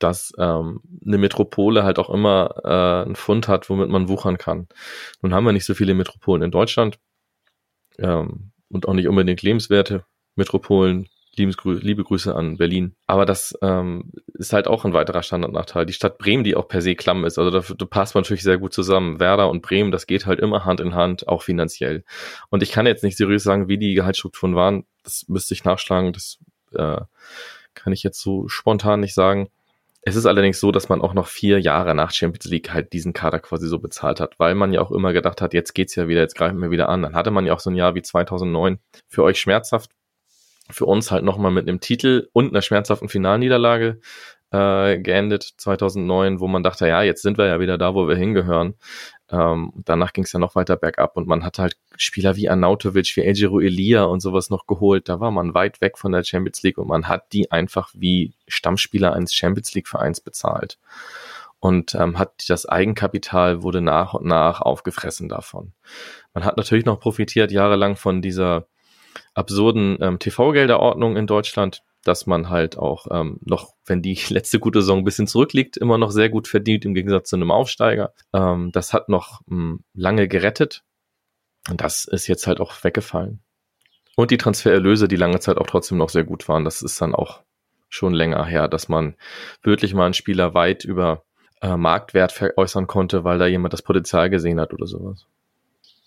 dass 0.00 0.32
ähm, 0.38 0.80
eine 1.06 1.18
Metropole 1.18 1.84
halt 1.84 2.00
auch 2.00 2.10
immer 2.10 2.54
äh, 2.64 3.06
einen 3.06 3.16
Fund 3.16 3.46
hat, 3.46 3.70
womit 3.70 3.88
man 3.88 4.08
wuchern 4.08 4.38
kann. 4.38 4.68
Nun 5.22 5.32
haben 5.32 5.44
wir 5.44 5.52
nicht 5.52 5.64
so 5.64 5.74
viele 5.74 5.94
Metropolen 5.94 6.42
in 6.42 6.50
Deutschland 6.50 6.98
ähm, 7.98 8.52
und 8.68 8.88
auch 8.88 8.94
nicht 8.94 9.06
unbedingt 9.06 9.42
lebenswerte 9.42 10.04
Metropolen 10.34 11.08
Liebesgrü 11.36 11.78
liebe 11.78 12.04
Grüße 12.04 12.34
an 12.34 12.56
Berlin. 12.56 12.94
Aber 13.06 13.24
das 13.24 13.56
ähm, 13.62 14.12
ist 14.34 14.52
halt 14.52 14.66
auch 14.66 14.84
ein 14.84 14.92
weiterer 14.92 15.22
Standardnachteil. 15.22 15.86
Die 15.86 15.92
Stadt 15.92 16.18
Bremen, 16.18 16.44
die 16.44 16.56
auch 16.56 16.68
per 16.68 16.82
se 16.82 16.94
klamm 16.94 17.24
ist, 17.24 17.38
also 17.38 17.50
da, 17.50 17.60
da 17.60 17.84
passt 17.86 18.14
man 18.14 18.22
natürlich 18.22 18.42
sehr 18.42 18.58
gut 18.58 18.72
zusammen. 18.72 19.20
Werder 19.20 19.50
und 19.50 19.62
Bremen, 19.62 19.90
das 19.90 20.06
geht 20.06 20.26
halt 20.26 20.40
immer 20.40 20.64
Hand 20.64 20.80
in 20.80 20.94
Hand, 20.94 21.28
auch 21.28 21.42
finanziell. 21.42 22.04
Und 22.50 22.62
ich 22.62 22.72
kann 22.72 22.86
jetzt 22.86 23.04
nicht 23.04 23.16
seriös 23.16 23.42
sagen, 23.42 23.68
wie 23.68 23.78
die 23.78 23.94
Gehaltsstrukturen 23.94 24.54
waren. 24.54 24.84
das 25.02 25.26
müsste 25.28 25.54
ich 25.54 25.64
nachschlagen, 25.64 26.12
das 26.12 26.38
äh, 26.74 27.00
kann 27.74 27.92
ich 27.92 28.02
jetzt 28.02 28.20
so 28.20 28.48
spontan 28.48 29.00
nicht 29.00 29.14
sagen. 29.14 29.48
Es 30.06 30.16
ist 30.16 30.26
allerdings 30.26 30.60
so, 30.60 30.70
dass 30.70 30.90
man 30.90 31.00
auch 31.00 31.14
noch 31.14 31.28
vier 31.28 31.58
Jahre 31.60 31.94
nach 31.94 32.12
Champions 32.12 32.44
League 32.44 32.74
halt 32.74 32.92
diesen 32.92 33.14
Kader 33.14 33.38
quasi 33.38 33.66
so 33.68 33.78
bezahlt 33.78 34.20
hat, 34.20 34.38
weil 34.38 34.54
man 34.54 34.72
ja 34.72 34.82
auch 34.82 34.90
immer 34.90 35.14
gedacht 35.14 35.40
hat, 35.40 35.54
jetzt 35.54 35.72
geht's 35.72 35.94
ja 35.94 36.08
wieder, 36.08 36.20
jetzt 36.20 36.36
greifen 36.36 36.60
wir 36.60 36.70
wieder 36.70 36.90
an. 36.90 37.02
Dann 37.02 37.16
hatte 37.16 37.30
man 37.30 37.46
ja 37.46 37.54
auch 37.54 37.60
so 37.60 37.70
ein 37.70 37.76
Jahr 37.76 37.94
wie 37.94 38.02
2009 38.02 38.78
für 39.08 39.22
euch 39.22 39.40
schmerzhaft, 39.40 39.90
für 40.70 40.86
uns 40.86 41.10
halt 41.10 41.24
nochmal 41.24 41.50
mit 41.50 41.68
einem 41.68 41.80
Titel 41.80 42.28
und 42.32 42.50
einer 42.50 42.62
schmerzhaften 42.62 43.08
Finalniederlage 43.08 44.00
äh, 44.50 44.98
geendet 44.98 45.54
2009, 45.56 46.40
wo 46.40 46.46
man 46.46 46.62
dachte, 46.62 46.86
ja, 46.86 47.02
jetzt 47.02 47.22
sind 47.22 47.38
wir 47.38 47.46
ja 47.46 47.60
wieder 47.60 47.76
da, 47.76 47.94
wo 47.94 48.06
wir 48.06 48.16
hingehören. 48.16 48.74
Ähm, 49.30 49.72
danach 49.84 50.12
ging 50.12 50.24
es 50.24 50.32
ja 50.32 50.38
noch 50.38 50.54
weiter 50.54 50.76
bergab 50.76 51.16
und 51.16 51.26
man 51.26 51.44
hat 51.44 51.58
halt 51.58 51.76
Spieler 51.96 52.36
wie 52.36 52.48
Arnautovic, 52.48 53.16
wie 53.16 53.22
Ejiro 53.22 53.60
Elia 53.60 54.04
und 54.04 54.20
sowas 54.20 54.50
noch 54.50 54.66
geholt. 54.66 55.08
Da 55.08 55.18
war 55.18 55.30
man 55.30 55.54
weit 55.54 55.80
weg 55.80 55.98
von 55.98 56.12
der 56.12 56.24
Champions 56.24 56.62
League 56.62 56.78
und 56.78 56.88
man 56.88 57.08
hat 57.08 57.32
die 57.32 57.50
einfach 57.50 57.90
wie 57.94 58.34
Stammspieler 58.46 59.12
eines 59.12 59.34
Champions 59.34 59.74
League 59.74 59.88
Vereins 59.88 60.20
bezahlt 60.20 60.78
und 61.58 61.94
ähm, 61.94 62.18
hat 62.18 62.44
das 62.48 62.66
Eigenkapital 62.66 63.62
wurde 63.62 63.80
nach 63.80 64.12
und 64.12 64.26
nach 64.26 64.60
aufgefressen 64.60 65.30
davon. 65.30 65.72
Man 66.34 66.44
hat 66.44 66.58
natürlich 66.58 66.84
noch 66.84 67.00
profitiert 67.00 67.50
jahrelang 67.50 67.96
von 67.96 68.20
dieser 68.20 68.66
absurden 69.34 69.98
ähm, 70.00 70.18
TV-Gelderordnung 70.18 71.16
in 71.16 71.26
Deutschland, 71.26 71.82
dass 72.04 72.26
man 72.26 72.50
halt 72.50 72.78
auch 72.78 73.06
ähm, 73.10 73.38
noch, 73.42 73.74
wenn 73.86 74.02
die 74.02 74.18
letzte 74.28 74.58
gute 74.58 74.80
Saison 74.80 74.98
ein 74.98 75.04
bisschen 75.04 75.26
zurückliegt, 75.26 75.76
immer 75.76 75.98
noch 75.98 76.10
sehr 76.10 76.28
gut 76.28 76.48
verdient 76.48 76.84
im 76.84 76.94
Gegensatz 76.94 77.30
zu 77.30 77.36
einem 77.36 77.50
Aufsteiger. 77.50 78.12
Ähm, 78.32 78.70
das 78.72 78.92
hat 78.92 79.08
noch 79.08 79.40
mh, 79.46 79.56
hm, 79.56 79.84
lange 79.94 80.28
gerettet 80.28 80.84
und 81.70 81.80
das 81.80 82.04
ist 82.04 82.26
jetzt 82.26 82.46
halt 82.46 82.60
auch 82.60 82.72
weggefallen. 82.84 83.40
Und 84.16 84.30
die 84.30 84.38
Transfererlöse, 84.38 85.08
die 85.08 85.16
lange 85.16 85.40
Zeit 85.40 85.58
auch 85.58 85.66
trotzdem 85.66 85.98
noch 85.98 86.08
sehr 86.08 86.24
gut 86.24 86.48
waren, 86.48 86.64
das 86.64 86.82
ist 86.82 87.00
dann 87.00 87.14
auch 87.14 87.42
schon 87.88 88.14
länger 88.14 88.44
her, 88.44 88.68
dass 88.68 88.88
man 88.88 89.14
wirklich 89.62 89.94
mal 89.94 90.04
einen 90.04 90.14
Spieler 90.14 90.54
weit 90.54 90.84
über 90.84 91.24
äh, 91.60 91.76
Marktwert 91.76 92.32
veräußern 92.32 92.86
konnte, 92.86 93.24
weil 93.24 93.38
da 93.38 93.46
jemand 93.46 93.72
das 93.72 93.82
Potenzial 93.82 94.30
gesehen 94.30 94.60
hat 94.60 94.72
oder 94.72 94.86
sowas. 94.86 95.26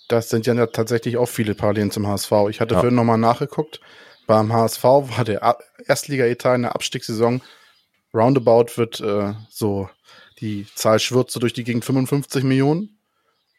Das 0.07 0.29
sind 0.29 0.45
ja 0.45 0.65
tatsächlich 0.67 1.17
auch 1.17 1.27
viele 1.27 1.53
Parallelen 1.55 1.91
zum 1.91 2.07
HSV. 2.07 2.31
Ich 2.49 2.61
hatte 2.61 2.75
ja. 2.75 2.79
vorhin 2.79 2.95
nochmal 2.95 3.17
nachgeguckt. 3.17 3.81
Beim 4.25 4.51
HSV 4.53 4.83
war 4.83 5.23
der 5.25 5.57
Erstliga-Etat 5.85 6.55
in 6.55 6.61
der 6.63 6.75
Abstiegssaison 6.75 7.41
roundabout 8.13 8.77
wird 8.77 8.99
äh, 8.99 9.33
so, 9.49 9.89
die 10.39 10.67
Zahl 10.75 10.99
schwirrt 10.99 11.31
so 11.31 11.39
durch 11.39 11.53
die 11.53 11.63
Gegend 11.63 11.85
55 11.85 12.43
Millionen. 12.43 12.93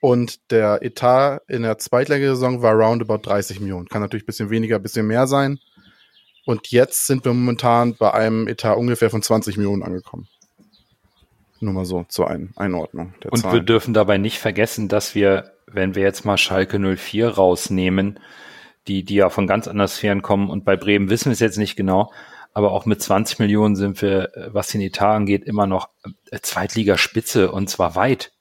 Und 0.01 0.53
der 0.53 0.83
Etat 0.83 1.41
in 1.49 1.63
der 1.63 1.79
Zweitligasaison 1.79 2.63
war 2.63 2.75
roundabout 2.75 3.19
30 3.19 3.59
Millionen. 3.61 3.89
Kann 3.89 4.01
natürlich 4.01 4.23
ein 4.23 4.27
bisschen 4.27 4.51
weniger, 4.51 4.77
ein 4.77 4.83
bisschen 4.83 5.07
mehr 5.07 5.27
sein. 5.27 5.59
Und 6.47 6.71
jetzt 6.71 7.07
sind 7.07 7.25
wir 7.25 7.33
momentan 7.33 7.97
bei 7.97 8.15
einem 8.15 8.47
Etat 8.47 8.75
ungefähr 8.75 9.11
von 9.11 9.23
20 9.23 9.57
Millionen 9.57 9.83
angekommen. 9.83 10.29
Nur 11.61 11.75
mal 11.75 11.85
so 11.85 12.05
zur 12.09 12.31
Ein 12.31 12.53
Einordnung 12.55 13.13
der 13.25 13.33
Und 13.33 13.41
Zahlen. 13.41 13.55
wir 13.55 13.63
dürfen 13.63 13.93
dabei 13.93 14.19
nicht 14.19 14.39
vergessen, 14.39 14.89
dass 14.89 15.17
wir, 15.17 15.53
wenn 15.73 15.95
wir 15.95 16.03
jetzt 16.03 16.25
mal 16.25 16.39
Schalke 16.39 16.79
04 16.79 17.29
rausnehmen, 17.29 18.19
die, 18.87 19.05
die 19.05 19.17
ja 19.17 19.31
von 19.31 19.47
ganz 19.47 19.69
anderen 19.69 19.89
Sphären 19.89 20.23
kommen. 20.23 20.51
Und 20.51 20.65
bei 20.65 20.77
Bremen 20.77 21.11
wissen 21.11 21.27
wir 21.27 21.33
es 21.33 21.41
jetzt 21.41 21.59
nicht 21.59 21.77
genau. 21.77 22.13
Aber 22.55 22.73
auch 22.73 22.87
mit 22.87 23.01
20 23.01 23.39
Millionen 23.39 23.77
sind 23.77 24.01
wir, 24.03 24.35
äh, 24.35 24.55
was 24.55 24.69
den 24.69 24.81
Etat 24.81 25.15
angeht, 25.15 25.45
immer 25.45 25.67
noch 25.67 25.91
äh, 26.31 26.39
Zweitligaspitze 26.41 27.53
und 27.53 27.69
zwar 27.69 27.95
weit. 27.95 28.33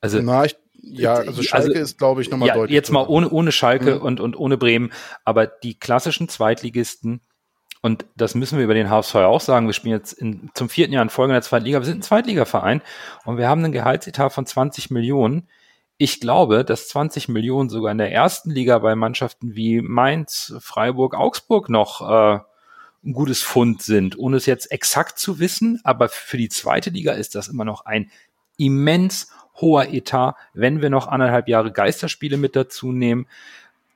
Also, 0.00 0.20
Na, 0.22 0.44
ich, 0.44 0.56
ja, 0.82 1.14
also 1.14 1.42
Schalke 1.42 1.68
also, 1.68 1.80
ist, 1.80 1.98
glaube 1.98 2.22
ich, 2.22 2.30
nochmal 2.30 2.48
ja, 2.48 2.54
deutlich. 2.54 2.74
Jetzt 2.74 2.90
mal 2.90 3.06
ohne, 3.06 3.30
ohne 3.30 3.52
Schalke 3.52 3.96
mhm. 3.96 4.02
und, 4.02 4.20
und 4.20 4.36
ohne 4.36 4.58
Bremen. 4.58 4.92
Aber 5.24 5.46
die 5.46 5.78
klassischen 5.78 6.28
Zweitligisten, 6.28 7.20
und 7.80 8.06
das 8.16 8.34
müssen 8.34 8.58
wir 8.58 8.64
über 8.64 8.74
den 8.74 8.90
HSV 8.90 9.14
auch 9.16 9.40
sagen. 9.40 9.66
Wir 9.66 9.72
spielen 9.72 9.94
jetzt 9.94 10.12
in, 10.12 10.50
zum 10.54 10.68
vierten 10.68 10.92
Jahr 10.92 11.02
in 11.02 11.10
Folge 11.10 11.32
in 11.32 11.36
der 11.36 11.42
zweiten 11.42 11.64
Liga. 11.64 11.80
Wir 11.80 11.86
sind 11.86 11.98
ein 11.98 12.02
Zweitligaverein 12.02 12.82
und 13.24 13.38
wir 13.38 13.48
haben 13.48 13.64
einen 13.64 13.72
Gehaltsetat 13.72 14.32
von 14.32 14.46
20 14.46 14.90
Millionen. 14.90 15.48
Ich 15.96 16.20
glaube, 16.20 16.64
dass 16.64 16.88
20 16.88 17.28
Millionen 17.28 17.68
sogar 17.68 17.92
in 17.92 17.98
der 17.98 18.12
ersten 18.12 18.50
Liga 18.50 18.78
bei 18.78 18.96
Mannschaften 18.96 19.54
wie 19.54 19.80
Mainz, 19.80 20.54
Freiburg, 20.58 21.14
Augsburg 21.14 21.68
noch 21.68 22.00
äh, 22.00 22.40
ein 23.04 23.12
gutes 23.12 23.42
Fund 23.42 23.82
sind, 23.82 24.18
ohne 24.18 24.38
es 24.38 24.46
jetzt 24.46 24.72
exakt 24.72 25.18
zu 25.18 25.38
wissen. 25.38 25.80
Aber 25.84 26.08
für 26.08 26.36
die 26.36 26.48
zweite 26.48 26.90
Liga 26.90 27.12
ist 27.12 27.34
das 27.34 27.48
immer 27.48 27.64
noch 27.64 27.84
ein 27.84 28.10
immens 28.56 29.30
hoher 29.60 29.92
Etat, 29.92 30.34
wenn 30.52 30.82
wir 30.82 30.90
noch 30.90 31.06
anderthalb 31.06 31.48
Jahre 31.48 31.70
Geisterspiele 31.70 32.38
mit 32.38 32.56
dazu 32.56 32.90
nehmen. 32.90 33.28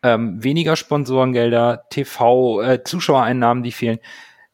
Ähm, 0.05 0.43
weniger 0.45 0.77
Sponsorengelder, 0.77 1.87
TV, 1.91 2.63
äh, 2.63 2.85
Zuschauereinnahmen, 2.85 3.65
die 3.65 3.73
fehlen. 3.73 3.99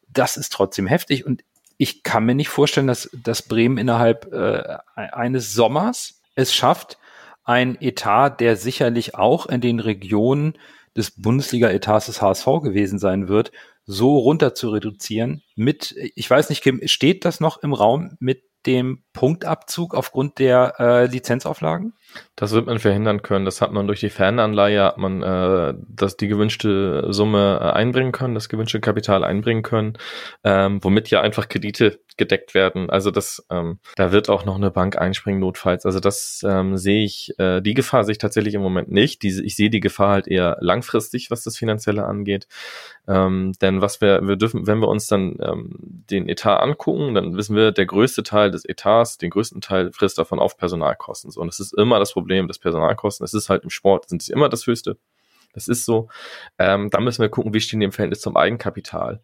Das 0.07 0.37
ist 0.37 0.51
trotzdem 0.51 0.87
heftig 0.87 1.25
und 1.25 1.43
ich 1.77 2.01
kann 2.03 2.25
mir 2.25 2.35
nicht 2.35 2.49
vorstellen, 2.49 2.87
dass, 2.87 3.09
dass 3.13 3.43
Bremen 3.43 3.77
innerhalb 3.77 4.31
äh, 4.33 4.77
eines 4.95 5.53
Sommers 5.53 6.21
es 6.33 6.53
schafft, 6.53 6.97
ein 7.45 7.77
Etat, 7.79 8.37
der 8.39 8.57
sicherlich 8.57 9.15
auch 9.15 9.45
in 9.45 9.61
den 9.61 9.79
Regionen 9.79 10.53
des 10.97 11.11
Bundesliga-Etats 11.11 12.07
des 12.07 12.21
HSV 12.21 12.45
gewesen 12.63 12.99
sein 12.99 13.27
wird, 13.27 13.51
so 13.85 14.17
runter 14.17 14.55
zu 14.55 14.69
reduzieren 14.69 15.43
mit, 15.55 15.95
ich 16.15 16.29
weiß 16.29 16.49
nicht, 16.49 16.63
Kim, 16.63 16.81
steht 16.85 17.23
das 17.23 17.39
noch 17.39 17.61
im 17.61 17.73
Raum 17.73 18.17
mit 18.19 18.43
dem 18.65 19.03
Punktabzug 19.13 19.93
aufgrund 19.93 20.39
der 20.39 20.75
äh, 20.79 21.05
Lizenzauflagen? 21.05 21.93
Das 22.35 22.51
wird 22.51 22.65
man 22.65 22.79
verhindern 22.79 23.21
können. 23.21 23.45
Das 23.45 23.61
hat 23.61 23.71
man 23.71 23.87
durch 23.87 23.99
die 23.99 24.09
Fernanleihe, 24.09 24.83
hat 24.83 24.97
man 24.97 25.23
äh, 25.23 25.73
das, 25.87 26.17
die 26.17 26.27
gewünschte 26.27 27.05
Summe 27.13 27.59
äh, 27.61 27.71
einbringen 27.71 28.11
können, 28.11 28.35
das 28.35 28.49
gewünschte 28.49 28.79
Kapital 28.79 29.23
einbringen 29.23 29.63
können, 29.63 29.97
ähm, 30.43 30.83
womit 30.83 31.09
ja 31.09 31.21
einfach 31.21 31.47
Kredite 31.47 31.99
gedeckt 32.17 32.53
werden. 32.53 32.89
Also 32.89 33.11
das, 33.11 33.45
ähm, 33.49 33.79
da 33.95 34.11
wird 34.11 34.29
auch 34.29 34.45
noch 34.45 34.55
eine 34.55 34.71
Bank 34.71 34.97
einspringen 34.97 35.39
notfalls. 35.39 35.85
Also 35.85 35.99
das 35.99 36.45
ähm, 36.47 36.77
sehe 36.77 37.03
ich, 37.03 37.37
äh, 37.39 37.61
die 37.61 37.73
Gefahr 37.73 38.03
sehe 38.03 38.13
ich 38.13 38.17
tatsächlich 38.17 38.53
im 38.53 38.61
Moment 38.61 38.89
nicht. 38.89 39.21
Diese, 39.21 39.43
ich 39.43 39.55
sehe 39.55 39.69
die 39.69 39.81
Gefahr 39.81 40.11
halt 40.11 40.27
eher 40.27 40.57
langfristig, 40.61 41.29
was 41.29 41.43
das 41.43 41.57
Finanzielle 41.57 42.05
angeht. 42.05 42.47
Ähm, 43.07 43.53
denn 43.61 43.81
was 43.81 44.01
wir, 44.01 44.25
wir 44.27 44.35
dürfen, 44.37 44.65
wenn 44.65 44.79
wir 44.79 44.87
uns 44.87 45.07
dann 45.07 45.37
ähm, 45.41 45.75
den 45.79 46.29
Etat 46.29 46.59
angucken, 46.61 47.13
dann 47.13 47.35
wissen 47.35 47.55
wir, 47.55 47.71
der 47.71 47.85
größte 47.85 48.23
Teil 48.23 48.51
des 48.51 48.65
Etats, 48.65 49.17
den 49.17 49.29
größten 49.29 49.61
Teil 49.61 49.91
frisst 49.91 50.17
davon 50.17 50.39
auf 50.39 50.57
Personalkosten. 50.57 51.31
So, 51.31 51.41
und 51.41 51.49
es 51.49 51.59
ist 51.59 51.73
immer 51.77 51.99
das 51.99 52.04
Problem, 52.13 52.47
das 52.47 52.59
Personalkosten. 52.59 53.23
Es 53.23 53.33
ist 53.33 53.49
halt 53.49 53.63
im 53.63 53.69
Sport, 53.69 54.09
sind 54.09 54.21
sie 54.21 54.33
immer 54.33 54.49
das 54.49 54.67
höchste. 54.67 54.97
Das 55.53 55.67
ist 55.67 55.85
so. 55.85 56.09
Ähm, 56.59 56.89
da 56.89 56.99
müssen 56.99 57.21
wir 57.21 57.29
gucken, 57.29 57.53
wie 57.53 57.61
stehen 57.61 57.79
die 57.79 57.85
im 57.85 57.91
Verhältnis 57.91 58.21
zum 58.21 58.35
Eigenkapital. 58.35 59.21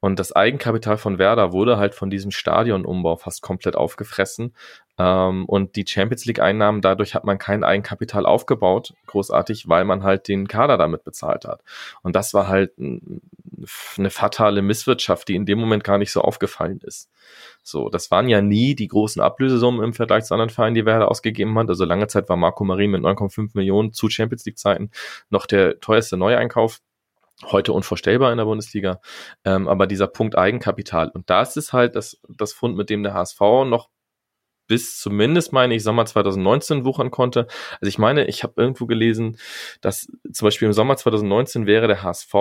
Und 0.00 0.20
das 0.20 0.32
Eigenkapital 0.32 0.96
von 0.96 1.18
Werder 1.18 1.52
wurde 1.52 1.76
halt 1.76 1.94
von 1.94 2.08
diesem 2.08 2.30
Stadionumbau 2.30 3.16
fast 3.16 3.42
komplett 3.42 3.74
aufgefressen. 3.74 4.54
Ähm, 4.96 5.44
und 5.46 5.74
die 5.74 5.84
Champions 5.86 6.24
League-Einnahmen, 6.24 6.80
dadurch 6.80 7.14
hat 7.14 7.24
man 7.24 7.38
kein 7.38 7.64
Eigenkapital 7.64 8.24
aufgebaut, 8.24 8.94
großartig, 9.06 9.68
weil 9.68 9.84
man 9.84 10.04
halt 10.04 10.28
den 10.28 10.46
Kader 10.46 10.78
damit 10.78 11.04
bezahlt 11.04 11.44
hat. 11.44 11.62
Und 12.02 12.14
das 12.14 12.32
war 12.32 12.46
halt 12.46 12.72
eine 12.78 14.10
fatale 14.10 14.62
Misswirtschaft, 14.62 15.28
die 15.28 15.34
in 15.34 15.46
dem 15.46 15.58
Moment 15.58 15.82
gar 15.82 15.98
nicht 15.98 16.12
so 16.12 16.20
aufgefallen 16.20 16.80
ist. 16.84 17.10
So, 17.62 17.88
das 17.88 18.10
waren 18.10 18.28
ja 18.28 18.40
nie 18.40 18.74
die 18.74 18.88
großen 18.88 19.20
Ablösesummen 19.20 19.82
im 19.82 19.94
Vergleich 19.94 20.24
zu 20.24 20.34
anderen 20.34 20.50
Vereinen, 20.50 20.74
die 20.74 20.86
Werder 20.86 21.10
ausgegeben 21.10 21.58
hat. 21.58 21.68
Also 21.68 21.84
lange 21.84 22.06
Zeit 22.06 22.28
war 22.28 22.36
Marco 22.36 22.64
Marin 22.64 22.92
mit 22.92 23.02
9,5 23.02 23.50
Millionen 23.54 23.92
zu 23.92 24.08
Champions 24.08 24.44
League-Zeiten 24.46 24.90
noch 25.28 25.46
der 25.46 25.80
teuerste 25.80 26.16
Neueinkauf 26.16 26.80
heute 27.44 27.72
unvorstellbar 27.72 28.32
in 28.32 28.38
der 28.38 28.44
Bundesliga. 28.44 29.00
Ähm, 29.44 29.68
aber 29.68 29.86
dieser 29.86 30.08
Punkt 30.08 30.36
Eigenkapital. 30.36 31.08
Und 31.08 31.30
das 31.30 31.56
ist 31.56 31.72
halt 31.72 31.96
das, 31.96 32.20
das 32.28 32.52
Fund, 32.52 32.76
mit 32.76 32.90
dem 32.90 33.02
der 33.02 33.14
HSV 33.14 33.40
noch 33.66 33.88
bis 34.68 35.00
zumindest 35.00 35.52
meine 35.52 35.74
ich 35.74 35.82
Sommer 35.82 36.04
2019 36.04 36.84
wuchern 36.84 37.10
konnte. 37.10 37.46
Also 37.80 37.88
ich 37.88 37.98
meine, 37.98 38.26
ich 38.26 38.44
habe 38.44 38.52
irgendwo 38.56 38.86
gelesen, 38.86 39.38
dass 39.80 40.12
zum 40.30 40.46
Beispiel 40.46 40.66
im 40.66 40.74
Sommer 40.74 40.96
2019 40.96 41.66
wäre 41.66 41.88
der 41.88 42.02
HSV 42.02 42.32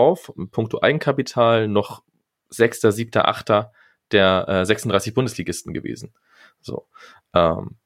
Punkto 0.51 0.81
Eigenkapital 0.81 1.67
noch 1.67 2.03
sechster, 2.49 2.91
siebter, 2.91 3.27
achter 3.27 3.71
der 4.11 4.47
äh, 4.47 4.65
36 4.65 5.13
Bundesligisten 5.13 5.73
gewesen. 5.73 6.13
So, 6.61 6.87
ähm, 7.33 7.77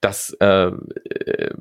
das 0.00 0.36
äh, 0.40 0.66
äh 0.66 1.54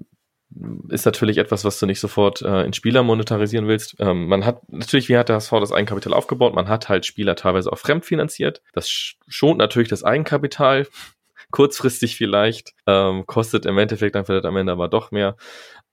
ist 0.89 1.05
natürlich 1.05 1.37
etwas, 1.37 1.63
was 1.65 1.79
du 1.79 1.85
nicht 1.85 1.99
sofort 1.99 2.41
äh, 2.41 2.63
in 2.63 2.73
Spieler 2.73 3.03
monetarisieren 3.03 3.67
willst. 3.67 3.95
Ähm, 3.99 4.27
man 4.27 4.45
hat 4.45 4.61
natürlich, 4.71 5.09
wie 5.09 5.17
hat 5.17 5.29
der 5.29 5.37
HSV 5.37 5.51
das 5.59 5.71
Eigenkapital 5.71 6.13
aufgebaut? 6.13 6.55
Man 6.55 6.67
hat 6.67 6.89
halt 6.89 7.05
Spieler 7.05 7.35
teilweise 7.35 7.71
auch 7.71 7.77
fremdfinanziert. 7.77 8.61
Das 8.73 8.89
schont 9.27 9.57
natürlich 9.57 9.89
das 9.89 10.03
Eigenkapital, 10.03 10.87
kurzfristig 11.51 12.15
vielleicht, 12.15 12.73
ähm, 12.85 13.25
kostet 13.25 13.65
im 13.65 13.77
Endeffekt 13.77 14.15
dann 14.15 14.25
vielleicht 14.25 14.45
am 14.45 14.57
Ende 14.57 14.71
aber 14.71 14.87
doch 14.87 15.11
mehr. 15.11 15.35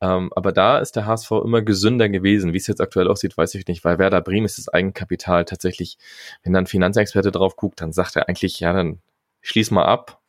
Ähm, 0.00 0.30
aber 0.34 0.52
da 0.52 0.78
ist 0.78 0.96
der 0.96 1.06
HSV 1.06 1.30
immer 1.44 1.62
gesünder 1.62 2.08
gewesen. 2.08 2.52
Wie 2.52 2.58
es 2.58 2.66
jetzt 2.66 2.80
aktuell 2.80 3.08
aussieht, 3.08 3.36
weiß 3.36 3.54
ich 3.54 3.66
nicht, 3.66 3.84
weil 3.84 3.98
Werder 3.98 4.20
Bremen 4.20 4.46
ist 4.46 4.58
das 4.58 4.68
Eigenkapital 4.68 5.44
tatsächlich, 5.44 5.98
wenn 6.42 6.52
dann 6.52 6.66
Finanzexperte 6.66 7.30
drauf 7.30 7.56
guckt, 7.56 7.80
dann 7.80 7.92
sagt 7.92 8.16
er 8.16 8.28
eigentlich, 8.28 8.60
ja, 8.60 8.72
dann 8.72 9.00
schließ 9.42 9.70
mal 9.70 9.84
ab, 9.84 10.20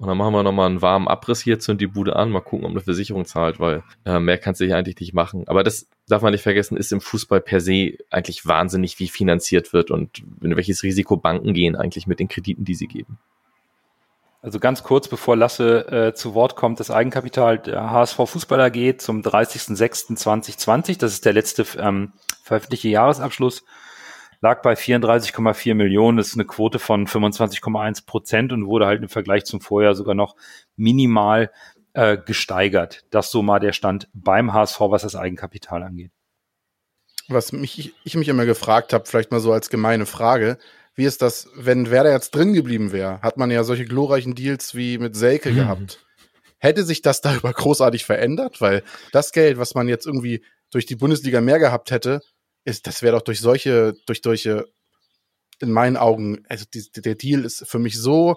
und 0.00 0.08
dann 0.08 0.16
machen 0.16 0.32
wir 0.32 0.42
nochmal 0.42 0.66
einen 0.66 0.80
warmen 0.80 1.08
Abriss 1.08 1.42
hier, 1.42 1.58
zünd 1.58 1.78
die 1.78 1.86
Bude 1.86 2.16
an, 2.16 2.30
mal 2.30 2.40
gucken, 2.40 2.64
ob 2.64 2.70
eine 2.70 2.80
Versicherung 2.80 3.26
zahlt, 3.26 3.60
weil 3.60 3.82
äh, 4.06 4.18
mehr 4.18 4.38
kannst 4.38 4.62
du 4.62 4.64
hier 4.64 4.78
eigentlich 4.78 4.98
nicht 4.98 5.12
machen. 5.12 5.44
Aber 5.46 5.62
das, 5.62 5.88
darf 6.08 6.22
man 6.22 6.32
nicht 6.32 6.40
vergessen, 6.40 6.78
ist 6.78 6.90
im 6.90 7.02
Fußball 7.02 7.42
per 7.42 7.60
se 7.60 7.98
eigentlich 8.08 8.46
wahnsinnig, 8.46 8.98
wie 8.98 9.08
finanziert 9.08 9.74
wird 9.74 9.90
und 9.90 10.22
in 10.40 10.56
welches 10.56 10.82
Risiko 10.82 11.18
Banken 11.18 11.52
gehen 11.52 11.76
eigentlich 11.76 12.06
mit 12.06 12.18
den 12.18 12.28
Krediten, 12.28 12.64
die 12.64 12.74
sie 12.74 12.86
geben. 12.86 13.18
Also 14.40 14.58
ganz 14.58 14.82
kurz, 14.82 15.06
bevor 15.06 15.36
Lasse 15.36 15.86
äh, 15.92 16.14
zu 16.14 16.32
Wort 16.32 16.56
kommt, 16.56 16.80
das 16.80 16.90
Eigenkapital 16.90 17.58
der 17.58 17.90
HSV 17.90 18.16
Fußball 18.24 18.58
AG 18.58 18.96
zum 19.00 19.20
30.06.2020, 19.20 20.98
das 20.98 21.12
ist 21.12 21.26
der 21.26 21.34
letzte 21.34 21.66
ähm, 21.76 22.14
veröffentlichte 22.42 22.88
Jahresabschluss, 22.88 23.64
lag 24.40 24.62
bei 24.62 24.74
34,4 24.74 25.74
Millionen. 25.74 26.18
Das 26.18 26.28
ist 26.28 26.34
eine 26.34 26.44
Quote 26.44 26.78
von 26.78 27.06
25,1 27.06 28.06
Prozent 28.06 28.52
und 28.52 28.66
wurde 28.66 28.86
halt 28.86 29.02
im 29.02 29.08
Vergleich 29.08 29.44
zum 29.44 29.60
Vorjahr 29.60 29.94
sogar 29.94 30.14
noch 30.14 30.36
minimal 30.76 31.50
äh, 31.92 32.16
gesteigert. 32.16 33.04
Das 33.10 33.30
so 33.30 33.42
mal 33.42 33.60
der 33.60 33.72
Stand 33.72 34.08
beim 34.12 34.52
HSV, 34.52 34.80
was 34.80 35.02
das 35.02 35.16
Eigenkapital 35.16 35.82
angeht. 35.82 36.12
Was 37.28 37.52
mich, 37.52 37.94
ich 38.02 38.16
mich 38.16 38.28
immer 38.28 38.46
gefragt 38.46 38.92
habe, 38.92 39.06
vielleicht 39.06 39.30
mal 39.30 39.40
so 39.40 39.52
als 39.52 39.70
gemeine 39.70 40.06
Frage, 40.06 40.58
wie 40.94 41.04
ist 41.04 41.22
das, 41.22 41.48
wenn 41.54 41.90
Werder 41.90 42.10
jetzt 42.10 42.34
drin 42.34 42.52
geblieben 42.52 42.92
wäre? 42.92 43.20
Hat 43.22 43.36
man 43.36 43.50
ja 43.50 43.62
solche 43.62 43.84
glorreichen 43.84 44.34
Deals 44.34 44.74
wie 44.74 44.98
mit 44.98 45.14
Selke 45.14 45.50
mhm. 45.50 45.56
gehabt. 45.56 46.04
Hätte 46.58 46.84
sich 46.84 47.02
das 47.02 47.20
darüber 47.20 47.52
großartig 47.52 48.04
verändert? 48.04 48.60
Weil 48.60 48.82
das 49.12 49.32
Geld, 49.32 49.58
was 49.58 49.74
man 49.74 49.88
jetzt 49.88 50.06
irgendwie 50.06 50.44
durch 50.70 50.86
die 50.86 50.96
Bundesliga 50.96 51.40
mehr 51.40 51.58
gehabt 51.58 51.90
hätte, 51.90 52.20
ist, 52.64 52.86
das 52.86 53.02
wäre 53.02 53.16
doch 53.16 53.22
durch 53.22 53.40
solche, 53.40 53.94
durch 54.06 54.20
solche, 54.22 54.66
in 55.60 55.72
meinen 55.72 55.96
Augen, 55.96 56.44
also 56.48 56.64
die, 56.72 56.84
der 57.00 57.14
Deal 57.14 57.44
ist 57.44 57.66
für 57.66 57.78
mich 57.78 57.98
so, 57.98 58.36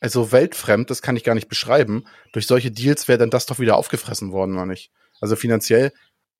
also 0.00 0.32
weltfremd, 0.32 0.90
das 0.90 1.02
kann 1.02 1.16
ich 1.16 1.24
gar 1.24 1.34
nicht 1.34 1.48
beschreiben. 1.48 2.04
Durch 2.32 2.46
solche 2.46 2.70
Deals 2.70 3.08
wäre 3.08 3.18
dann 3.18 3.30
das 3.30 3.46
doch 3.46 3.58
wieder 3.58 3.76
aufgefressen 3.76 4.32
worden, 4.32 4.54
oder 4.54 4.66
nicht? 4.66 4.90
Also 5.20 5.36
finanziell 5.36 5.92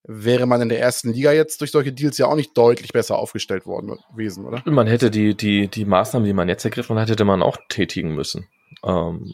wäre 0.07 0.47
man 0.47 0.61
in 0.61 0.68
der 0.68 0.81
ersten 0.81 1.12
Liga 1.12 1.33
jetzt 1.33 1.61
durch 1.61 1.70
solche 1.70 1.93
Deals 1.93 2.18
ja 2.18 2.27
auch 2.27 2.37
nicht 2.37 2.57
deutlich 2.57 2.93
besser 2.93 3.16
aufgestellt 3.16 3.64
worden 3.64 3.97
gewesen, 4.11 4.45
oder? 4.45 4.62
Man 4.66 4.87
hätte 4.87 5.11
die, 5.11 5.35
die, 5.35 5.68
die 5.68 5.87
Maßnahmen, 5.87 6.27
die 6.27 6.35
man 6.35 6.49
jetzt 6.49 6.64
ergriffen 6.64 6.99
hat, 6.99 7.09
hätte 7.09 7.25
man 7.25 7.43
auch 7.43 7.57
tätigen 7.70 8.14
müssen. 8.14 8.47
Ähm, 8.85 9.33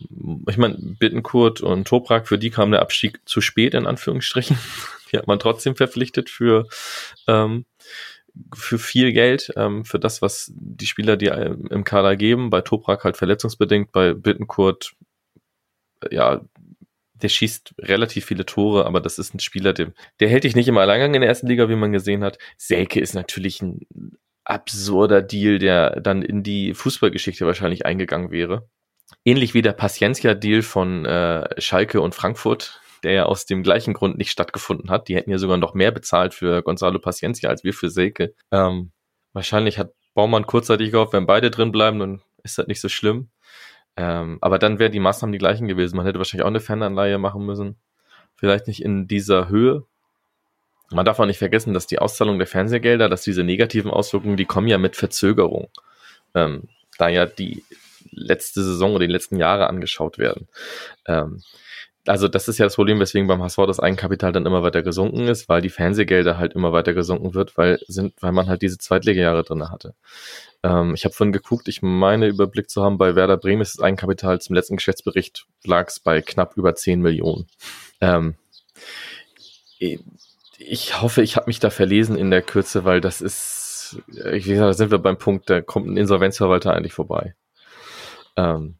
ich 0.49 0.59
meine, 0.59 0.77
Bittenkurt 0.79 1.61
und 1.61 1.89
Toprak, 1.89 2.29
für 2.29 2.39
die 2.39 2.51
kam 2.51 2.71
der 2.71 2.83
Abstieg 2.83 3.21
zu 3.29 3.41
spät, 3.41 3.75
in 3.75 3.87
Anführungsstrichen. 3.87 4.59
Die 5.13 5.19
hat 5.19 5.27
man 5.27 5.41
trotzdem 5.41 5.75
verpflichtet 5.75 6.31
für, 6.31 6.69
ähm, 7.27 7.65
für 8.55 8.79
viel 8.79 9.13
Geld, 9.13 9.53
ähm, 9.57 9.85
für 9.85 9.99
das, 9.99 10.23
was 10.23 10.53
die 10.55 10.87
Spieler, 10.87 11.17
die 11.17 11.27
im 11.27 11.85
Kader 11.85 12.17
geben. 12.17 12.51
Bei 12.51 12.61
Toprak 12.61 13.05
halt 13.05 13.17
verletzungsbedingt, 13.17 13.93
bei 13.93 14.15
Bittenkurt, 14.15 14.93
ja, 16.11 16.41
der 17.15 17.29
schießt 17.29 17.75
relativ 17.79 18.25
viele 18.25 18.47
Tore, 18.47 18.87
aber 18.87 19.01
das 19.01 19.19
ist 19.19 19.35
ein 19.35 19.41
Spieler, 19.41 19.73
der, 19.73 19.93
der 20.21 20.29
hält 20.29 20.45
dich 20.45 20.57
nicht 20.57 20.69
im 20.69 20.79
Alleingang 20.79 21.15
in 21.15 21.21
der 21.21 21.29
ersten 21.29 21.47
Liga, 21.47 21.69
wie 21.69 21.77
man 21.77 21.93
gesehen 21.93 22.25
hat. 22.25 22.39
Selke 22.57 23.01
ist 23.01 23.15
natürlich 23.15 23.61
ein 23.61 23.87
absurder 24.45 25.23
Deal, 25.23 25.59
der 25.59 26.01
dann 26.01 26.23
in 26.23 26.43
die 26.43 26.75
Fußballgeschichte 26.75 27.47
wahrscheinlich 27.47 27.87
eingegangen 27.87 28.31
wäre. 28.31 28.69
Ähnlich 29.25 29.55
wie 29.55 29.63
der 29.63 29.73
Paciencia-Deal 29.73 30.63
von 30.63 31.05
äh, 31.05 31.61
Schalke 31.61 32.01
und 32.01 32.15
Frankfurt, 32.15 32.81
der 33.05 33.13
ja 33.13 33.25
aus 33.25 33.47
dem 33.47 33.63
gleichen 33.63 33.95
Grund 33.95 34.19
nicht 34.19 34.31
stattgefunden 34.31 34.91
hat. 34.91 35.09
Die 35.09 35.17
hätten 35.17 35.31
ja 35.31 35.39
sogar 35.39 35.57
noch 35.57 35.75
mehr 35.75 35.91
bezahlt 35.91 36.35
für 36.35 36.63
Gonzalo 36.63 36.99
Paciencia 36.99 37.49
als 37.51 37.65
wir 37.65 37.75
für 37.75 37.91
Selke. 37.91 38.35
Ähm, 38.51 38.93
wahrscheinlich 39.33 39.79
hat 39.79 39.93
Baumann 40.15 40.47
kurzzeitig 40.47 40.91
gehofft, 40.91 41.13
wenn 41.13 41.27
beide 41.27 41.51
drin 41.51 41.73
bleiben, 41.73 41.99
dann 41.99 42.23
ist 42.43 42.59
das 42.59 42.67
nicht 42.67 42.81
so 42.81 42.89
schlimm. 42.89 43.31
Ähm, 43.97 44.39
aber 44.41 44.59
dann 44.59 44.79
wären 44.79 44.93
die 44.93 45.01
Maßnahmen 45.01 45.33
die 45.33 45.39
gleichen 45.39 45.69
gewesen. 45.69 45.97
Man 45.97 46.07
hätte 46.07 46.19
wahrscheinlich 46.19 46.45
auch 46.45 46.49
eine 46.49 46.61
Fananleihe 46.61 47.19
machen 47.19 47.45
müssen. 47.45 47.77
Vielleicht 48.37 48.67
nicht 48.67 48.83
in 48.83 49.07
dieser 49.07 49.49
Höhe. 49.49 49.85
Man 50.91 51.05
darf 51.05 51.21
auch 51.21 51.27
nicht 51.27 51.39
vergessen, 51.39 51.75
dass 51.75 51.87
die 51.87 51.99
Auszahlung 51.99 52.39
der 52.39 52.47
Fernsehgelder, 52.47 53.09
dass 53.09 53.23
diese 53.23 53.45
negativen 53.45 53.91
Auswirkungen, 53.91 54.37
die 54.37 54.47
kommen 54.47 54.69
ja 54.69 54.79
mit 54.79 54.97
Verzögerung. 54.97 55.69
Ähm, 56.35 56.69
da 56.99 57.09
ja 57.09 57.27
die 57.27 57.63
letzte 58.11 58.63
Saison 58.63 58.95
oder 58.95 59.07
die 59.07 59.13
letzten 59.13 59.37
Jahre 59.37 59.69
angeschaut 59.69 60.19
werden. 60.19 60.49
Ähm, 61.07 61.43
also 62.11 62.27
das 62.27 62.49
ist 62.49 62.59
ja 62.59 62.67
das 62.67 62.75
Problem, 62.75 62.99
weswegen 62.99 63.29
beim 63.29 63.41
HSV 63.41 63.59
das 63.69 63.79
Eigenkapital 63.79 64.33
dann 64.33 64.45
immer 64.45 64.65
weiter 64.65 64.83
gesunken 64.83 65.29
ist, 65.29 65.49
weil 65.49 65.63
die 65.63 65.69
Fernsehgelder 65.71 66.39
halt 66.39 66.55
immer 66.55 66.73
weiter 66.73 66.93
gesunken 66.93 67.35
wird, 67.35 67.57
weil 67.57 67.79
sind, 67.87 68.15
weil 68.21 68.33
man 68.33 68.49
halt 68.49 68.63
diese 68.63 68.79
Zweitligajahre 68.79 69.45
drin 69.45 69.71
hatte. 69.71 69.95
Ähm, 70.65 70.95
ich 70.95 71.05
habe 71.05 71.15
vorhin 71.15 71.33
geguckt, 71.33 71.69
ich 71.69 71.83
meine 71.83 72.27
Überblick 72.27 72.69
zu 72.69 72.83
haben, 72.83 72.99
bei 72.99 73.15
Werder 73.15 73.37
Bremen 73.37 73.63
ist 73.63 73.79
das 73.79 73.85
Eigenkapital 73.85 74.41
zum 74.41 74.57
letzten 74.57 74.75
Geschäftsbericht 74.75 75.47
lag 75.63 75.87
es 75.87 76.01
bei 76.01 76.21
knapp 76.21 76.57
über 76.57 76.75
10 76.75 77.01
Millionen. 77.01 77.47
Ähm, 78.01 78.35
ich 80.59 81.01
hoffe, 81.01 81.23
ich 81.23 81.37
habe 81.37 81.47
mich 81.47 81.61
da 81.61 81.71
verlesen 81.71 82.17
in 82.17 82.33
der 82.33 82.43
Kürze, 82.43 82.85
weil 82.85 83.01
das 83.01 83.21
ist, 83.21 84.03
wie 84.09 84.41
gesagt, 84.41 84.69
da 84.69 84.73
sind 84.73 84.91
wir 84.91 84.99
beim 84.99 85.17
Punkt, 85.17 85.49
da 85.49 85.61
kommt 85.61 85.87
ein 85.87 85.97
Insolvenzverwalter 85.97 86.75
eigentlich 86.75 86.93
vorbei. 86.93 87.37
Ähm, 88.37 88.80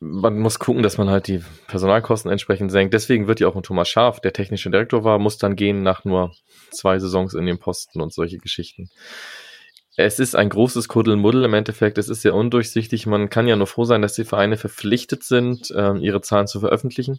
man 0.00 0.38
muss 0.38 0.58
gucken, 0.58 0.82
dass 0.82 0.98
man 0.98 1.10
halt 1.10 1.26
die 1.26 1.42
Personalkosten 1.66 2.30
entsprechend 2.30 2.70
senkt. 2.70 2.94
Deswegen 2.94 3.26
wird 3.26 3.40
ja 3.40 3.48
auch 3.48 3.56
ein 3.56 3.62
Thomas 3.62 3.88
Schaf, 3.88 4.20
der 4.20 4.32
technische 4.32 4.70
Direktor 4.70 5.04
war, 5.04 5.18
muss 5.18 5.38
dann 5.38 5.56
gehen 5.56 5.82
nach 5.82 6.04
nur 6.04 6.32
zwei 6.70 6.98
Saisons 6.98 7.34
in 7.34 7.46
den 7.46 7.58
Posten 7.58 8.00
und 8.00 8.12
solche 8.12 8.38
Geschichten 8.38 8.90
es 9.98 10.20
ist 10.20 10.36
ein 10.36 10.48
großes 10.48 10.86
Kuddelmuddel 10.86 11.44
im 11.44 11.54
Endeffekt. 11.54 11.98
Es 11.98 12.08
ist 12.08 12.22
sehr 12.22 12.32
undurchsichtig. 12.32 13.06
Man 13.06 13.30
kann 13.30 13.48
ja 13.48 13.56
nur 13.56 13.66
froh 13.66 13.82
sein, 13.82 14.00
dass 14.00 14.14
die 14.14 14.24
Vereine 14.24 14.56
verpflichtet 14.56 15.24
sind, 15.24 15.72
äh, 15.72 15.98
ihre 15.98 16.20
Zahlen 16.20 16.46
zu 16.46 16.60
veröffentlichen. 16.60 17.18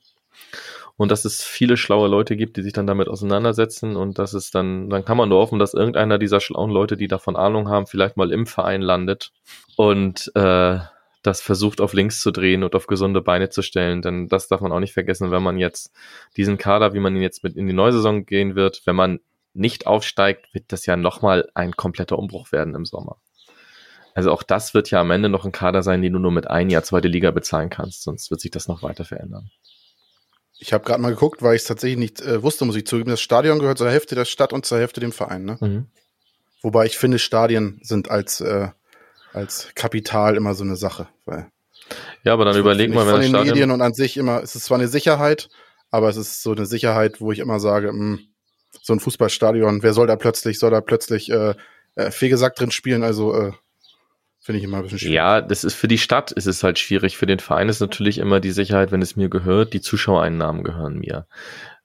Und 0.95 1.11
dass 1.11 1.25
es 1.25 1.43
viele 1.43 1.75
schlaue 1.75 2.07
Leute 2.07 2.38
gibt, 2.38 2.55
die 2.55 2.61
sich 2.61 2.71
dann 2.71 2.88
damit 2.88 3.09
auseinandersetzen. 3.09 3.97
Und 3.97 4.17
dass 4.17 4.34
es 4.34 4.49
dann, 4.49 4.89
dann 4.89 5.03
kann 5.03 5.17
man 5.17 5.27
nur 5.27 5.39
hoffen, 5.39 5.59
dass 5.59 5.73
irgendeiner 5.73 6.17
dieser 6.17 6.39
schlauen 6.39 6.71
Leute, 6.71 6.95
die 6.95 7.09
davon 7.09 7.36
Ahnung 7.36 7.67
haben, 7.67 7.86
vielleicht 7.86 8.15
mal 8.15 8.32
im 8.32 8.45
Verein 8.45 8.82
landet 8.82 9.34
und 9.75 10.32
äh, 10.36 10.80
das 11.22 11.41
versucht 11.41 11.82
auf 11.82 11.93
links 11.93 12.22
zu 12.22 12.32
drehen 12.32 12.63
und 12.63 12.76
auf 12.76 12.88
gesunde 12.88 13.22
Beine 13.22 13.49
zu 13.49 13.61
stellen. 13.61 14.01
Denn 14.01 14.28
das 14.28 14.47
darf 14.47 14.61
man 14.61 14.72
auch 14.72 14.80
nicht 14.80 14.93
vergessen, 14.93 15.32
wenn 15.32 15.43
man 15.43 15.57
jetzt 15.57 15.91
diesen 16.38 16.57
Kader, 16.57 16.93
wie 16.93 16.99
man 16.99 17.15
ihn 17.15 17.22
jetzt 17.22 17.43
mit 17.43 17.55
in 17.55 17.67
die 17.67 17.74
neue 17.74 17.91
Saison 17.91 18.26
gehen 18.26 18.55
wird, 18.55 18.82
wenn 18.86 18.95
man 18.95 19.20
nicht 19.53 19.88
aufsteigt, 19.88 20.53
wird 20.53 20.72
das 20.72 20.86
ja 20.86 20.95
nochmal 20.95 21.49
ein 21.53 21.74
kompletter 21.74 22.17
Umbruch 22.17 22.51
werden 22.51 22.76
im 22.76 22.86
Sommer. 22.86 23.17
Also 24.13 24.32
auch 24.32 24.43
das 24.43 24.74
wird 24.74 24.91
ja 24.91 25.01
am 25.01 25.11
Ende 25.11 25.30
noch 25.30 25.45
ein 25.45 25.51
Kader 25.51 25.84
sein, 25.84 26.01
den 26.01 26.13
du 26.13 26.20
nur 26.20 26.32
mit 26.32 26.47
ein 26.47 26.70
Jahr 26.70 26.84
zweite 26.84 27.07
Liga 27.07 27.32
bezahlen 27.32 27.70
kannst, 27.70 28.03
sonst 28.03 28.32
wird 28.32 28.41
sich 28.41 28.51
das 28.51 28.67
noch 28.67 28.84
weiter 28.84 29.05
verändern. 29.05 29.49
Ich 30.57 30.74
habe 30.74 30.84
gerade 30.84 31.01
mal 31.01 31.11
geguckt, 31.11 31.41
weil 31.41 31.55
ich 31.55 31.61
es 31.61 31.67
tatsächlich 31.67 31.99
nicht 31.99 32.22
äh, 32.22 32.43
wusste, 32.43 32.65
muss 32.65 32.76
ich 32.76 32.86
zugeben. 32.86 33.09
Das 33.09 33.22
Stadion 33.22 33.59
gehört 33.59 33.78
zur 33.78 33.89
Hälfte 33.89 34.15
der 34.15 34.26
Stadt 34.26 34.51
und 34.51 34.65
zur 34.65 34.78
Hälfte 34.78 34.99
dem 34.99 35.13
Verein. 35.13 35.45
Ne? 35.45 35.57
Mhm. 35.61 35.86
Wobei 36.61 36.86
ich 36.86 36.97
finde, 36.97 37.17
Stadien 37.17 37.80
sind 37.82 38.11
als, 38.11 38.41
äh, 38.41 38.70
als 39.34 39.69
Kapital 39.75 40.36
immer 40.36 40.53
so 40.53 40.63
eine 40.63 40.75
Sache. 40.75 41.07
Weil 41.25 41.51
ja, 42.23 42.34
aber 42.34 42.45
dann 42.45 42.57
überleg 42.57 42.93
mal, 42.93 43.05
wenn 43.05 43.13
von 43.13 43.21
den 43.21 43.30
Stadion 43.30 43.47
Medien 43.47 43.71
und 43.71 43.82
an 43.82 43.93
sich 43.93 44.17
immer, 44.17 44.43
es 44.43 44.55
ist 44.55 44.65
zwar 44.65 44.77
eine 44.77 44.88
Sicherheit, 44.88 45.49
aber 45.91 46.09
es 46.09 46.17
ist 46.17 46.43
so 46.43 46.51
eine 46.51 46.65
Sicherheit, 46.65 47.21
wo 47.21 47.32
ich 47.32 47.39
immer 47.39 47.59
sage, 47.59 47.91
mh, 47.91 48.17
hm, 48.17 48.19
so 48.82 48.93
ein 48.93 48.99
Fußballstadion, 48.99 49.84
wer 49.84 49.93
soll 49.93 50.07
da 50.07 50.15
plötzlich, 50.15 50.59
soll 50.59 50.71
da 50.71 50.82
plötzlich 50.82 51.32
äh, 51.32 51.55
äh, 51.95 52.11
Fegesack 52.11 52.55
drin 52.55 52.71
spielen? 52.71 53.03
Also 53.03 53.34
äh, 53.36 53.51
finde 54.39 54.59
ich 54.59 54.65
immer 54.65 54.77
ein 54.77 54.84
bisschen 54.84 54.99
schwierig. 54.99 55.15
Ja, 55.15 55.41
das 55.41 55.63
ist 55.63 55.73
für 55.73 55.88
die 55.88 55.97
Stadt 55.97 56.32
ist 56.32 56.45
es 56.45 56.63
halt 56.63 56.80
schwierig. 56.80 57.17
Für 57.17 57.25
den 57.25 57.39
Verein 57.39 57.69
ist 57.69 57.80
natürlich 57.80 58.19
immer 58.19 58.39
die 58.39 58.51
Sicherheit, 58.51 58.91
wenn 58.91 59.01
es 59.01 59.15
mir 59.15 59.30
gehört, 59.30 59.73
die 59.73 59.82
Zuschauereinnahmen 59.82 60.63
gehören 60.63 60.99
mir. 60.99 61.27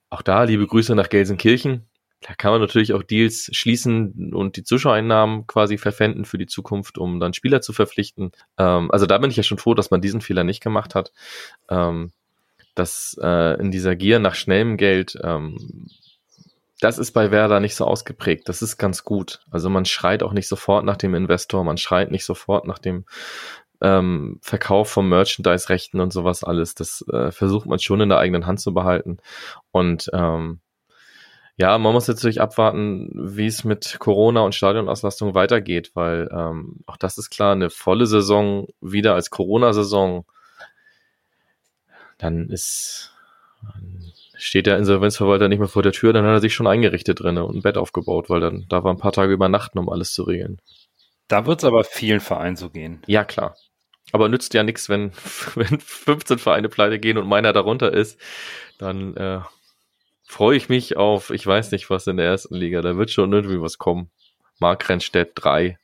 Auch 0.09 0.21
da 0.21 0.43
liebe 0.43 0.67
Grüße 0.67 0.95
nach 0.95 1.09
Gelsenkirchen. 1.09 1.85
Da 2.27 2.33
kann 2.33 2.51
man 2.51 2.59
natürlich 2.59 2.93
auch 2.93 3.03
Deals 3.03 3.51
schließen 3.51 4.33
und 4.33 4.57
die 4.57 4.63
Zuschauereinnahmen 4.63 5.45
quasi 5.45 5.77
verpfänden 5.77 6.25
für 6.25 6.39
die 6.39 6.47
Zukunft, 6.47 6.97
um 6.97 7.19
dann 7.19 7.35
Spieler 7.35 7.61
zu 7.61 7.71
verpflichten. 7.71 8.31
Ähm, 8.57 8.89
also 8.89 9.05
da 9.05 9.19
bin 9.19 9.29
ich 9.29 9.37
ja 9.37 9.43
schon 9.43 9.59
froh, 9.59 9.75
dass 9.75 9.91
man 9.91 10.01
diesen 10.01 10.21
Fehler 10.21 10.43
nicht 10.43 10.61
gemacht 10.61 10.95
hat. 10.95 11.11
Ähm, 11.69 12.11
dass 12.73 13.15
äh, 13.21 13.59
in 13.61 13.69
dieser 13.69 13.95
Gier 13.95 14.17
nach 14.17 14.33
schnellem 14.33 14.75
Geld 14.75 15.19
ähm, 15.23 15.87
das 16.79 16.97
ist 16.97 17.11
bei 17.11 17.29
Werder 17.29 17.59
nicht 17.59 17.75
so 17.75 17.85
ausgeprägt. 17.85 18.49
Das 18.49 18.63
ist 18.63 18.77
ganz 18.77 19.03
gut. 19.03 19.41
Also 19.51 19.69
man 19.69 19.85
schreit 19.85 20.23
auch 20.23 20.33
nicht 20.33 20.47
sofort 20.47 20.83
nach 20.83 20.97
dem 20.97 21.13
Investor, 21.13 21.63
man 21.63 21.77
schreit 21.77 22.09
nicht 22.09 22.25
sofort 22.25 22.65
nach 22.65 22.79
dem 22.79 23.05
ähm, 23.81 24.39
Verkauf 24.41 24.89
von 24.89 25.07
Merchandise-Rechten 25.07 25.99
und 25.99 26.11
sowas 26.11 26.43
alles. 26.43 26.73
Das 26.73 27.05
äh, 27.13 27.31
versucht 27.31 27.67
man 27.67 27.79
schon 27.79 28.01
in 28.01 28.09
der 28.09 28.17
eigenen 28.17 28.45
Hand 28.45 28.59
zu 28.59 28.73
behalten. 28.73 29.17
Und 29.71 30.09
ähm, 30.11 30.59
ja, 31.57 31.77
man 31.77 31.93
muss 31.93 32.07
natürlich 32.07 32.41
abwarten, 32.41 33.09
wie 33.13 33.47
es 33.47 33.63
mit 33.63 33.97
Corona 33.99 34.41
und 34.41 34.55
Stadionauslastung 34.55 35.35
weitergeht, 35.35 35.91
weil 35.93 36.29
ähm, 36.31 36.81
auch 36.85 36.97
das 36.97 37.17
ist 37.17 37.29
klar, 37.29 37.53
eine 37.53 37.69
volle 37.69 38.07
Saison 38.07 38.67
wieder 38.81 39.15
als 39.15 39.29
Corona-Saison, 39.29 40.25
dann 42.17 42.49
ist 42.49 43.11
steht 44.37 44.67
der 44.67 44.77
Insolvenzverwalter 44.77 45.47
nicht 45.47 45.59
mehr 45.59 45.69
vor 45.69 45.81
der 45.81 45.93
Tür, 45.93 46.11
dann 46.11 46.25
hat 46.25 46.33
er 46.33 46.41
sich 46.41 46.53
schon 46.53 46.67
eingerichtet 46.67 47.21
drin 47.21 47.37
und 47.37 47.55
ein 47.55 47.61
Bett 47.61 47.77
aufgebaut, 47.77 48.29
weil 48.29 48.41
dann 48.41 48.65
da 48.69 48.83
war 48.83 48.93
ein 48.93 48.99
paar 48.99 49.13
Tage 49.13 49.33
übernachten, 49.33 49.79
um 49.79 49.89
alles 49.89 50.13
zu 50.13 50.23
regeln. 50.23 50.59
Da 51.27 51.45
wird 51.45 51.59
es 51.59 51.63
aber 51.63 51.83
vielen 51.83 52.19
Vereinen 52.19 52.57
so 52.57 52.69
gehen. 52.69 53.01
Ja, 53.07 53.23
klar. 53.23 53.55
Aber 54.11 54.29
nützt 54.29 54.53
ja 54.53 54.63
nichts, 54.63 54.89
wenn, 54.89 55.11
wenn 55.55 55.79
15 55.79 56.37
Vereine 56.37 56.69
pleite 56.69 56.99
gehen 56.99 57.17
und 57.17 57.27
meiner 57.27 57.53
darunter 57.53 57.93
ist, 57.93 58.19
dann 58.77 59.15
äh, 59.15 59.39
freue 60.25 60.57
ich 60.57 60.69
mich 60.69 60.97
auf, 60.97 61.29
ich 61.29 61.45
weiß 61.45 61.71
nicht 61.71 61.89
was 61.89 62.07
in 62.07 62.17
der 62.17 62.25
ersten 62.25 62.55
Liga. 62.55 62.81
Da 62.81 62.97
wird 62.97 63.11
schon 63.11 63.31
irgendwie 63.31 63.61
was 63.61 63.77
kommen. 63.77 64.09
Mark 64.59 64.87
Rennstedt 64.89 65.31
3. 65.35 65.77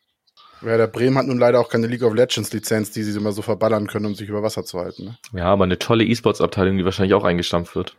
Ja, 0.63 0.77
der 0.77 0.87
Bremen 0.87 1.17
hat 1.17 1.25
nun 1.25 1.39
leider 1.39 1.59
auch 1.59 1.69
keine 1.69 1.87
League 1.87 2.03
of 2.03 2.13
Legends 2.13 2.53
Lizenz, 2.53 2.91
die 2.91 3.03
sie 3.03 3.17
immer 3.17 3.31
so 3.31 3.41
verballern 3.41 3.87
können, 3.87 4.05
um 4.05 4.15
sich 4.15 4.29
über 4.29 4.43
Wasser 4.43 4.63
zu 4.63 4.79
halten. 4.79 5.05
Ne? 5.05 5.17
Ja, 5.33 5.45
aber 5.45 5.63
eine 5.63 5.79
tolle 5.79 6.05
E-Sports-Abteilung, 6.05 6.77
die 6.77 6.85
wahrscheinlich 6.85 7.15
auch 7.15 7.23
eingestampft 7.23 7.75
wird. 7.75 7.95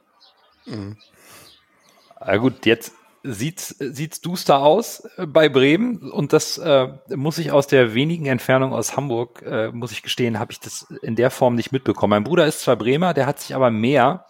Mhm. 0.66 0.96
Na 2.24 2.36
gut, 2.36 2.64
jetzt 2.66 2.92
sieht's, 3.24 3.74
sieht's 3.78 4.20
duster 4.20 4.60
aus 4.60 5.04
äh, 5.16 5.26
bei 5.26 5.48
Bremen 5.48 6.10
und 6.10 6.32
das 6.32 6.58
äh, 6.58 6.88
muss 7.14 7.38
ich 7.38 7.50
aus 7.50 7.66
der 7.66 7.94
wenigen 7.94 8.26
Entfernung 8.26 8.72
aus 8.72 8.96
Hamburg, 8.96 9.42
äh, 9.42 9.72
muss 9.72 9.90
ich 9.90 10.02
gestehen, 10.02 10.38
habe 10.38 10.52
ich 10.52 10.60
das 10.60 10.86
in 11.02 11.16
der 11.16 11.30
Form 11.30 11.56
nicht 11.56 11.72
mitbekommen. 11.72 12.10
Mein 12.10 12.24
Bruder 12.24 12.46
ist 12.46 12.60
zwar 12.60 12.76
Bremer, 12.76 13.12
der 13.12 13.26
hat 13.26 13.40
sich 13.40 13.54
aber 13.56 13.70
mehr 13.70 14.26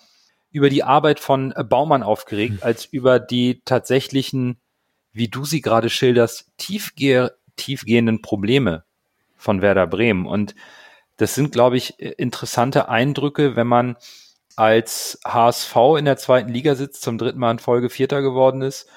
über 0.52 0.68
die 0.68 0.84
Arbeit 0.84 1.18
von 1.18 1.54
Baumann 1.68 2.02
aufgeregt, 2.02 2.54
hm. 2.54 2.62
als 2.62 2.84
über 2.84 3.18
die 3.18 3.62
tatsächlichen, 3.64 4.60
wie 5.12 5.28
du 5.28 5.44
sie 5.44 5.60
gerade 5.60 5.90
schilderst, 5.90 6.50
tiefge 6.56 7.34
tiefgehenden 7.56 8.22
Probleme 8.22 8.84
von 9.36 9.60
Werder 9.60 9.86
Bremen. 9.86 10.26
Und 10.26 10.54
das 11.18 11.34
sind, 11.34 11.52
glaube 11.52 11.76
ich, 11.76 11.98
interessante 12.00 12.88
Eindrücke, 12.88 13.56
wenn 13.56 13.66
man 13.66 13.96
als 14.56 15.20
HSV 15.24 15.76
in 15.98 16.04
der 16.06 16.16
zweiten 16.16 16.50
Liga 16.50 16.74
sitzt, 16.74 17.02
zum 17.02 17.18
dritten 17.18 17.38
Mal 17.38 17.52
in 17.52 17.58
Folge 17.58 17.90
Vierter 17.90 18.22
geworden 18.22 18.62
ist 18.62 18.88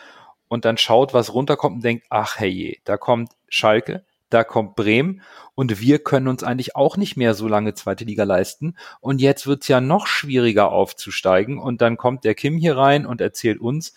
und 0.47 0.65
dann 0.65 0.77
schaut, 0.77 1.13
was 1.13 1.33
runterkommt 1.33 1.77
und 1.77 1.83
denkt, 1.83 2.05
ach 2.09 2.37
hey, 2.37 2.79
da 2.85 2.97
kommt 2.97 3.31
Schalke, 3.49 4.04
da 4.29 4.43
kommt 4.43 4.75
Bremen 4.75 5.21
und 5.53 5.79
wir 5.79 5.99
können 5.99 6.27
uns 6.27 6.43
eigentlich 6.43 6.75
auch 6.75 6.97
nicht 6.97 7.15
mehr 7.15 7.33
so 7.33 7.47
lange 7.47 7.73
zweite 7.73 8.05
Liga 8.05 8.23
leisten. 8.23 8.75
Und 8.99 9.21
jetzt 9.21 9.47
wird's 9.47 9.67
ja 9.67 9.81
noch 9.81 10.07
schwieriger 10.07 10.71
aufzusteigen 10.71 11.59
und 11.59 11.81
dann 11.81 11.97
kommt 11.97 12.23
der 12.23 12.35
Kim 12.35 12.57
hier 12.57 12.77
rein 12.77 13.05
und 13.05 13.21
erzählt 13.21 13.59
uns, 13.59 13.93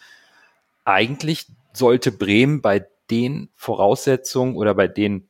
eigentlich 0.84 1.46
sollte 1.72 2.12
Bremen 2.12 2.62
bei 2.62 2.86
den 3.10 3.50
Voraussetzungen 3.56 4.56
oder 4.56 4.74
bei 4.74 4.88
den 4.88 5.28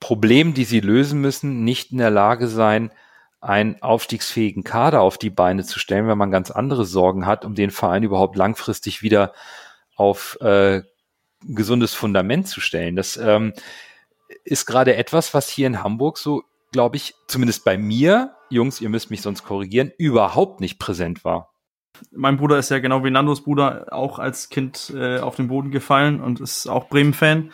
Problemen, 0.00 0.52
die 0.52 0.64
sie 0.64 0.80
lösen 0.80 1.20
müssen, 1.20 1.64
nicht 1.64 1.92
in 1.92 1.98
der 1.98 2.10
Lage 2.10 2.48
sein, 2.48 2.90
einen 3.40 3.80
aufstiegsfähigen 3.82 4.64
Kader 4.64 5.00
auf 5.00 5.18
die 5.18 5.30
Beine 5.30 5.64
zu 5.64 5.78
stellen, 5.78 6.08
wenn 6.08 6.18
man 6.18 6.30
ganz 6.30 6.50
andere 6.50 6.84
Sorgen 6.84 7.26
hat, 7.26 7.44
um 7.44 7.54
den 7.54 7.70
Verein 7.70 8.02
überhaupt 8.02 8.36
langfristig 8.36 9.02
wieder 9.02 9.32
auf 9.96 10.38
äh, 10.40 10.82
gesundes 11.48 11.94
Fundament 11.94 12.48
zu 12.48 12.60
stellen. 12.60 12.96
Das 12.96 13.16
ähm, 13.16 13.52
ist 14.44 14.66
gerade 14.66 14.96
etwas, 14.96 15.34
was 15.34 15.48
hier 15.48 15.66
in 15.66 15.82
Hamburg 15.82 16.18
so, 16.18 16.44
glaube 16.72 16.96
ich, 16.96 17.14
zumindest 17.28 17.64
bei 17.64 17.78
mir, 17.78 18.34
Jungs, 18.50 18.80
ihr 18.80 18.88
müsst 18.88 19.10
mich 19.10 19.22
sonst 19.22 19.44
korrigieren, 19.44 19.92
überhaupt 19.98 20.60
nicht 20.60 20.78
präsent 20.78 21.24
war. 21.24 21.50
Mein 22.10 22.36
Bruder 22.36 22.58
ist 22.58 22.70
ja 22.70 22.80
genau 22.80 23.04
wie 23.04 23.10
Nandos 23.10 23.44
Bruder 23.44 23.86
auch 23.92 24.18
als 24.18 24.48
Kind 24.48 24.92
äh, 24.96 25.18
auf 25.18 25.36
den 25.36 25.48
Boden 25.48 25.70
gefallen 25.70 26.20
und 26.20 26.40
ist 26.40 26.66
auch 26.66 26.88
Bremen-Fan. 26.88 27.52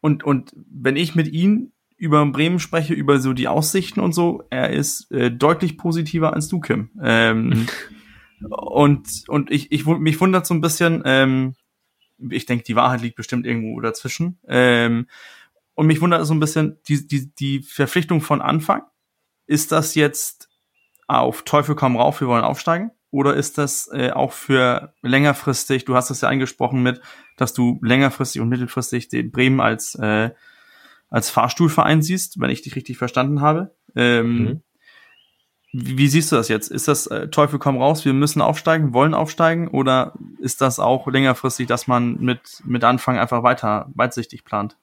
Und, 0.00 0.24
und 0.24 0.52
wenn 0.54 0.96
ich 0.96 1.14
mit 1.14 1.28
ihm 1.28 1.72
über 1.96 2.24
Bremen 2.26 2.58
spreche, 2.58 2.94
über 2.94 3.20
so 3.20 3.32
die 3.34 3.46
Aussichten 3.46 4.00
und 4.00 4.12
so, 4.12 4.42
er 4.50 4.70
ist 4.70 5.12
äh, 5.12 5.30
deutlich 5.30 5.76
positiver 5.76 6.32
als 6.32 6.48
du, 6.48 6.58
Kim. 6.58 6.90
Ähm, 7.00 7.66
und 8.48 9.06
und 9.28 9.50
ich, 9.50 9.70
ich 9.70 9.84
mich 9.84 10.18
wundert 10.20 10.46
so 10.46 10.54
ein 10.54 10.62
bisschen, 10.62 11.02
ähm, 11.04 11.54
ich 12.30 12.46
denke, 12.46 12.64
die 12.64 12.76
Wahrheit 12.76 13.00
liegt 13.00 13.16
bestimmt 13.16 13.46
irgendwo 13.46 13.80
dazwischen. 13.80 14.38
Ähm, 14.48 15.06
und 15.74 15.86
mich 15.86 16.00
wundert 16.00 16.26
so 16.26 16.34
ein 16.34 16.40
bisschen 16.40 16.78
die, 16.88 17.06
die, 17.06 17.34
die 17.34 17.62
Verpflichtung 17.62 18.20
von 18.20 18.42
Anfang. 18.42 18.82
Ist 19.46 19.72
das 19.72 19.94
jetzt 19.94 20.48
auf 21.08 21.42
Teufel 21.42 21.74
komm 21.74 21.96
rauf, 21.96 22.20
wir 22.20 22.28
wollen 22.28 22.44
aufsteigen? 22.44 22.90
Oder 23.10 23.34
ist 23.34 23.58
das 23.58 23.88
äh, 23.92 24.10
auch 24.10 24.32
für 24.32 24.94
längerfristig, 25.02 25.84
du 25.84 25.96
hast 25.96 26.10
das 26.10 26.20
ja 26.20 26.28
angesprochen 26.28 26.82
mit, 26.82 27.00
dass 27.36 27.54
du 27.54 27.80
längerfristig 27.82 28.40
und 28.40 28.48
mittelfristig 28.48 29.08
den 29.08 29.32
Bremen 29.32 29.60
als 29.60 29.96
äh, 29.96 30.30
als 31.10 31.28
Fahrstuhlverein 31.28 32.02
siehst, 32.02 32.40
wenn 32.40 32.50
ich 32.50 32.62
dich 32.62 32.76
richtig 32.76 32.96
verstanden 32.96 33.40
habe. 33.40 33.74
Ähm, 33.96 34.38
mhm. 34.38 34.62
Wie, 35.72 35.98
wie, 35.98 36.08
siehst 36.08 36.32
du 36.32 36.36
das 36.36 36.48
jetzt? 36.48 36.70
Ist 36.70 36.88
das 36.88 37.06
äh, 37.06 37.28
Teufel 37.28 37.58
komm 37.58 37.78
raus, 37.78 38.04
wir 38.04 38.12
müssen 38.12 38.42
aufsteigen, 38.42 38.92
wollen 38.92 39.14
aufsteigen? 39.14 39.68
Oder 39.68 40.14
ist 40.40 40.60
das 40.60 40.80
auch 40.80 41.06
längerfristig, 41.06 41.66
dass 41.66 41.86
man 41.86 42.18
mit, 42.20 42.62
mit 42.64 42.84
Anfang 42.84 43.18
einfach 43.18 43.42
weiter 43.42 43.88
weitsichtig 43.94 44.44
plant? 44.44 44.76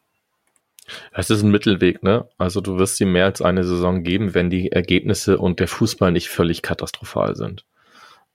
Es 1.11 1.29
ist 1.29 1.43
ein 1.43 1.51
Mittelweg, 1.51 2.01
ne? 2.03 2.29
Also 2.37 2.61
du 2.61 2.79
wirst 2.79 2.99
ihm 3.01 3.11
mehr 3.11 3.25
als 3.25 3.41
eine 3.41 3.65
Saison 3.65 4.03
geben, 4.03 4.33
wenn 4.33 4.49
die 4.49 4.71
Ergebnisse 4.71 5.37
und 5.37 5.59
der 5.59 5.67
Fußball 5.67 6.11
nicht 6.11 6.29
völlig 6.29 6.61
katastrophal 6.61 7.35
sind. 7.35 7.65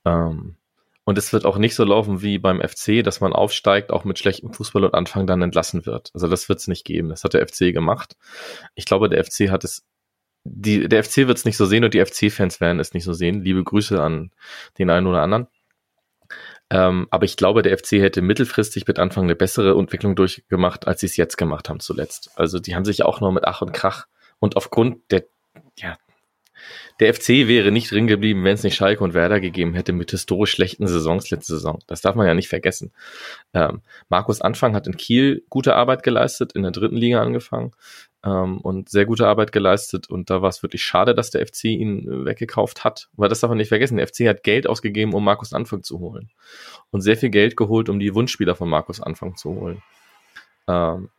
Ähm, 0.05 0.55
und 1.05 1.17
es 1.17 1.33
wird 1.33 1.45
auch 1.45 1.57
nicht 1.57 1.75
so 1.75 1.83
laufen 1.83 2.21
wie 2.21 2.37
beim 2.37 2.61
FC, 2.61 3.03
dass 3.03 3.19
man 3.19 3.33
aufsteigt, 3.33 3.91
auch 3.91 4.05
mit 4.05 4.19
schlechtem 4.19 4.53
Fußball 4.53 4.85
und 4.85 4.93
Anfang 4.93 5.27
dann 5.27 5.41
entlassen 5.41 5.85
wird. 5.85 6.11
Also 6.13 6.27
das 6.27 6.47
wird 6.47 6.59
es 6.59 6.67
nicht 6.67 6.85
geben. 6.85 7.09
Das 7.09 7.23
hat 7.23 7.33
der 7.33 7.45
FC 7.45 7.73
gemacht. 7.73 8.15
Ich 8.75 8.85
glaube, 8.85 9.09
der 9.09 9.23
FC 9.23 9.49
hat 9.49 9.63
es, 9.63 9.85
die, 10.43 10.87
der 10.87 11.03
FC 11.03 11.27
wird 11.27 11.37
es 11.37 11.45
nicht 11.45 11.57
so 11.57 11.65
sehen 11.65 11.83
und 11.83 11.93
die 11.93 12.03
FC-Fans 12.03 12.59
werden 12.59 12.79
es 12.79 12.93
nicht 12.93 13.03
so 13.03 13.13
sehen. 13.13 13.41
Liebe 13.41 13.63
Grüße 13.63 14.01
an 14.01 14.31
den 14.77 14.89
einen 14.89 15.07
oder 15.07 15.21
anderen. 15.21 15.47
Ähm, 16.69 17.07
aber 17.11 17.25
ich 17.25 17.37
glaube, 17.37 17.61
der 17.61 17.77
FC 17.77 17.93
hätte 17.93 18.21
mittelfristig 18.21 18.87
mit 18.87 18.99
Anfang 18.99 19.25
eine 19.25 19.35
bessere 19.35 19.77
Entwicklung 19.77 20.15
durchgemacht, 20.15 20.87
als 20.87 21.01
sie 21.01 21.05
es 21.05 21.17
jetzt 21.17 21.37
gemacht 21.37 21.69
haben 21.69 21.79
zuletzt. 21.79 22.31
Also 22.35 22.59
die 22.59 22.75
haben 22.75 22.85
sich 22.85 23.03
auch 23.03 23.21
noch 23.21 23.31
mit 23.31 23.45
Ach 23.45 23.61
und 23.61 23.73
Krach 23.73 24.07
und 24.39 24.57
aufgrund 24.57 24.99
der, 25.11 25.25
ja, 25.77 25.97
der 26.99 27.13
FC 27.13 27.47
wäre 27.47 27.71
nicht 27.71 27.91
drin 27.91 28.07
geblieben, 28.07 28.43
wenn 28.43 28.53
es 28.53 28.63
nicht 28.63 28.75
Schalke 28.75 29.03
und 29.03 29.13
Werder 29.13 29.39
gegeben 29.39 29.73
hätte 29.73 29.91
mit 29.91 30.11
historisch 30.11 30.51
schlechten 30.51 30.87
Saisons 30.87 31.29
letzte 31.29 31.53
Saison. 31.53 31.79
Das 31.87 32.01
darf 32.01 32.15
man 32.15 32.27
ja 32.27 32.33
nicht 32.33 32.47
vergessen. 32.47 32.93
Ähm, 33.53 33.81
Markus 34.09 34.41
Anfang 34.41 34.75
hat 34.75 34.87
in 34.87 34.97
Kiel 34.97 35.43
gute 35.49 35.75
Arbeit 35.75 36.03
geleistet, 36.03 36.53
in 36.53 36.63
der 36.63 36.71
dritten 36.71 36.95
Liga 36.95 37.21
angefangen 37.21 37.71
ähm, 38.23 38.59
und 38.59 38.89
sehr 38.89 39.05
gute 39.05 39.27
Arbeit 39.27 39.51
geleistet. 39.51 40.09
Und 40.09 40.29
da 40.29 40.41
war 40.41 40.49
es 40.49 40.63
wirklich 40.63 40.83
schade, 40.83 41.13
dass 41.13 41.31
der 41.31 41.45
FC 41.45 41.65
ihn 41.65 42.25
weggekauft 42.25 42.83
hat. 42.83 43.09
Weil 43.13 43.29
das 43.29 43.41
darf 43.41 43.49
man 43.49 43.57
nicht 43.57 43.69
vergessen. 43.69 43.97
Der 43.97 44.07
FC 44.07 44.27
hat 44.27 44.43
Geld 44.43 44.67
ausgegeben, 44.67 45.13
um 45.13 45.23
Markus 45.23 45.53
Anfang 45.53 45.83
zu 45.83 45.99
holen. 45.99 46.29
Und 46.91 47.01
sehr 47.01 47.17
viel 47.17 47.29
Geld 47.29 47.57
geholt, 47.57 47.89
um 47.89 47.99
die 47.99 48.13
Wunschspieler 48.15 48.55
von 48.55 48.69
Markus 48.69 49.01
Anfang 49.01 49.35
zu 49.35 49.51
holen. 49.55 49.83
Ähm, 50.67 51.09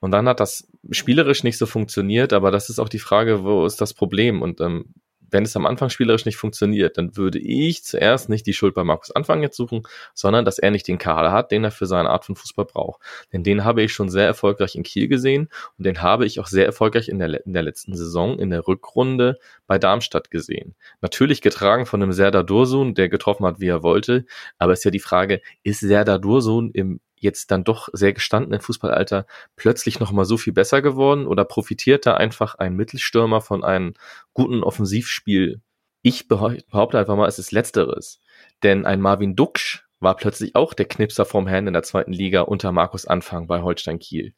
und 0.00 0.10
dann 0.12 0.28
hat 0.28 0.40
das 0.40 0.68
spielerisch 0.90 1.42
nicht 1.42 1.58
so 1.58 1.66
funktioniert, 1.66 2.32
aber 2.32 2.50
das 2.50 2.70
ist 2.70 2.78
auch 2.78 2.88
die 2.88 3.00
Frage, 3.00 3.42
wo 3.42 3.66
ist 3.66 3.80
das 3.80 3.94
Problem? 3.94 4.42
Und 4.42 4.60
ähm, 4.60 4.94
wenn 5.30 5.44
es 5.44 5.56
am 5.56 5.66
Anfang 5.66 5.90
spielerisch 5.90 6.24
nicht 6.24 6.36
funktioniert, 6.36 6.98
dann 6.98 7.16
würde 7.16 7.38
ich 7.38 7.84
zuerst 7.84 8.28
nicht 8.28 8.46
die 8.46 8.52
Schuld 8.52 8.74
bei 8.74 8.84
Markus 8.84 9.10
Anfang 9.10 9.42
jetzt 9.42 9.56
suchen, 9.56 9.82
sondern 10.14 10.44
dass 10.44 10.58
er 10.58 10.70
nicht 10.70 10.88
den 10.88 10.98
Kader 10.98 11.32
hat, 11.32 11.50
den 11.50 11.64
er 11.64 11.70
für 11.70 11.86
seine 11.86 12.10
Art 12.10 12.24
von 12.24 12.36
Fußball 12.36 12.64
braucht. 12.64 13.02
Denn 13.32 13.42
den 13.42 13.64
habe 13.64 13.82
ich 13.82 13.92
schon 13.92 14.08
sehr 14.08 14.26
erfolgreich 14.26 14.74
in 14.74 14.82
Kiel 14.82 15.08
gesehen 15.08 15.48
und 15.76 15.84
den 15.84 16.02
habe 16.02 16.26
ich 16.26 16.40
auch 16.40 16.46
sehr 16.46 16.66
erfolgreich 16.66 17.08
in 17.08 17.18
der, 17.18 17.44
in 17.46 17.52
der 17.52 17.62
letzten 17.62 17.94
Saison, 17.96 18.38
in 18.38 18.50
der 18.50 18.66
Rückrunde 18.66 19.38
bei 19.66 19.78
Darmstadt 19.78 20.30
gesehen. 20.30 20.74
Natürlich 21.00 21.42
getragen 21.42 21.86
von 21.86 22.02
einem 22.02 22.12
Serdar 22.12 22.44
Dursun, 22.44 22.94
der 22.94 23.08
getroffen 23.08 23.46
hat, 23.46 23.60
wie 23.60 23.68
er 23.68 23.82
wollte, 23.82 24.24
aber 24.58 24.72
ist 24.72 24.84
ja 24.84 24.90
die 24.90 24.98
Frage, 24.98 25.40
ist 25.62 25.80
Serdar 25.80 26.18
Dursun 26.18 26.70
im 26.72 27.00
jetzt 27.20 27.50
dann 27.50 27.64
doch 27.64 27.88
sehr 27.92 28.12
gestandenen 28.12 28.60
Fußballalter 28.60 29.26
plötzlich 29.56 30.00
nochmal 30.00 30.24
so 30.24 30.36
viel 30.36 30.52
besser 30.52 30.82
geworden 30.82 31.26
oder 31.26 31.44
profitiert 31.44 32.06
da 32.06 32.14
einfach 32.14 32.54
ein 32.56 32.74
Mittelstürmer 32.74 33.40
von 33.40 33.64
einem 33.64 33.94
guten 34.32 34.62
Offensivspiel? 34.62 35.60
Ich 36.02 36.28
behaupte 36.28 36.98
einfach 36.98 37.16
mal, 37.16 37.28
es 37.28 37.38
ist 37.38 37.52
Letzteres. 37.52 38.20
Denn 38.62 38.86
ein 38.86 39.00
Marvin 39.00 39.36
Duksch 39.36 39.84
war 40.00 40.16
plötzlich 40.16 40.54
auch 40.54 40.74
der 40.74 40.86
Knipser 40.86 41.24
vom 41.24 41.46
Herrn 41.46 41.66
in 41.66 41.72
der 41.72 41.82
zweiten 41.82 42.12
Liga 42.12 42.42
unter 42.42 42.72
Markus 42.72 43.06
Anfang 43.06 43.46
bei 43.46 43.62
Holstein 43.62 43.98
Kiel. 43.98 44.34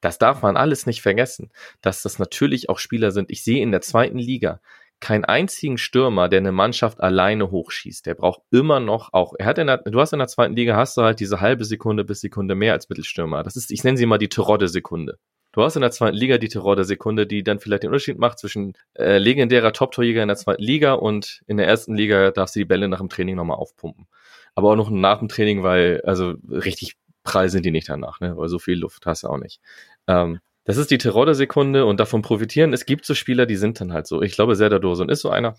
Das 0.00 0.18
darf 0.18 0.42
man 0.42 0.56
alles 0.56 0.86
nicht 0.86 1.00
vergessen, 1.00 1.50
dass 1.80 2.02
das 2.02 2.18
natürlich 2.18 2.68
auch 2.68 2.78
Spieler 2.78 3.10
sind. 3.10 3.30
Ich 3.30 3.42
sehe 3.42 3.62
in 3.62 3.70
der 3.70 3.80
zweiten 3.80 4.18
Liga 4.18 4.60
keinen 5.00 5.24
einzigen 5.24 5.78
Stürmer, 5.78 6.28
der 6.28 6.38
eine 6.40 6.52
Mannschaft 6.52 7.00
alleine 7.00 7.50
hochschießt. 7.50 8.06
Der 8.06 8.14
braucht 8.14 8.40
immer 8.50 8.80
noch 8.80 9.12
auch, 9.12 9.34
er 9.38 9.46
hat 9.46 9.58
in 9.58 9.66
der, 9.66 9.78
du 9.78 10.00
hast 10.00 10.12
in 10.12 10.18
der 10.18 10.28
zweiten 10.28 10.56
Liga 10.56 10.76
hast 10.76 10.96
du 10.96 11.02
halt 11.02 11.20
diese 11.20 11.40
halbe 11.40 11.64
Sekunde 11.64 12.04
bis 12.04 12.20
Sekunde 12.20 12.54
mehr 12.54 12.72
als 12.72 12.88
Mittelstürmer. 12.88 13.42
Das 13.42 13.56
ist, 13.56 13.70
ich 13.70 13.84
nenne 13.84 13.96
sie 13.96 14.06
mal 14.06 14.18
die 14.18 14.28
Terodde-Sekunde. 14.28 15.18
Du 15.52 15.62
hast 15.62 15.76
in 15.76 15.82
der 15.82 15.92
zweiten 15.92 16.16
Liga 16.16 16.38
die 16.38 16.48
Terodde-Sekunde, 16.48 17.26
die 17.28 17.44
dann 17.44 17.60
vielleicht 17.60 17.84
den 17.84 17.90
Unterschied 17.90 18.18
macht 18.18 18.40
zwischen 18.40 18.72
äh, 18.94 19.18
legendärer 19.18 19.72
Top-Torjäger 19.72 20.22
in 20.22 20.28
der 20.28 20.36
zweiten 20.36 20.62
Liga 20.62 20.94
und 20.94 21.42
in 21.46 21.58
der 21.58 21.68
ersten 21.68 21.94
Liga 21.94 22.32
darfst 22.32 22.56
du 22.56 22.60
die 22.60 22.64
Bälle 22.64 22.88
nach 22.88 22.98
dem 22.98 23.08
Training 23.08 23.36
nochmal 23.36 23.58
aufpumpen. 23.58 24.08
Aber 24.56 24.72
auch 24.72 24.76
noch 24.76 24.90
nach 24.90 25.20
dem 25.20 25.28
Training, 25.28 25.62
weil, 25.62 26.00
also 26.04 26.34
richtig 26.50 26.96
prall 27.22 27.50
sind 27.50 27.64
die 27.64 27.70
nicht 27.70 27.88
danach, 27.88 28.20
ne? 28.20 28.36
Weil 28.36 28.48
so 28.48 28.58
viel 28.58 28.78
Luft 28.78 29.06
hast 29.06 29.22
du 29.22 29.28
auch 29.28 29.38
nicht. 29.38 29.60
Ähm, 30.08 30.40
das 30.64 30.76
ist 30.76 30.90
die 30.90 30.98
Terodde-Sekunde 30.98 31.84
und 31.84 32.00
davon 32.00 32.22
profitieren. 32.22 32.72
Es 32.72 32.86
gibt 32.86 33.04
so 33.04 33.14
Spieler, 33.14 33.46
die 33.46 33.56
sind 33.56 33.80
dann 33.80 33.92
halt 33.92 34.06
so. 34.06 34.22
Ich 34.22 34.32
glaube, 34.32 34.56
Serdar 34.56 34.80
Dursun 34.80 35.08
ist 35.08 35.20
so 35.20 35.30
einer. 35.30 35.56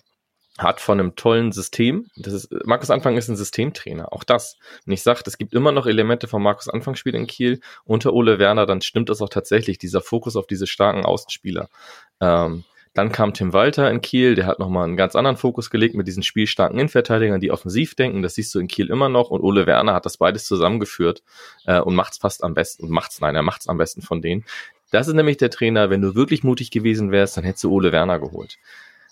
Hat 0.58 0.80
von 0.80 1.00
einem 1.00 1.16
tollen 1.16 1.52
System. 1.52 2.08
Das 2.16 2.32
ist, 2.32 2.50
Markus 2.64 2.90
Anfang 2.90 3.18
ist 3.18 3.28
ein 3.28 3.36
Systemtrainer. 3.36 4.14
Auch 4.14 4.24
das. 4.24 4.58
Wenn 4.86 4.94
ich 4.94 5.04
sage, 5.04 5.22
es 5.26 5.38
gibt 5.38 5.54
immer 5.54 5.74
noch 5.74 5.86
Elemente 5.86 6.30
vom 6.30 6.42
Markus 6.42 6.70
Anfang 6.70 6.96
Spiel 6.96 7.14
in 7.14 7.28
Kiel 7.28 7.60
unter 7.84 8.14
Ole 8.14 8.40
Werner, 8.40 8.66
dann 8.66 8.82
stimmt 8.82 9.10
das 9.10 9.22
auch 9.22 9.30
tatsächlich. 9.30 9.78
Dieser 9.78 10.00
Fokus 10.00 10.38
auf 10.38 10.48
diese 10.48 10.66
starken 10.66 11.06
Außenspieler. 11.06 11.68
Ähm, 12.22 12.64
dann 12.96 13.12
kam 13.12 13.34
Tim 13.34 13.52
Walter 13.52 13.92
in 13.92 14.00
Kiel, 14.00 14.36
der 14.36 14.46
hat 14.46 14.58
nochmal 14.58 14.86
einen 14.86 14.96
ganz 14.96 15.18
anderen 15.18 15.36
Fokus 15.36 15.70
gelegt 15.70 15.96
mit 15.96 16.08
diesen 16.08 16.24
spielstarken 16.24 16.80
Innenverteidigern, 16.80 17.42
die 17.42 17.52
offensiv 17.52 17.94
denken. 17.94 18.22
Das 18.22 18.36
siehst 18.36 18.56
du 18.56 18.60
in 18.60 18.70
Kiel 18.70 18.90
immer 18.90 19.10
noch. 19.10 19.32
Und 19.32 19.42
Ole 19.42 19.68
Werner 19.68 19.94
hat 19.94 20.06
das 20.06 20.16
beides 20.16 20.46
zusammengeführt 20.46 21.22
äh, 21.66 21.82
und 21.82 21.94
macht's 21.94 22.20
fast 22.20 22.42
am 22.42 22.54
besten. 22.54 22.86
Und 22.86 22.92
macht's, 22.92 23.20
nein, 23.20 23.36
er 23.36 23.42
macht's 23.42 23.68
am 23.68 23.78
besten 23.78 24.02
von 24.02 24.22
denen. 24.22 24.46
Das 24.96 25.10
ist 25.10 25.14
nämlich 25.14 25.36
der 25.36 25.50
Trainer, 25.50 25.90
wenn 25.90 26.02
du 26.02 26.16
wirklich 26.16 26.46
mutig 26.46 26.72
gewesen 26.72 27.12
wärst, 27.12 27.36
dann 27.36 27.44
hättest 27.44 27.66
du 27.66 27.72
Ole 27.72 27.92
Werner 27.92 28.18
geholt. 28.18 28.58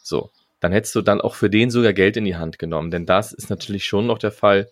So, 0.02 0.30
dann 0.62 0.72
hättest 0.72 0.96
du 0.96 1.02
dann 1.02 1.20
auch 1.20 1.36
für 1.36 1.50
den 1.50 1.72
sogar 1.72 1.92
Geld 1.92 2.16
in 2.16 2.24
die 2.24 2.38
Hand 2.38 2.58
genommen. 2.58 2.90
Denn 2.90 3.06
das 3.06 3.34
ist 3.34 3.50
natürlich 3.50 3.86
schon 3.86 4.08
noch 4.08 4.18
der 4.18 4.32
Fall. 4.32 4.70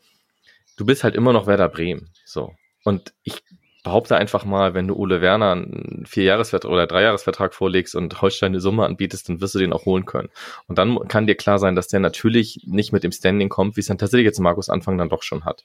Du 0.78 0.86
bist 0.86 1.04
halt 1.04 1.16
immer 1.16 1.34
noch 1.34 1.48
Werder 1.48 1.68
Bremen. 1.68 2.08
So. 2.24 2.56
Und 2.86 3.14
ich 3.24 3.44
behaupte 3.84 4.16
einfach 4.16 4.46
mal, 4.46 4.74
wenn 4.74 4.88
du 4.88 4.96
Ole 4.96 5.22
Werner 5.22 5.54
einen 5.54 6.06
Vierjahresvertrag 6.06 6.72
oder 6.72 6.88
Dreijahresvertrag 6.88 7.54
vorlegst 7.54 7.96
und 7.96 8.22
Holstein 8.22 8.52
eine 8.52 8.60
Summe 8.60 8.86
anbietest, 8.86 9.28
dann 9.28 9.42
wirst 9.42 9.56
du 9.56 9.60
den 9.60 9.74
auch 9.74 9.86
holen 9.86 10.06
können. 10.06 10.30
Und 10.68 10.78
dann 10.78 11.00
kann 11.08 11.26
dir 11.26 11.36
klar 11.36 11.58
sein, 11.58 11.76
dass 11.76 11.88
der 11.88 12.00
natürlich 12.00 12.62
nicht 12.66 12.94
mit 12.94 13.04
dem 13.04 13.12
Standing 13.12 13.50
kommt, 13.50 13.76
wie 13.76 13.82
es 13.82 13.88
dann 13.88 13.98
tatsächlich 13.98 14.26
jetzt 14.26 14.40
Markus 14.40 14.70
Anfang 14.70 14.98
dann 14.98 15.10
doch 15.10 15.24
schon 15.24 15.46
hat. 15.46 15.64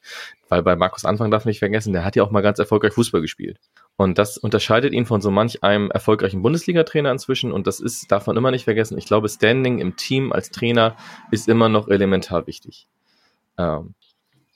Weil 0.48 0.62
bei 0.62 0.76
Markus 0.76 1.04
Anfang 1.04 1.30
darf 1.30 1.44
man 1.44 1.50
nicht 1.50 1.58
vergessen, 1.58 1.92
der 1.92 2.04
hat 2.04 2.16
ja 2.16 2.22
auch 2.22 2.30
mal 2.30 2.40
ganz 2.40 2.58
erfolgreich 2.58 2.94
Fußball 2.94 3.20
gespielt. 3.20 3.58
Und 3.96 4.18
das 4.18 4.38
unterscheidet 4.38 4.94
ihn 4.94 5.06
von 5.06 5.20
so 5.20 5.30
manch 5.30 5.62
einem 5.62 5.90
erfolgreichen 5.90 6.42
Bundesliga-Trainer 6.42 7.10
inzwischen. 7.10 7.52
Und 7.52 7.66
das 7.66 7.80
ist, 7.80 8.10
darf 8.10 8.26
man 8.26 8.36
immer 8.36 8.50
nicht 8.50 8.64
vergessen. 8.64 8.96
Ich 8.96 9.06
glaube, 9.06 9.28
Standing 9.28 9.78
im 9.78 9.96
Team 9.96 10.32
als 10.32 10.50
Trainer 10.50 10.96
ist 11.30 11.48
immer 11.48 11.68
noch 11.68 11.88
elementar 11.88 12.46
wichtig. 12.46 12.88
Ähm, 13.58 13.94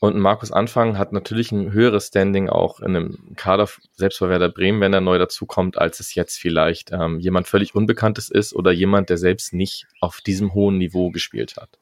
und 0.01 0.19
Markus 0.19 0.51
Anfang 0.51 0.97
hat 0.97 1.13
natürlich 1.13 1.53
ein 1.53 1.73
höheres 1.73 2.07
Standing 2.07 2.49
auch 2.49 2.81
in 2.81 2.97
einem 2.97 3.37
Kader, 3.37 3.69
selbst 3.93 4.19
bei 4.21 4.31
Werder 4.31 4.49
Bremen, 4.49 4.81
wenn 4.81 4.95
er 4.95 5.03
neu 5.03 5.19
dazukommt, 5.19 5.77
als 5.77 6.01
es 6.01 6.15
jetzt 6.15 6.39
vielleicht 6.39 6.91
ähm, 6.91 7.21
jemand 7.21 7.49
völlig 7.49 7.75
Unbekanntes 7.75 8.31
ist 8.31 8.55
oder 8.55 8.73
jemand, 8.73 9.11
der 9.11 9.19
selbst 9.19 9.53
nicht 9.53 9.87
auf 10.01 10.23
diesem 10.23 10.55
hohen 10.55 10.79
Niveau 10.79 11.11
gespielt 11.11 11.57
hat. 11.59 11.79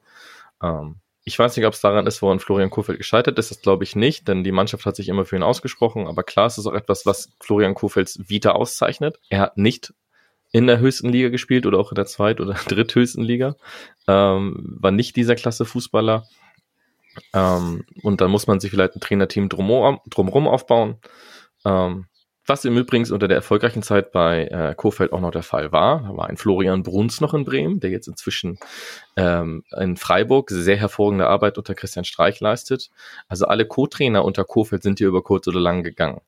Ähm, 0.61 0.97
ich 1.23 1.39
weiß 1.39 1.55
nicht, 1.55 1.65
ob 1.65 1.73
es 1.73 1.79
daran 1.79 2.07
ist, 2.07 2.21
woran 2.21 2.41
Florian 2.41 2.69
Kofeld 2.69 2.97
gescheitert 2.97 3.39
ist. 3.39 3.51
Das 3.51 3.61
glaube 3.61 3.85
ich 3.85 3.95
nicht, 3.95 4.27
denn 4.27 4.43
die 4.43 4.51
Mannschaft 4.51 4.85
hat 4.85 4.97
sich 4.97 5.07
immer 5.07 5.23
für 5.23 5.37
ihn 5.37 5.43
ausgesprochen. 5.43 6.05
Aber 6.07 6.23
klar, 6.23 6.47
es 6.47 6.57
ist 6.57 6.65
auch 6.65 6.73
etwas, 6.73 7.05
was 7.05 7.29
Florian 7.39 7.73
Kofelds 7.73 8.19
Vita 8.27 8.51
auszeichnet. 8.51 9.17
Er 9.29 9.39
hat 9.39 9.57
nicht 9.57 9.93
in 10.51 10.67
der 10.67 10.79
höchsten 10.79 11.07
Liga 11.07 11.29
gespielt 11.29 11.65
oder 11.65 11.77
auch 11.77 11.91
in 11.91 11.95
der 11.95 12.05
zweit- 12.05 12.41
oder 12.41 12.53
dritthöchsten 12.67 13.23
Liga. 13.23 13.55
Ähm, 14.07 14.75
war 14.77 14.91
nicht 14.91 15.15
dieser 15.15 15.35
Klasse 15.35 15.63
Fußballer 15.63 16.25
ähm, 17.33 17.85
und 18.03 18.21
dann 18.21 18.31
muss 18.31 18.47
man 18.47 18.59
sich 18.59 18.71
vielleicht 18.71 18.95
ein 18.95 19.01
Trainerteam 19.01 19.49
drumherum, 19.49 20.47
aufbauen. 20.47 20.97
Ähm, 21.65 22.05
was 22.49 22.65
im 22.65 22.77
Übrigen 22.77 23.09
unter 23.11 23.27
der 23.27 23.37
erfolgreichen 23.37 23.83
Zeit 23.83 24.11
bei 24.11 24.45
äh, 24.47 24.73
Kofeld 24.75 25.13
auch 25.13 25.21
noch 25.21 25.31
der 25.31 25.43
Fall 25.43 25.71
war. 25.71 26.01
Da 26.01 26.17
war 26.17 26.27
ein 26.27 26.35
Florian 26.35 26.83
Bruns 26.83 27.21
noch 27.21 27.33
in 27.33 27.45
Bremen, 27.45 27.79
der 27.79 27.91
jetzt 27.91 28.07
inzwischen 28.07 28.57
ähm, 29.15 29.63
in 29.77 29.95
Freiburg 29.95 30.49
sehr 30.49 30.75
hervorragende 30.75 31.27
Arbeit 31.27 31.57
unter 31.57 31.75
Christian 31.75 32.05
Streich 32.05 32.39
leistet. 32.39 32.89
Also 33.27 33.45
alle 33.45 33.65
Co-Trainer 33.65 34.25
unter 34.25 34.43
Kofeld 34.43 34.81
sind 34.83 34.97
hier 34.97 35.07
über 35.07 35.21
kurz 35.21 35.47
oder 35.47 35.59
lang 35.59 35.83
gegangen. 35.83 36.21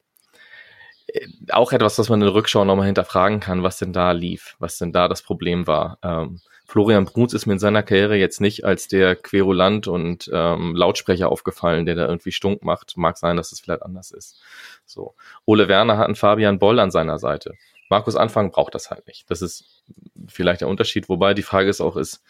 Äh, 1.07 1.27
auch 1.49 1.73
etwas, 1.73 1.97
was 1.97 2.09
man 2.09 2.21
in 2.21 2.27
der 2.27 2.35
Rückschau 2.35 2.63
nochmal 2.63 2.85
hinterfragen 2.85 3.39
kann, 3.39 3.63
was 3.63 3.77
denn 3.77 3.91
da 3.91 4.11
lief, 4.11 4.55
was 4.59 4.77
denn 4.77 4.93
da 4.93 5.07
das 5.07 5.23
Problem 5.23 5.65
war. 5.65 5.97
Ähm, 6.03 6.39
Florian 6.71 7.03
Bruns 7.03 7.33
ist 7.33 7.47
mir 7.47 7.53
in 7.53 7.59
seiner 7.59 7.83
Karriere 7.83 8.15
jetzt 8.15 8.39
nicht 8.39 8.63
als 8.63 8.87
der 8.87 9.17
Querulant 9.17 9.89
und 9.89 10.31
ähm, 10.33 10.73
Lautsprecher 10.73 11.29
aufgefallen, 11.29 11.85
der 11.85 11.95
da 11.95 12.07
irgendwie 12.07 12.31
stunk 12.31 12.63
macht. 12.63 12.95
Mag 12.95 13.17
sein, 13.17 13.35
dass 13.35 13.51
es 13.51 13.59
vielleicht 13.59 13.83
anders 13.83 14.11
ist. 14.11 14.41
So. 14.85 15.13
Ole 15.43 15.67
Werner 15.67 15.97
hat 15.97 16.05
einen 16.05 16.15
Fabian 16.15 16.59
Boll 16.59 16.79
an 16.79 16.89
seiner 16.89 17.19
Seite. 17.19 17.55
Markus 17.89 18.15
Anfang 18.15 18.51
braucht 18.51 18.73
das 18.73 18.89
halt 18.89 19.05
nicht. 19.05 19.29
Das 19.29 19.41
ist 19.41 19.83
vielleicht 20.29 20.61
der 20.61 20.69
Unterschied. 20.69 21.09
Wobei 21.09 21.33
die 21.33 21.41
Frage 21.41 21.69
ist 21.69 21.81
auch, 21.81 21.97
ist, 21.97 22.23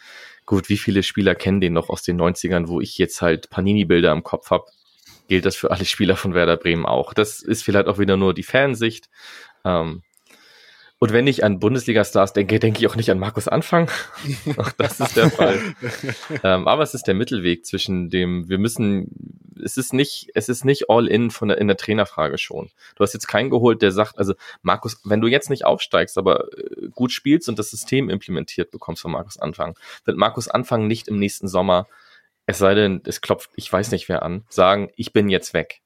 gut, 0.44 0.68
wie 0.68 0.76
viele 0.76 1.04
Spieler 1.04 1.36
kennen 1.36 1.60
den 1.60 1.74
noch 1.74 1.88
aus 1.88 2.02
den 2.02 2.20
90ern, 2.20 2.66
wo 2.66 2.80
ich 2.80 2.98
jetzt 2.98 3.22
halt 3.22 3.48
Panini-Bilder 3.48 4.10
im 4.10 4.24
Kopf 4.24 4.50
habe? 4.50 4.64
Gilt 5.28 5.46
das 5.46 5.54
für 5.54 5.70
alle 5.70 5.84
Spieler 5.84 6.16
von 6.16 6.34
Werder 6.34 6.56
Bremen 6.56 6.84
auch? 6.84 7.14
Das 7.14 7.42
ist 7.42 7.62
vielleicht 7.62 7.86
auch 7.86 8.00
wieder 8.00 8.16
nur 8.16 8.34
die 8.34 8.42
Fansicht. 8.42 9.08
Ähm, 9.64 10.02
und 11.02 11.12
wenn 11.12 11.26
ich 11.26 11.42
an 11.42 11.58
Bundesliga-Stars 11.58 12.32
denke, 12.32 12.60
denke 12.60 12.78
ich 12.78 12.86
auch 12.86 12.94
nicht 12.94 13.10
an 13.10 13.18
Markus 13.18 13.48
Anfang. 13.48 13.90
auch 14.56 14.70
das 14.70 15.00
ist 15.00 15.16
der 15.16 15.30
Fall. 15.30 15.58
ähm, 16.44 16.68
aber 16.68 16.84
es 16.84 16.94
ist 16.94 17.08
der 17.08 17.14
Mittelweg 17.14 17.66
zwischen 17.66 18.08
dem, 18.08 18.48
wir 18.48 18.58
müssen, 18.58 19.42
es 19.60 19.76
ist 19.76 19.92
nicht, 19.92 20.30
es 20.34 20.48
ist 20.48 20.64
nicht 20.64 20.90
all 20.90 21.08
in 21.08 21.32
von 21.32 21.48
der, 21.48 21.58
in 21.58 21.66
der 21.66 21.76
Trainerfrage 21.76 22.38
schon. 22.38 22.70
Du 22.94 23.02
hast 23.02 23.14
jetzt 23.14 23.26
keinen 23.26 23.50
geholt, 23.50 23.82
der 23.82 23.90
sagt, 23.90 24.16
also 24.16 24.34
Markus, 24.62 25.00
wenn 25.02 25.20
du 25.20 25.26
jetzt 25.26 25.50
nicht 25.50 25.64
aufsteigst, 25.64 26.16
aber 26.18 26.56
äh, 26.56 26.86
gut 26.94 27.10
spielst 27.10 27.48
und 27.48 27.58
das 27.58 27.70
System 27.70 28.08
implementiert 28.08 28.70
bekommst 28.70 29.02
von 29.02 29.10
Markus 29.10 29.40
Anfang, 29.40 29.76
wird 30.04 30.16
Markus 30.16 30.46
Anfang 30.46 30.86
nicht 30.86 31.08
im 31.08 31.18
nächsten 31.18 31.48
Sommer, 31.48 31.88
es 32.46 32.58
sei 32.58 32.76
denn, 32.76 33.02
es 33.04 33.20
klopft, 33.20 33.50
ich 33.56 33.72
weiß 33.72 33.90
nicht 33.90 34.08
wer 34.08 34.22
an, 34.22 34.44
sagen, 34.50 34.92
ich 34.94 35.12
bin 35.12 35.28
jetzt 35.28 35.52
weg. 35.52 35.80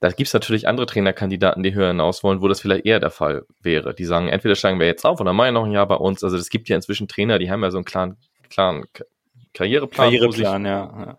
Da 0.00 0.10
gibt 0.10 0.26
es 0.26 0.34
natürlich 0.34 0.68
andere 0.68 0.86
Trainerkandidaten, 0.86 1.62
die 1.62 1.74
höher 1.74 1.88
hinaus 1.88 2.22
wollen, 2.22 2.42
wo 2.42 2.48
das 2.48 2.60
vielleicht 2.60 2.84
eher 2.84 3.00
der 3.00 3.10
Fall 3.10 3.46
wäre. 3.60 3.94
Die 3.94 4.04
sagen, 4.04 4.28
entweder 4.28 4.54
steigen 4.54 4.78
wir 4.78 4.86
jetzt 4.86 5.04
auf 5.04 5.20
oder 5.20 5.32
machen 5.32 5.54
noch 5.54 5.64
ein 5.64 5.72
Jahr 5.72 5.88
bei 5.88 5.94
uns. 5.94 6.22
Also 6.22 6.36
es 6.36 6.50
gibt 6.50 6.68
ja 6.68 6.76
inzwischen 6.76 7.08
Trainer, 7.08 7.38
die 7.38 7.50
haben 7.50 7.62
ja 7.62 7.70
so 7.70 7.78
einen 7.78 7.84
klaren, 7.84 8.16
klaren 8.50 8.84
Karriereplan. 9.54 10.10
Karriereplan, 10.10 10.66
ja. 10.66 10.70
ja. 11.06 11.18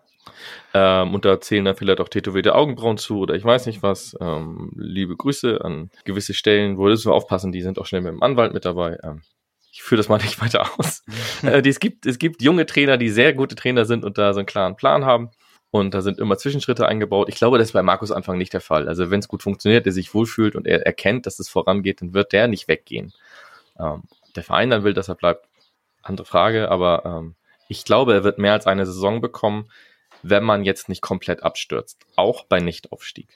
Ähm, 0.74 1.14
und 1.14 1.24
da 1.24 1.40
zählen 1.40 1.64
dann 1.64 1.76
vielleicht 1.76 2.00
auch 2.00 2.08
tätowierte 2.08 2.54
Augenbrauen 2.54 2.98
zu 2.98 3.20
oder 3.20 3.34
ich 3.34 3.44
weiß 3.44 3.66
nicht 3.66 3.82
was. 3.82 4.16
Ähm, 4.20 4.72
liebe 4.76 5.16
Grüße 5.16 5.60
an 5.64 5.90
gewisse 6.04 6.34
Stellen, 6.34 6.76
wo 6.76 6.84
müssen 6.84 7.10
wir 7.10 7.14
aufpassen, 7.14 7.52
die 7.52 7.62
sind 7.62 7.78
auch 7.78 7.86
schnell 7.86 8.02
mit 8.02 8.12
dem 8.12 8.22
Anwalt 8.22 8.52
mit 8.52 8.64
dabei. 8.64 8.98
Ähm, 9.02 9.22
ich 9.72 9.82
führe 9.82 9.98
das 9.98 10.08
mal 10.08 10.18
nicht 10.22 10.40
weiter 10.40 10.66
aus. 10.78 11.02
äh, 11.42 11.62
die, 11.62 11.70
es, 11.70 11.80
gibt, 11.80 12.06
es 12.06 12.18
gibt 12.18 12.42
junge 12.42 12.66
Trainer, 12.66 12.98
die 12.98 13.08
sehr 13.08 13.32
gute 13.32 13.54
Trainer 13.54 13.84
sind 13.84 14.04
und 14.04 14.18
da 14.18 14.32
so 14.34 14.40
einen 14.40 14.46
klaren 14.46 14.76
Plan 14.76 15.04
haben. 15.04 15.30
Und 15.80 15.94
da 15.94 16.02
sind 16.02 16.18
immer 16.18 16.38
Zwischenschritte 16.38 16.86
eingebaut. 16.86 17.28
Ich 17.28 17.36
glaube, 17.36 17.58
das 17.58 17.68
ist 17.68 17.72
bei 17.72 17.82
Markus 17.82 18.10
Anfang 18.10 18.38
nicht 18.38 18.52
der 18.52 18.60
Fall. 18.60 18.88
Also 18.88 19.10
wenn 19.10 19.20
es 19.20 19.28
gut 19.28 19.42
funktioniert, 19.42 19.86
er 19.86 19.92
sich 19.92 20.14
wohlfühlt 20.14 20.56
und 20.56 20.66
er 20.66 20.84
erkennt, 20.86 21.26
dass 21.26 21.38
es 21.38 21.48
vorangeht, 21.48 22.00
dann 22.00 22.14
wird 22.14 22.32
der 22.32 22.48
nicht 22.48 22.68
weggehen. 22.68 23.12
Ähm, 23.78 24.02
der 24.34 24.42
Verein 24.42 24.70
dann 24.70 24.84
will, 24.84 24.94
dass 24.94 25.08
er 25.08 25.14
bleibt, 25.14 25.48
andere 26.02 26.26
Frage. 26.26 26.70
Aber 26.70 27.04
ähm, 27.04 27.34
ich 27.68 27.84
glaube, 27.84 28.14
er 28.14 28.24
wird 28.24 28.38
mehr 28.38 28.52
als 28.52 28.66
eine 28.66 28.86
Saison 28.86 29.20
bekommen, 29.20 29.70
wenn 30.22 30.44
man 30.44 30.64
jetzt 30.64 30.88
nicht 30.88 31.02
komplett 31.02 31.42
abstürzt. 31.42 31.98
Auch 32.16 32.44
bei 32.44 32.60
Nichtaufstieg. 32.60 33.28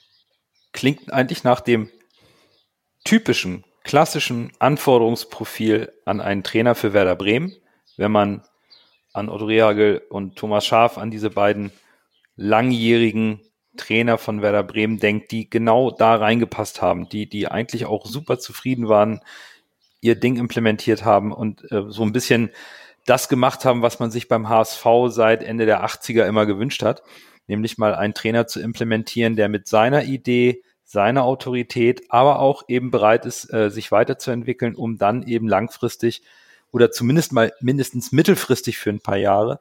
Klingt 0.71 1.11
eigentlich 1.11 1.43
nach 1.43 1.61
dem 1.61 1.89
typischen, 3.03 3.63
klassischen 3.83 4.51
Anforderungsprofil 4.59 5.91
an 6.05 6.21
einen 6.21 6.43
Trainer 6.43 6.75
für 6.75 6.93
Werder 6.93 7.15
Bremen, 7.15 7.55
wenn 7.97 8.11
man 8.11 8.43
an 9.13 9.29
Otto 9.29 9.45
Rehagel 9.45 10.01
und 10.09 10.37
Thomas 10.37 10.65
Schaaf, 10.65 10.97
an 10.97 11.11
diese 11.11 11.29
beiden 11.29 11.71
langjährigen 12.35 13.41
Trainer 13.77 14.17
von 14.17 14.41
Werder 14.41 14.63
Bremen 14.63 14.99
denkt, 14.99 15.31
die 15.31 15.49
genau 15.49 15.91
da 15.91 16.15
reingepasst 16.15 16.81
haben, 16.81 17.07
die, 17.09 17.27
die 17.27 17.47
eigentlich 17.47 17.85
auch 17.85 18.05
super 18.05 18.39
zufrieden 18.39 18.89
waren, 18.89 19.21
ihr 20.01 20.15
Ding 20.15 20.37
implementiert 20.37 21.05
haben 21.05 21.31
und 21.31 21.71
äh, 21.71 21.83
so 21.87 22.03
ein 22.03 22.11
bisschen 22.11 22.51
das 23.05 23.29
gemacht 23.29 23.65
haben, 23.65 23.81
was 23.81 23.99
man 23.99 24.11
sich 24.11 24.27
beim 24.27 24.49
HSV 24.49 24.85
seit 25.07 25.43
Ende 25.43 25.65
der 25.65 25.85
80er 25.85 26.25
immer 26.25 26.45
gewünscht 26.45 26.83
hat, 26.83 27.01
nämlich 27.47 27.77
mal 27.77 27.95
einen 27.95 28.13
Trainer 28.13 28.47
zu 28.47 28.59
implementieren, 28.59 29.35
der 29.35 29.49
mit 29.49 29.67
seiner 29.67 30.03
Idee, 30.03 30.63
seiner 30.83 31.23
Autorität, 31.23 32.03
aber 32.09 32.39
auch 32.39 32.63
eben 32.67 32.91
bereit 32.91 33.25
ist, 33.25 33.51
äh, 33.53 33.69
sich 33.69 33.91
weiterzuentwickeln, 33.91 34.75
um 34.75 34.97
dann 34.97 35.23
eben 35.23 35.47
langfristig 35.47 36.21
oder 36.71 36.91
zumindest 36.91 37.31
mal 37.31 37.53
mindestens 37.61 38.11
mittelfristig 38.11 38.77
für 38.77 38.89
ein 38.89 39.01
paar 39.01 39.17
Jahre 39.17 39.59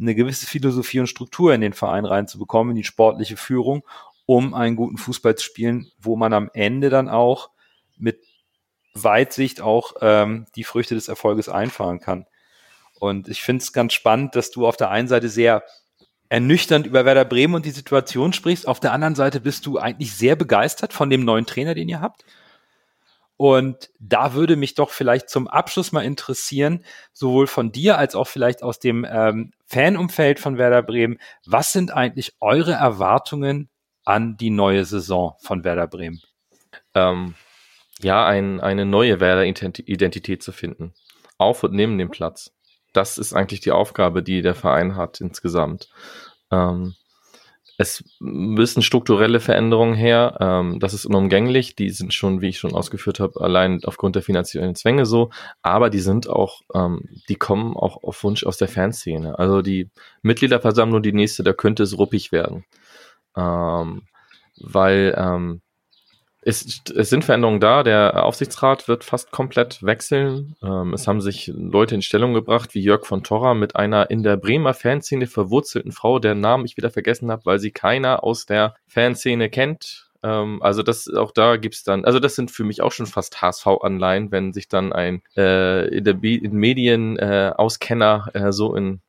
eine 0.00 0.14
gewisse 0.14 0.46
Philosophie 0.46 1.00
und 1.00 1.08
Struktur 1.08 1.52
in 1.54 1.60
den 1.60 1.72
Verein 1.72 2.04
reinzubekommen, 2.04 2.72
in 2.72 2.76
die 2.76 2.84
sportliche 2.84 3.36
Führung, 3.36 3.82
um 4.26 4.54
einen 4.54 4.76
guten 4.76 4.98
Fußball 4.98 5.34
zu 5.36 5.44
spielen, 5.44 5.90
wo 5.98 6.16
man 6.16 6.32
am 6.32 6.50
Ende 6.52 6.90
dann 6.90 7.08
auch 7.08 7.50
mit 7.96 8.20
Weitsicht 8.94 9.60
auch 9.60 9.94
ähm, 10.00 10.46
die 10.54 10.64
Früchte 10.64 10.94
des 10.94 11.08
Erfolges 11.08 11.48
einfahren 11.48 12.00
kann. 12.00 12.26
Und 13.00 13.28
ich 13.28 13.42
finde 13.42 13.62
es 13.62 13.72
ganz 13.72 13.92
spannend, 13.92 14.34
dass 14.34 14.50
du 14.50 14.66
auf 14.66 14.76
der 14.76 14.90
einen 14.90 15.08
Seite 15.08 15.28
sehr 15.28 15.62
ernüchternd 16.28 16.86
über 16.86 17.04
Werder 17.04 17.24
Bremen 17.24 17.54
und 17.54 17.64
die 17.64 17.70
Situation 17.70 18.32
sprichst. 18.32 18.66
Auf 18.68 18.80
der 18.80 18.92
anderen 18.92 19.14
Seite 19.14 19.40
bist 19.40 19.66
du 19.66 19.78
eigentlich 19.78 20.14
sehr 20.14 20.36
begeistert 20.36 20.92
von 20.92 21.10
dem 21.10 21.24
neuen 21.24 21.46
Trainer, 21.46 21.74
den 21.74 21.88
ihr 21.88 22.00
habt. 22.00 22.24
Und 23.36 23.90
da 24.00 24.34
würde 24.34 24.56
mich 24.56 24.74
doch 24.74 24.90
vielleicht 24.90 25.30
zum 25.30 25.46
Abschluss 25.46 25.92
mal 25.92 26.04
interessieren, 26.04 26.84
sowohl 27.12 27.46
von 27.46 27.70
dir 27.70 27.96
als 27.96 28.16
auch 28.16 28.26
vielleicht 28.26 28.64
aus 28.64 28.80
dem 28.80 29.06
ähm, 29.08 29.52
Fanumfeld 29.68 30.40
von 30.40 30.56
Werder 30.56 30.82
Bremen, 30.82 31.18
was 31.44 31.72
sind 31.72 31.92
eigentlich 31.92 32.34
eure 32.40 32.72
Erwartungen 32.72 33.68
an 34.04 34.38
die 34.38 34.50
neue 34.50 34.84
Saison 34.86 35.34
von 35.40 35.62
Werder 35.62 35.86
Bremen? 35.86 36.22
Ähm, 36.94 37.34
ja, 38.00 38.26
ein, 38.26 38.60
eine 38.60 38.86
neue 38.86 39.20
Werder-Identität 39.20 40.42
zu 40.42 40.52
finden. 40.52 40.94
Auf 41.36 41.62
und 41.62 41.74
neben 41.74 41.98
dem 41.98 42.10
Platz. 42.10 42.52
Das 42.94 43.18
ist 43.18 43.34
eigentlich 43.34 43.60
die 43.60 43.72
Aufgabe, 43.72 44.22
die 44.22 44.40
der 44.40 44.54
Verein 44.54 44.96
hat 44.96 45.20
insgesamt. 45.20 45.90
Ähm, 46.50 46.94
es 47.80 48.04
müssen 48.18 48.82
strukturelle 48.82 49.38
Veränderungen 49.38 49.94
her. 49.94 50.36
Ähm, 50.40 50.80
das 50.80 50.94
ist 50.94 51.06
unumgänglich. 51.06 51.76
Die 51.76 51.90
sind 51.90 52.12
schon, 52.12 52.40
wie 52.40 52.48
ich 52.48 52.58
schon 52.58 52.74
ausgeführt 52.74 53.20
habe, 53.20 53.40
allein 53.40 53.80
aufgrund 53.84 54.16
der 54.16 54.22
finanziellen 54.22 54.74
Zwänge 54.74 55.06
so. 55.06 55.30
Aber 55.62 55.88
die 55.88 56.00
sind 56.00 56.28
auch, 56.28 56.62
ähm, 56.74 57.08
die 57.28 57.36
kommen 57.36 57.76
auch 57.76 58.02
auf 58.02 58.24
Wunsch 58.24 58.42
aus 58.44 58.56
der 58.56 58.66
Fanszene. 58.66 59.38
Also 59.38 59.62
die 59.62 59.90
Mitgliederversammlung, 60.22 61.02
die 61.02 61.12
nächste, 61.12 61.44
da 61.44 61.52
könnte 61.52 61.84
es 61.84 61.96
ruppig 61.96 62.32
werden. 62.32 62.64
Ähm, 63.36 64.02
weil 64.56 65.14
ähm, 65.16 65.62
es, 66.48 66.82
es 66.96 67.10
sind 67.10 67.24
Veränderungen 67.24 67.60
da. 67.60 67.82
Der 67.82 68.24
Aufsichtsrat 68.24 68.88
wird 68.88 69.04
fast 69.04 69.30
komplett 69.30 69.82
wechseln. 69.82 70.56
Ähm, 70.62 70.94
es 70.94 71.06
haben 71.06 71.20
sich 71.20 71.52
Leute 71.54 71.94
in 71.94 72.00
Stellung 72.02 72.32
gebracht, 72.32 72.74
wie 72.74 72.80
Jörg 72.80 73.04
von 73.04 73.22
Torra, 73.22 73.52
mit 73.52 73.76
einer 73.76 74.10
in 74.10 74.22
der 74.22 74.38
Bremer 74.38 74.72
Fanszene 74.72 75.26
verwurzelten 75.26 75.92
Frau, 75.92 76.18
deren 76.18 76.40
Namen 76.40 76.64
ich 76.64 76.78
wieder 76.78 76.90
vergessen 76.90 77.30
habe, 77.30 77.44
weil 77.44 77.58
sie 77.58 77.70
keiner 77.70 78.24
aus 78.24 78.46
der 78.46 78.74
Fanszene 78.86 79.50
kennt. 79.50 80.08
Ähm, 80.22 80.62
also 80.62 80.82
das 80.82 81.12
auch 81.12 81.32
da 81.32 81.56
gibt's 81.56 81.84
dann, 81.84 82.06
also 82.06 82.18
das 82.18 82.34
sind 82.34 82.50
für 82.50 82.64
mich 82.64 82.80
auch 82.80 82.92
schon 82.92 83.06
fast 83.06 83.42
HSV-Anleihen, 83.42 84.32
wenn 84.32 84.54
sich 84.54 84.68
dann 84.68 84.94
ein 84.94 85.22
äh, 85.36 85.86
in 85.88 86.04
der 86.04 86.14
Be 86.14 86.36
in 86.36 86.52
Medien 86.52 87.18
äh, 87.18 87.52
Auskenner 87.54 88.30
äh, 88.32 88.52
so 88.52 88.74
in 88.74 89.00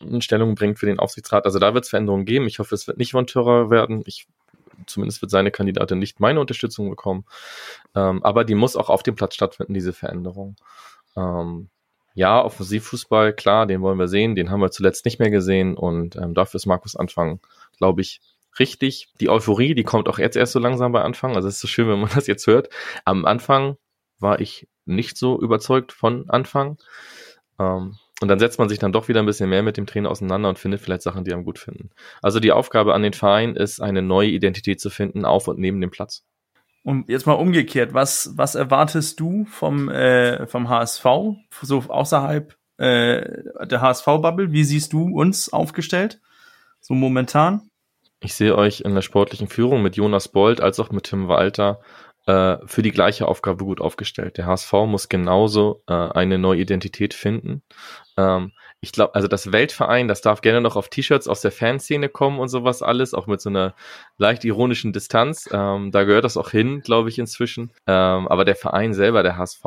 in 0.00 0.20
Stellung 0.20 0.56
bringt 0.56 0.80
für 0.80 0.86
den 0.86 0.98
Aufsichtsrat. 0.98 1.44
Also 1.44 1.60
da 1.60 1.74
wird 1.74 1.84
es 1.84 1.90
Veränderungen 1.90 2.24
geben. 2.24 2.48
Ich 2.48 2.58
hoffe, 2.58 2.74
es 2.74 2.88
wird 2.88 2.98
nicht 2.98 3.12
von 3.12 3.28
Törer 3.28 3.70
werden. 3.70 4.02
Ich 4.04 4.26
zumindest 4.86 5.22
wird 5.22 5.30
seine 5.30 5.50
Kandidatin 5.50 5.98
nicht 5.98 6.20
meine 6.20 6.40
Unterstützung 6.40 6.90
bekommen. 6.90 7.24
Ähm, 7.94 8.22
aber 8.22 8.44
die 8.44 8.54
muss 8.54 8.76
auch 8.76 8.90
auf 8.90 9.02
dem 9.02 9.14
Platz 9.14 9.34
stattfinden, 9.34 9.74
diese 9.74 9.92
Veränderung. 9.92 10.56
Ähm, 11.16 11.68
ja, 12.14 12.42
Offensivfußball, 12.44 13.32
klar, 13.32 13.66
den 13.66 13.80
wollen 13.80 13.98
wir 13.98 14.08
sehen, 14.08 14.34
den 14.34 14.50
haben 14.50 14.60
wir 14.60 14.70
zuletzt 14.70 15.04
nicht 15.04 15.18
mehr 15.18 15.30
gesehen 15.30 15.76
und 15.76 16.16
ähm, 16.16 16.34
dafür 16.34 16.58
ist 16.58 16.66
Markus 16.66 16.94
Anfang, 16.94 17.40
glaube 17.78 18.02
ich, 18.02 18.20
richtig. 18.58 19.08
Die 19.20 19.30
Euphorie, 19.30 19.74
die 19.74 19.84
kommt 19.84 20.08
auch 20.08 20.18
jetzt 20.18 20.36
erst 20.36 20.52
so 20.52 20.58
langsam 20.58 20.92
bei 20.92 21.02
Anfang, 21.02 21.36
also 21.36 21.48
es 21.48 21.54
ist 21.54 21.60
so 21.60 21.68
schön, 21.68 21.88
wenn 21.88 22.00
man 22.00 22.10
das 22.14 22.26
jetzt 22.26 22.46
hört. 22.46 22.68
Am 23.04 23.24
Anfang 23.24 23.76
war 24.18 24.40
ich 24.40 24.68
nicht 24.84 25.16
so 25.16 25.40
überzeugt 25.40 25.92
von 25.92 26.28
Anfang. 26.28 26.78
Ähm, 27.58 27.96
und 28.22 28.28
dann 28.28 28.38
setzt 28.38 28.58
man 28.58 28.68
sich 28.68 28.78
dann 28.78 28.92
doch 28.92 29.08
wieder 29.08 29.20
ein 29.20 29.26
bisschen 29.26 29.50
mehr 29.50 29.62
mit 29.62 29.76
dem 29.76 29.86
Trainer 29.86 30.10
auseinander 30.10 30.48
und 30.48 30.58
findet 30.58 30.80
vielleicht 30.80 31.02
Sachen, 31.02 31.24
die 31.24 31.32
einem 31.32 31.44
gut 31.44 31.58
finden. 31.58 31.90
Also 32.22 32.40
die 32.40 32.52
Aufgabe 32.52 32.94
an 32.94 33.02
den 33.02 33.12
Verein 33.12 33.56
ist, 33.56 33.80
eine 33.80 34.02
neue 34.02 34.28
Identität 34.28 34.80
zu 34.80 34.90
finden, 34.90 35.24
auf 35.24 35.48
und 35.48 35.58
neben 35.58 35.80
dem 35.80 35.90
Platz. 35.90 36.24
Und 36.84 37.08
jetzt 37.08 37.26
mal 37.26 37.34
umgekehrt, 37.34 37.94
was, 37.94 38.32
was 38.36 38.54
erwartest 38.54 39.20
du 39.20 39.44
vom, 39.44 39.88
äh, 39.88 40.46
vom 40.46 40.68
HSV, 40.68 41.04
so 41.62 41.78
außerhalb 41.88 42.56
äh, 42.78 43.66
der 43.66 43.80
HSV-Bubble? 43.80 44.52
Wie 44.52 44.64
siehst 44.64 44.92
du 44.92 45.04
uns 45.16 45.52
aufgestellt, 45.52 46.20
so 46.80 46.94
momentan? 46.94 47.68
Ich 48.20 48.34
sehe 48.34 48.56
euch 48.56 48.80
in 48.82 48.94
der 48.94 49.02
sportlichen 49.02 49.48
Führung 49.48 49.82
mit 49.82 49.96
Jonas 49.96 50.28
Bold 50.28 50.60
als 50.60 50.78
auch 50.80 50.90
mit 50.90 51.04
Tim 51.04 51.28
Walter 51.28 51.80
äh, 52.26 52.58
für 52.66 52.82
die 52.82 52.92
gleiche 52.92 53.26
Aufgabe 53.26 53.64
gut 53.64 53.80
aufgestellt. 53.80 54.38
Der 54.38 54.46
HSV 54.46 54.72
muss 54.86 55.08
genauso 55.08 55.82
äh, 55.88 55.92
eine 55.92 56.38
neue 56.38 56.60
Identität 56.60 57.14
finden. 57.14 57.62
Ähm, 58.16 58.52
ich 58.80 58.92
glaube, 58.92 59.14
also 59.14 59.28
das 59.28 59.52
Weltverein, 59.52 60.08
das 60.08 60.22
darf 60.22 60.40
gerne 60.40 60.60
noch 60.60 60.74
auf 60.74 60.88
T-Shirts 60.88 61.28
aus 61.28 61.40
der 61.40 61.52
Fanszene 61.52 62.08
kommen 62.08 62.40
und 62.40 62.48
sowas 62.48 62.82
alles, 62.82 63.14
auch 63.14 63.28
mit 63.28 63.40
so 63.40 63.48
einer 63.48 63.74
leicht 64.18 64.44
ironischen 64.44 64.92
Distanz. 64.92 65.48
Ähm, 65.52 65.92
da 65.92 66.02
gehört 66.04 66.24
das 66.24 66.36
auch 66.36 66.50
hin, 66.50 66.80
glaube 66.80 67.08
ich, 67.08 67.18
inzwischen. 67.18 67.72
Ähm, 67.86 68.26
aber 68.26 68.44
der 68.44 68.56
Verein 68.56 68.92
selber, 68.92 69.22
der 69.22 69.36
HSV, 69.36 69.64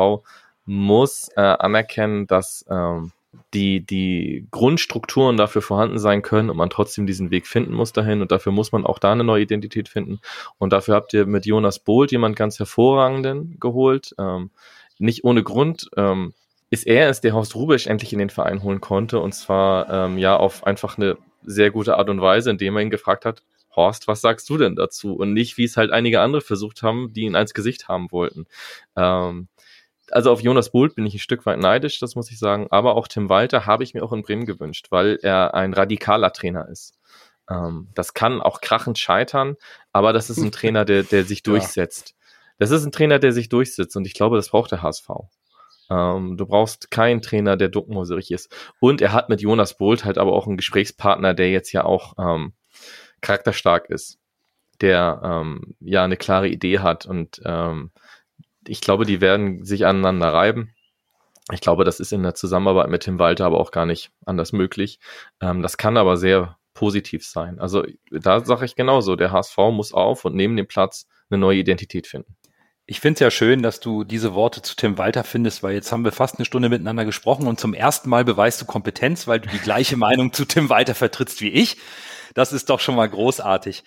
muss 0.65 1.29
äh, 1.35 1.41
anerkennen, 1.41 2.27
dass 2.27 2.65
ähm, 2.69 3.11
die, 3.53 3.85
die 3.85 4.47
Grundstrukturen 4.51 5.37
dafür 5.37 5.61
vorhanden 5.61 5.99
sein 5.99 6.21
können 6.21 6.49
und 6.49 6.57
man 6.57 6.69
trotzdem 6.69 7.07
diesen 7.07 7.31
Weg 7.31 7.47
finden 7.47 7.73
muss 7.73 7.93
dahin 7.93 8.21
und 8.21 8.31
dafür 8.31 8.51
muss 8.51 8.71
man 8.71 8.85
auch 8.85 8.99
da 8.99 9.11
eine 9.11 9.23
neue 9.23 9.43
Identität 9.43 9.89
finden 9.89 10.19
und 10.57 10.73
dafür 10.73 10.95
habt 10.95 11.13
ihr 11.13 11.25
mit 11.25 11.45
Jonas 11.45 11.79
Bolt 11.79 12.11
jemand 12.11 12.35
ganz 12.35 12.59
hervorragenden 12.59 13.57
geholt, 13.59 14.15
ähm, 14.19 14.51
nicht 14.97 15.23
ohne 15.23 15.43
Grund, 15.43 15.89
ähm, 15.97 16.33
ist 16.69 16.87
er 16.87 17.09
es, 17.09 17.21
der 17.21 17.33
Horst 17.33 17.55
Rubisch 17.55 17.87
endlich 17.87 18.13
in 18.13 18.19
den 18.19 18.29
Verein 18.29 18.63
holen 18.63 18.81
konnte 18.81 19.19
und 19.19 19.33
zwar 19.33 19.89
ähm, 19.89 20.17
ja 20.17 20.35
auf 20.35 20.65
einfach 20.65 20.97
eine 20.97 21.17
sehr 21.43 21.71
gute 21.71 21.97
Art 21.97 22.09
und 22.09 22.21
Weise, 22.21 22.49
indem 22.49 22.75
er 22.75 22.81
ihn 22.81 22.89
gefragt 22.89 23.25
hat, 23.25 23.43
Horst, 23.75 24.07
was 24.07 24.21
sagst 24.21 24.49
du 24.49 24.57
denn 24.57 24.75
dazu? 24.75 25.13
Und 25.13 25.33
nicht, 25.33 25.57
wie 25.57 25.65
es 25.65 25.77
halt 25.77 25.91
einige 25.91 26.21
andere 26.21 26.41
versucht 26.41 26.81
haben, 26.81 27.11
die 27.13 27.21
ihn 27.21 27.35
als 27.35 27.53
Gesicht 27.53 27.87
haben 27.87 28.11
wollten. 28.11 28.45
Ähm, 28.95 29.47
also 30.15 30.31
auf 30.31 30.41
Jonas 30.41 30.71
Bolt 30.71 30.95
bin 30.95 31.05
ich 31.05 31.15
ein 31.15 31.19
Stück 31.19 31.45
weit 31.45 31.59
neidisch, 31.59 31.99
das 31.99 32.15
muss 32.15 32.31
ich 32.31 32.39
sagen. 32.39 32.67
Aber 32.69 32.95
auch 32.95 33.09
Tim 33.09 33.27
Walter 33.27 33.65
habe 33.65 33.83
ich 33.83 33.93
mir 33.93 34.01
auch 34.01 34.13
in 34.13 34.23
Bremen 34.23 34.45
gewünscht, 34.45 34.87
weil 34.89 35.19
er 35.21 35.53
ein 35.53 35.73
radikaler 35.73 36.31
Trainer 36.31 36.69
ist. 36.69 36.97
Ähm, 37.49 37.89
das 37.95 38.13
kann 38.13 38.41
auch 38.41 38.61
krachend 38.61 38.97
scheitern, 38.97 39.57
aber 39.91 40.13
das 40.13 40.29
ist 40.29 40.37
ein 40.37 40.51
Trainer, 40.53 40.85
der, 40.85 41.03
der 41.03 41.25
sich 41.25 41.43
durchsetzt. 41.43 42.09
Ja. 42.09 42.15
Das 42.59 42.71
ist 42.71 42.85
ein 42.85 42.93
Trainer, 42.93 43.19
der 43.19 43.33
sich 43.33 43.49
durchsetzt 43.49 43.97
und 43.97 44.07
ich 44.07 44.13
glaube, 44.13 44.37
das 44.37 44.49
braucht 44.49 44.71
der 44.71 44.81
HSV. 44.81 45.09
Ähm, 45.89 46.37
du 46.37 46.45
brauchst 46.45 46.91
keinen 46.91 47.21
Trainer, 47.21 47.57
der 47.57 47.67
duckmäuserig 47.67 48.31
ist. 48.31 48.55
Und 48.79 49.01
er 49.01 49.11
hat 49.11 49.27
mit 49.27 49.41
Jonas 49.41 49.77
Bolt 49.77 50.05
halt 50.05 50.17
aber 50.17 50.31
auch 50.31 50.47
einen 50.47 50.55
Gesprächspartner, 50.55 51.33
der 51.33 51.51
jetzt 51.51 51.73
ja 51.73 51.83
auch 51.83 52.13
ähm, 52.17 52.53
charakterstark 53.19 53.89
ist, 53.89 54.17
der 54.79 55.19
ähm, 55.25 55.75
ja 55.81 56.05
eine 56.05 56.15
klare 56.15 56.47
Idee 56.47 56.79
hat 56.79 57.05
und 57.05 57.41
ähm, 57.43 57.91
ich 58.67 58.81
glaube, 58.81 59.05
die 59.05 59.21
werden 59.21 59.63
sich 59.65 59.85
aneinander 59.85 60.33
reiben. 60.33 60.73
Ich 61.51 61.61
glaube, 61.61 61.83
das 61.83 61.99
ist 61.99 62.11
in 62.11 62.23
der 62.23 62.33
Zusammenarbeit 62.33 62.89
mit 62.89 63.03
Tim 63.03 63.19
Walter 63.19 63.45
aber 63.45 63.59
auch 63.59 63.71
gar 63.71 63.85
nicht 63.85 64.11
anders 64.25 64.51
möglich. 64.51 64.99
Ähm, 65.41 65.61
das 65.61 65.77
kann 65.77 65.97
aber 65.97 66.17
sehr 66.17 66.57
positiv 66.73 67.25
sein. 67.25 67.59
Also 67.59 67.83
da 68.11 68.43
sage 68.43 68.65
ich 68.65 68.75
genauso, 68.75 69.15
der 69.15 69.31
HSV 69.31 69.57
muss 69.71 69.93
auf 69.93 70.25
und 70.25 70.35
neben 70.35 70.57
dem 70.57 70.67
Platz 70.67 71.07
eine 71.29 71.39
neue 71.39 71.59
Identität 71.59 72.07
finden. 72.07 72.35
Ich 72.87 72.99
finde 72.99 73.15
es 73.15 73.19
ja 73.21 73.31
schön, 73.31 73.63
dass 73.63 73.79
du 73.79 74.03
diese 74.03 74.35
Worte 74.35 74.61
zu 74.61 74.75
Tim 74.75 74.99
Walter 74.99 75.23
findest, 75.23 75.63
weil 75.63 75.73
jetzt 75.73 75.91
haben 75.91 76.03
wir 76.03 76.11
fast 76.11 76.37
eine 76.37 76.45
Stunde 76.45 76.69
miteinander 76.69 77.03
gesprochen 77.03 77.47
und 77.47 77.59
zum 77.59 77.73
ersten 77.73 78.09
Mal 78.09 78.23
beweist 78.23 78.61
du 78.61 78.65
Kompetenz, 78.65 79.25
weil 79.25 79.39
du 79.39 79.49
die 79.49 79.59
gleiche 79.59 79.97
Meinung 79.97 80.33
zu 80.33 80.45
Tim 80.45 80.69
Walter 80.69 80.93
vertrittst 80.93 81.41
wie 81.41 81.49
ich. 81.49 81.77
Das 82.35 82.53
ist 82.53 82.69
doch 82.69 82.79
schon 82.79 82.95
mal 82.95 83.09
großartig. 83.09 83.83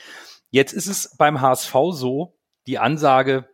Jetzt 0.50 0.72
ist 0.72 0.86
es 0.86 1.16
beim 1.16 1.40
HSV 1.40 1.74
so, 1.92 2.38
die 2.66 2.78
Ansage, 2.78 3.48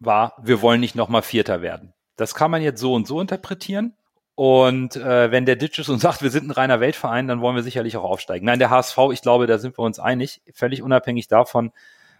war, 0.00 0.34
wir 0.42 0.62
wollen 0.62 0.80
nicht 0.80 0.96
nochmal 0.96 1.22
Vierter 1.22 1.62
werden. 1.62 1.92
Das 2.16 2.34
kann 2.34 2.50
man 2.50 2.62
jetzt 2.62 2.80
so 2.80 2.94
und 2.94 3.06
so 3.06 3.20
interpretieren. 3.20 3.94
Und 4.34 4.96
äh, 4.96 5.30
wenn 5.30 5.44
der 5.44 5.56
Ditch 5.56 5.78
ist 5.78 5.90
und 5.90 5.98
sagt, 6.00 6.22
wir 6.22 6.30
sind 6.30 6.48
ein 6.48 6.50
reiner 6.50 6.80
Weltverein, 6.80 7.28
dann 7.28 7.40
wollen 7.40 7.56
wir 7.56 7.62
sicherlich 7.62 7.96
auch 7.96 8.04
aufsteigen. 8.04 8.46
Nein, 8.46 8.58
der 8.58 8.70
HSV, 8.70 8.96
ich 9.12 9.22
glaube, 9.22 9.46
da 9.46 9.58
sind 9.58 9.78
wir 9.78 9.84
uns 9.84 9.98
einig, 9.98 10.40
völlig 10.54 10.82
unabhängig 10.82 11.28
davon, 11.28 11.72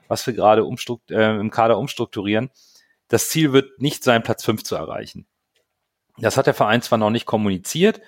was 0.06 0.26
wir 0.26 0.34
gerade 0.34 0.62
äh, 1.10 1.40
im 1.40 1.50
Kader 1.50 1.78
umstrukturieren. 1.78 2.50
Das 3.08 3.28
Ziel 3.28 3.52
wird 3.52 3.80
nicht 3.80 4.04
sein, 4.04 4.22
Platz 4.22 4.44
fünf 4.44 4.62
zu 4.62 4.76
erreichen. 4.76 5.26
Das 6.18 6.36
hat 6.36 6.46
der 6.46 6.54
Verein 6.54 6.82
zwar 6.82 6.98
noch 6.98 7.10
nicht 7.10 7.26
kommuniziert, 7.26 8.00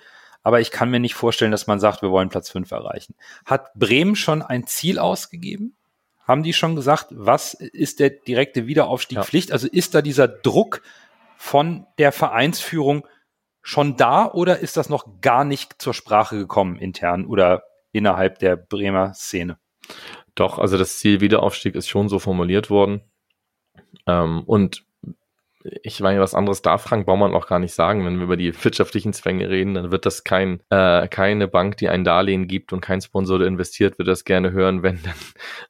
aber 0.42 0.60
ich 0.60 0.70
kann 0.70 0.90
mir 0.90 1.00
nicht 1.00 1.14
vorstellen, 1.14 1.50
dass 1.50 1.66
man 1.66 1.80
sagt, 1.80 2.02
wir 2.02 2.10
wollen 2.10 2.28
Platz 2.28 2.50
fünf 2.50 2.70
erreichen. 2.70 3.14
Hat 3.46 3.72
Bremen 3.74 4.16
schon 4.16 4.42
ein 4.42 4.66
Ziel 4.66 4.98
ausgegeben? 4.98 5.76
Haben 6.24 6.42
die 6.42 6.52
schon 6.52 6.76
gesagt, 6.76 7.08
was 7.10 7.54
ist 7.54 8.00
der 8.00 8.10
direkte 8.10 8.66
Wiederaufstieg 8.66 9.16
ja. 9.16 9.24
Pflicht? 9.24 9.52
Also 9.52 9.68
ist 9.68 9.94
da 9.94 10.02
dieser 10.02 10.28
Druck 10.28 10.82
von 11.36 11.86
der 11.98 12.12
Vereinsführung 12.12 13.06
schon 13.62 13.96
da 13.96 14.30
oder 14.30 14.58
ist 14.60 14.76
das 14.76 14.88
noch 14.88 15.20
gar 15.20 15.44
nicht 15.44 15.80
zur 15.80 15.94
Sprache 15.94 16.36
gekommen 16.36 16.76
intern 16.76 17.26
oder 17.26 17.64
innerhalb 17.92 18.38
der 18.38 18.56
Bremer 18.56 19.14
Szene? 19.14 19.58
Doch, 20.34 20.58
also 20.58 20.78
das 20.78 20.98
Ziel 20.98 21.20
Wiederaufstieg 21.20 21.74
ist 21.74 21.88
schon 21.88 22.08
so 22.08 22.18
formuliert 22.18 22.70
worden. 22.70 23.02
Ähm, 24.06 24.42
und 24.44 24.84
ich 25.64 26.00
meine, 26.00 26.20
was 26.20 26.34
anderes 26.34 26.62
darf 26.62 26.82
Frank 26.82 27.06
Baumann 27.06 27.34
auch 27.34 27.46
gar 27.46 27.58
nicht 27.58 27.74
sagen. 27.74 28.04
Wenn 28.04 28.16
wir 28.16 28.24
über 28.24 28.36
die 28.36 28.52
wirtschaftlichen 28.64 29.12
Zwänge 29.12 29.48
reden, 29.48 29.74
dann 29.74 29.90
wird 29.92 30.06
das 30.06 30.24
kein, 30.24 30.60
äh, 30.70 31.06
keine 31.08 31.46
Bank, 31.46 31.76
die 31.76 31.88
ein 31.88 32.04
Darlehen 32.04 32.48
gibt 32.48 32.72
und 32.72 32.80
kein 32.80 33.00
Sponsor, 33.00 33.38
der 33.38 33.48
investiert, 33.48 33.98
wird 33.98 34.08
das 34.08 34.24
gerne 34.24 34.52
hören, 34.52 34.82
wenn 34.82 35.00
dann 35.02 35.14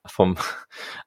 vom 0.07 0.37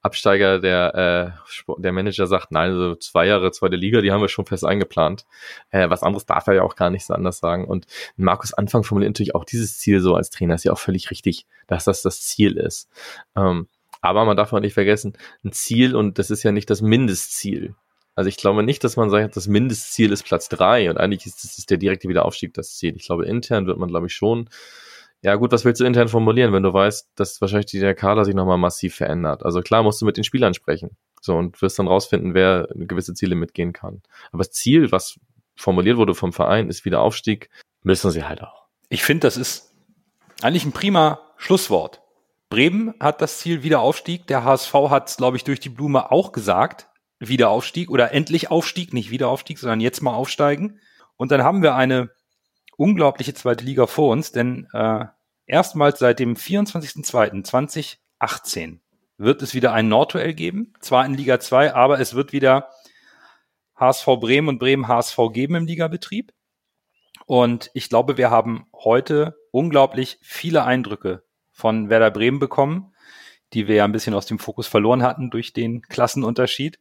Absteiger 0.02 0.60
der, 0.60 1.36
äh, 1.36 1.82
der 1.82 1.92
Manager 1.92 2.28
sagt, 2.28 2.52
nein, 2.52 2.72
also 2.72 2.96
zwei 2.96 3.26
Jahre 3.26 3.52
zweite 3.52 3.76
Liga, 3.76 4.02
die 4.02 4.12
haben 4.12 4.22
wir 4.22 4.30
schon 4.30 4.46
fest 4.46 4.66
eingeplant. 4.66 5.26
Äh, 5.72 5.90
was 5.90 6.04
anderes 6.04 6.26
darf 6.26 6.46
er 6.48 6.54
ja 6.54 6.62
auch 6.62 6.76
gar 6.76 6.92
nicht 6.92 7.06
so 7.06 7.14
anders 7.14 7.40
sagen. 7.40 7.66
Und 7.66 7.88
Markus 8.18 8.54
Anfang 8.54 8.84
formuliert 8.84 9.12
natürlich 9.12 9.36
auch 9.36 9.46
dieses 9.46 9.80
Ziel 9.80 10.00
so 10.00 10.16
als 10.16 10.30
Trainer, 10.30 10.56
ist 10.56 10.64
ja 10.64 10.74
auch 10.74 10.80
völlig 10.80 11.10
richtig, 11.10 11.48
dass 11.68 11.86
das 11.86 12.04
das 12.04 12.22
Ziel 12.22 12.58
ist. 12.58 12.90
Ähm, 13.36 13.68
aber 14.02 14.26
man 14.26 14.38
darf 14.38 14.54
auch 14.54 14.60
nicht 14.60 14.76
vergessen, 14.76 15.14
ein 15.44 15.52
Ziel 15.52 15.96
und 15.96 16.20
das 16.20 16.30
ist 16.30 16.44
ja 16.44 16.52
nicht 16.52 16.70
das 16.70 16.82
Mindestziel. 16.82 17.74
Also 18.16 18.30
ich 18.30 18.38
glaube 18.38 18.64
nicht, 18.64 18.84
dass 18.84 18.96
man 18.96 19.10
sagt, 19.10 19.36
das 19.36 19.48
Mindestziel 19.48 20.12
ist 20.12 20.24
Platz 20.24 20.48
drei 20.48 20.90
und 20.90 20.98
eigentlich 20.98 21.26
ist, 21.26 21.44
ist 21.44 21.70
der 21.70 21.78
direkte 21.78 22.08
Wiederaufstieg 22.08 22.54
das 22.54 22.76
Ziel. 22.78 22.96
Ich 22.96 23.06
glaube, 23.06 23.26
intern 23.26 23.68
wird 23.68 23.78
man, 23.78 23.90
glaube 23.90 24.08
ich, 24.08 24.14
schon. 24.14 24.50
Ja, 25.22 25.36
gut, 25.36 25.52
was 25.52 25.66
willst 25.66 25.82
du 25.82 25.86
intern 25.86 26.08
formulieren, 26.08 26.54
wenn 26.54 26.64
du 26.64 26.72
weißt, 26.72 27.10
dass 27.16 27.42
wahrscheinlich 27.42 27.72
der 27.72 27.96
Kader 27.96 28.26
sich 28.26 28.36
nochmal 28.36 28.58
massiv 28.58 28.96
verändert? 28.96 29.44
Also 29.44 29.62
klar 29.62 29.84
musst 29.84 30.02
du 30.02 30.06
mit 30.06 30.18
den 30.18 30.24
Spielern 30.24 30.54
sprechen. 30.54 30.96
So, 31.20 31.36
und 31.36 31.62
wirst 31.62 31.80
dann 31.80 31.88
rausfinden, 31.88 32.34
wer 32.34 32.68
gewisse 32.76 33.14
Ziele 33.14 33.36
mitgehen 33.36 33.74
kann. 33.74 34.02
Aber 34.32 34.44
das 34.44 34.52
Ziel, 34.52 34.92
was 34.92 35.20
formuliert 35.56 35.98
wurde 35.98 36.16
vom 36.16 36.32
Verein, 36.32 36.70
ist 36.70 36.86
Wiederaufstieg, 36.86 37.50
müssen 37.82 38.12
sie 38.12 38.24
halt 38.24 38.44
auch. 38.44 38.66
Ich 38.90 39.04
finde, 39.04 39.22
das 39.22 39.36
ist 39.36 39.74
eigentlich 40.42 40.66
ein 40.66 40.72
prima 40.72 41.20
Schlusswort. 41.38 42.02
Bremen 42.50 42.94
hat 43.00 43.22
das 43.22 43.40
Ziel 43.40 43.64
Wiederaufstieg. 43.64 44.28
Der 44.28 44.44
HSV 44.44 44.74
hat 44.90 45.10
es, 45.10 45.18
glaube 45.18 45.38
ich, 45.38 45.44
durch 45.44 45.60
die 45.60 45.70
Blume 45.70 46.12
auch 46.12 46.32
gesagt. 46.32 46.88
Wiederaufstieg 47.28 47.90
oder 47.90 48.14
endlich 48.14 48.52
Aufstieg, 48.52 48.94
nicht 48.94 49.12
Wiederaufstieg, 49.12 49.60
sondern 49.60 49.82
jetzt 49.82 50.02
mal 50.02 50.14
aufsteigen. 50.14 50.80
Und 51.18 51.32
dann 51.32 51.44
haben 51.44 51.64
wir 51.64 51.76
eine 51.76 52.10
unglaubliche 52.78 53.34
zweite 53.34 53.64
Liga 53.64 53.88
vor 53.88 54.12
uns, 54.12 54.32
denn 54.32 54.68
äh, 54.74 55.06
erstmals 55.46 56.00
seit 56.00 56.20
dem 56.20 56.36
24.02.2018 56.36 58.80
wird 59.18 59.42
es 59.42 59.54
wieder 59.54 59.74
ein 59.74 59.88
Nordduell 59.88 60.34
geben, 60.34 60.74
zwar 60.82 61.06
in 61.06 61.14
Liga 61.14 61.40
2, 61.40 61.74
aber 61.74 62.00
es 62.00 62.16
wird 62.16 62.34
wieder 62.34 62.70
HSV 63.76 64.06
Bremen 64.20 64.50
und 64.50 64.60
Bremen 64.60 64.88
HSV 64.88 65.18
geben 65.32 65.56
im 65.56 65.66
Ligabetrieb. 65.66 66.34
Und 67.26 67.72
ich 67.74 67.90
glaube, 67.90 68.18
wir 68.18 68.30
haben 68.30 68.68
heute 68.74 69.36
unglaublich 69.52 70.18
viele 70.22 70.64
Eindrücke 70.64 71.24
von 71.52 71.90
Werder 71.90 72.12
Bremen 72.12 72.40
bekommen, 72.40 72.94
die 73.54 73.68
wir 73.68 73.76
ja 73.76 73.86
ein 73.86 73.92
bisschen 73.92 74.14
aus 74.14 74.26
dem 74.26 74.40
Fokus 74.40 74.68
verloren 74.68 75.04
hatten 75.04 75.30
durch 75.30 75.54
den 75.54 75.82
Klassenunterschied. 75.82 76.80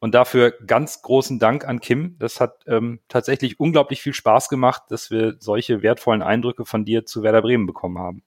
Und 0.00 0.14
dafür 0.14 0.52
ganz 0.64 1.02
großen 1.02 1.38
Dank 1.38 1.66
an 1.66 1.80
Kim. 1.80 2.16
Das 2.18 2.40
hat 2.40 2.64
ähm, 2.66 3.00
tatsächlich 3.08 3.58
unglaublich 3.58 4.00
viel 4.00 4.14
Spaß 4.14 4.48
gemacht, 4.48 4.82
dass 4.90 5.10
wir 5.10 5.36
solche 5.40 5.82
wertvollen 5.82 6.22
Eindrücke 6.22 6.64
von 6.64 6.84
dir 6.84 7.04
zu 7.04 7.22
Werder 7.22 7.42
Bremen 7.42 7.66
bekommen 7.66 7.98
haben. 7.98 8.22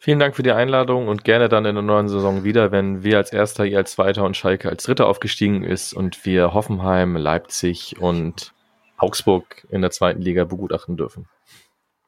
Vielen 0.00 0.18
Dank 0.18 0.34
für 0.34 0.42
die 0.42 0.50
Einladung 0.50 1.06
und 1.06 1.22
gerne 1.22 1.48
dann 1.48 1.64
in 1.64 1.76
der 1.76 1.82
neuen 1.84 2.08
Saison 2.08 2.42
wieder, 2.42 2.72
wenn 2.72 3.04
wir 3.04 3.18
als 3.18 3.32
Erster, 3.32 3.64
ihr 3.64 3.78
als 3.78 3.92
Zweiter 3.92 4.24
und 4.24 4.36
Schalke 4.36 4.68
als 4.68 4.82
Dritter 4.82 5.06
aufgestiegen 5.06 5.62
ist 5.62 5.92
und 5.92 6.26
wir 6.26 6.54
Hoffenheim, 6.54 7.14
Leipzig 7.14 8.00
und 8.00 8.52
Augsburg 8.96 9.64
in 9.70 9.80
der 9.80 9.92
zweiten 9.92 10.20
Liga 10.20 10.42
begutachten 10.44 10.96
dürfen. 10.96 11.28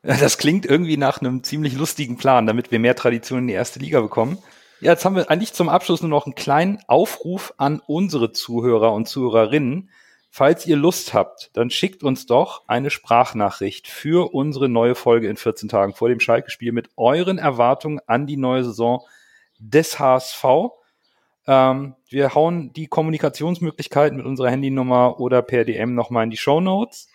Das 0.03 0.39
klingt 0.39 0.67
irgendwie 0.67 0.97
nach 0.97 1.21
einem 1.21 1.45
ziemlich 1.45 1.75
lustigen 1.75 2.17
Plan, 2.17 2.47
damit 2.47 2.73
wir 2.73 2.81
mehr 2.81 2.97
Tradition 2.97 3.39
in 3.39 3.47
die 3.47 3.55
erste 3.55 3.79
Liga 3.79 4.01
bekommen. 4.01 4.39
Ja, 4.85 4.93
jetzt 4.93 5.07
haben 5.07 5.17
wir 5.17 5.31
eigentlich 5.31 5.55
zum 5.55 5.71
Abschluss 5.71 6.03
nur 6.03 6.11
noch 6.11 6.27
einen 6.27 6.35
kleinen 6.35 6.79
Aufruf 6.89 7.55
an 7.57 7.81
unsere 7.87 8.33
Zuhörer 8.33 8.93
und 8.93 9.09
Zuhörerinnen. 9.09 9.89
Falls 10.29 10.67
ihr 10.67 10.77
Lust 10.77 11.15
habt, 11.15 11.49
dann 11.55 11.71
schickt 11.71 12.03
uns 12.03 12.27
doch 12.27 12.65
eine 12.69 12.91
Sprachnachricht 12.91 13.89
für 13.89 14.35
unsere 14.35 14.69
neue 14.69 14.95
Folge 14.95 15.31
in 15.31 15.39
14 15.39 15.71
Tagen 15.71 15.95
vor 15.95 16.11
dem 16.11 16.21
Schalke-Spiel 16.21 16.73
mit 16.73 16.91
euren 16.99 17.39
Erwartungen 17.39 17.99
an 18.07 18.27
die 18.27 18.37
neue 18.37 18.63
Saison 18.63 19.01
des 19.59 19.99
HSV. 19.99 20.45
Ähm, 21.47 21.95
wir 22.11 22.35
hauen 22.35 22.75
die 22.75 22.87
Kommunikationsmöglichkeiten 22.87 24.19
mit 24.19 24.27
unserer 24.27 24.51
Handynummer 24.51 25.19
oder 25.19 25.41
per 25.41 25.65
DM 25.65 25.95
nochmal 25.95 26.25
in 26.25 26.31
die 26.31 26.37
Show 26.37 26.61
Notes. 26.61 27.09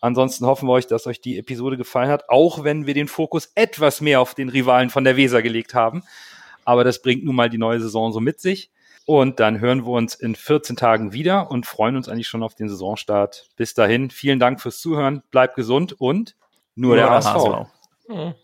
Ansonsten 0.00 0.44
hoffen 0.44 0.68
wir 0.68 0.72
euch, 0.72 0.88
dass 0.88 1.06
euch 1.06 1.20
die 1.20 1.38
Episode 1.38 1.76
gefallen 1.76 2.10
hat, 2.10 2.28
auch 2.28 2.64
wenn 2.64 2.88
wir 2.88 2.94
den 2.94 3.06
Fokus 3.06 3.52
etwas 3.54 4.00
mehr 4.00 4.20
auf 4.20 4.34
den 4.34 4.48
Rivalen 4.48 4.90
von 4.90 5.04
der 5.04 5.16
Weser 5.16 5.40
gelegt 5.40 5.74
haben. 5.74 6.02
Aber 6.64 6.84
das 6.84 7.02
bringt 7.02 7.24
nun 7.24 7.34
mal 7.34 7.50
die 7.50 7.58
neue 7.58 7.80
Saison 7.80 8.12
so 8.12 8.20
mit 8.20 8.40
sich. 8.40 8.70
Und 9.04 9.40
dann 9.40 9.60
hören 9.60 9.84
wir 9.84 9.92
uns 9.92 10.14
in 10.14 10.36
14 10.36 10.76
Tagen 10.76 11.12
wieder 11.12 11.50
und 11.50 11.66
freuen 11.66 11.96
uns 11.96 12.08
eigentlich 12.08 12.28
schon 12.28 12.42
auf 12.42 12.54
den 12.54 12.68
Saisonstart. 12.68 13.48
Bis 13.56 13.74
dahin, 13.74 14.10
vielen 14.10 14.38
Dank 14.38 14.60
fürs 14.60 14.80
Zuhören, 14.80 15.22
bleibt 15.30 15.56
gesund 15.56 16.00
und 16.00 16.36
nur, 16.74 16.94
nur 16.94 16.96
der, 16.96 17.10
HSV. 17.10 17.66
HSV. 18.08 18.34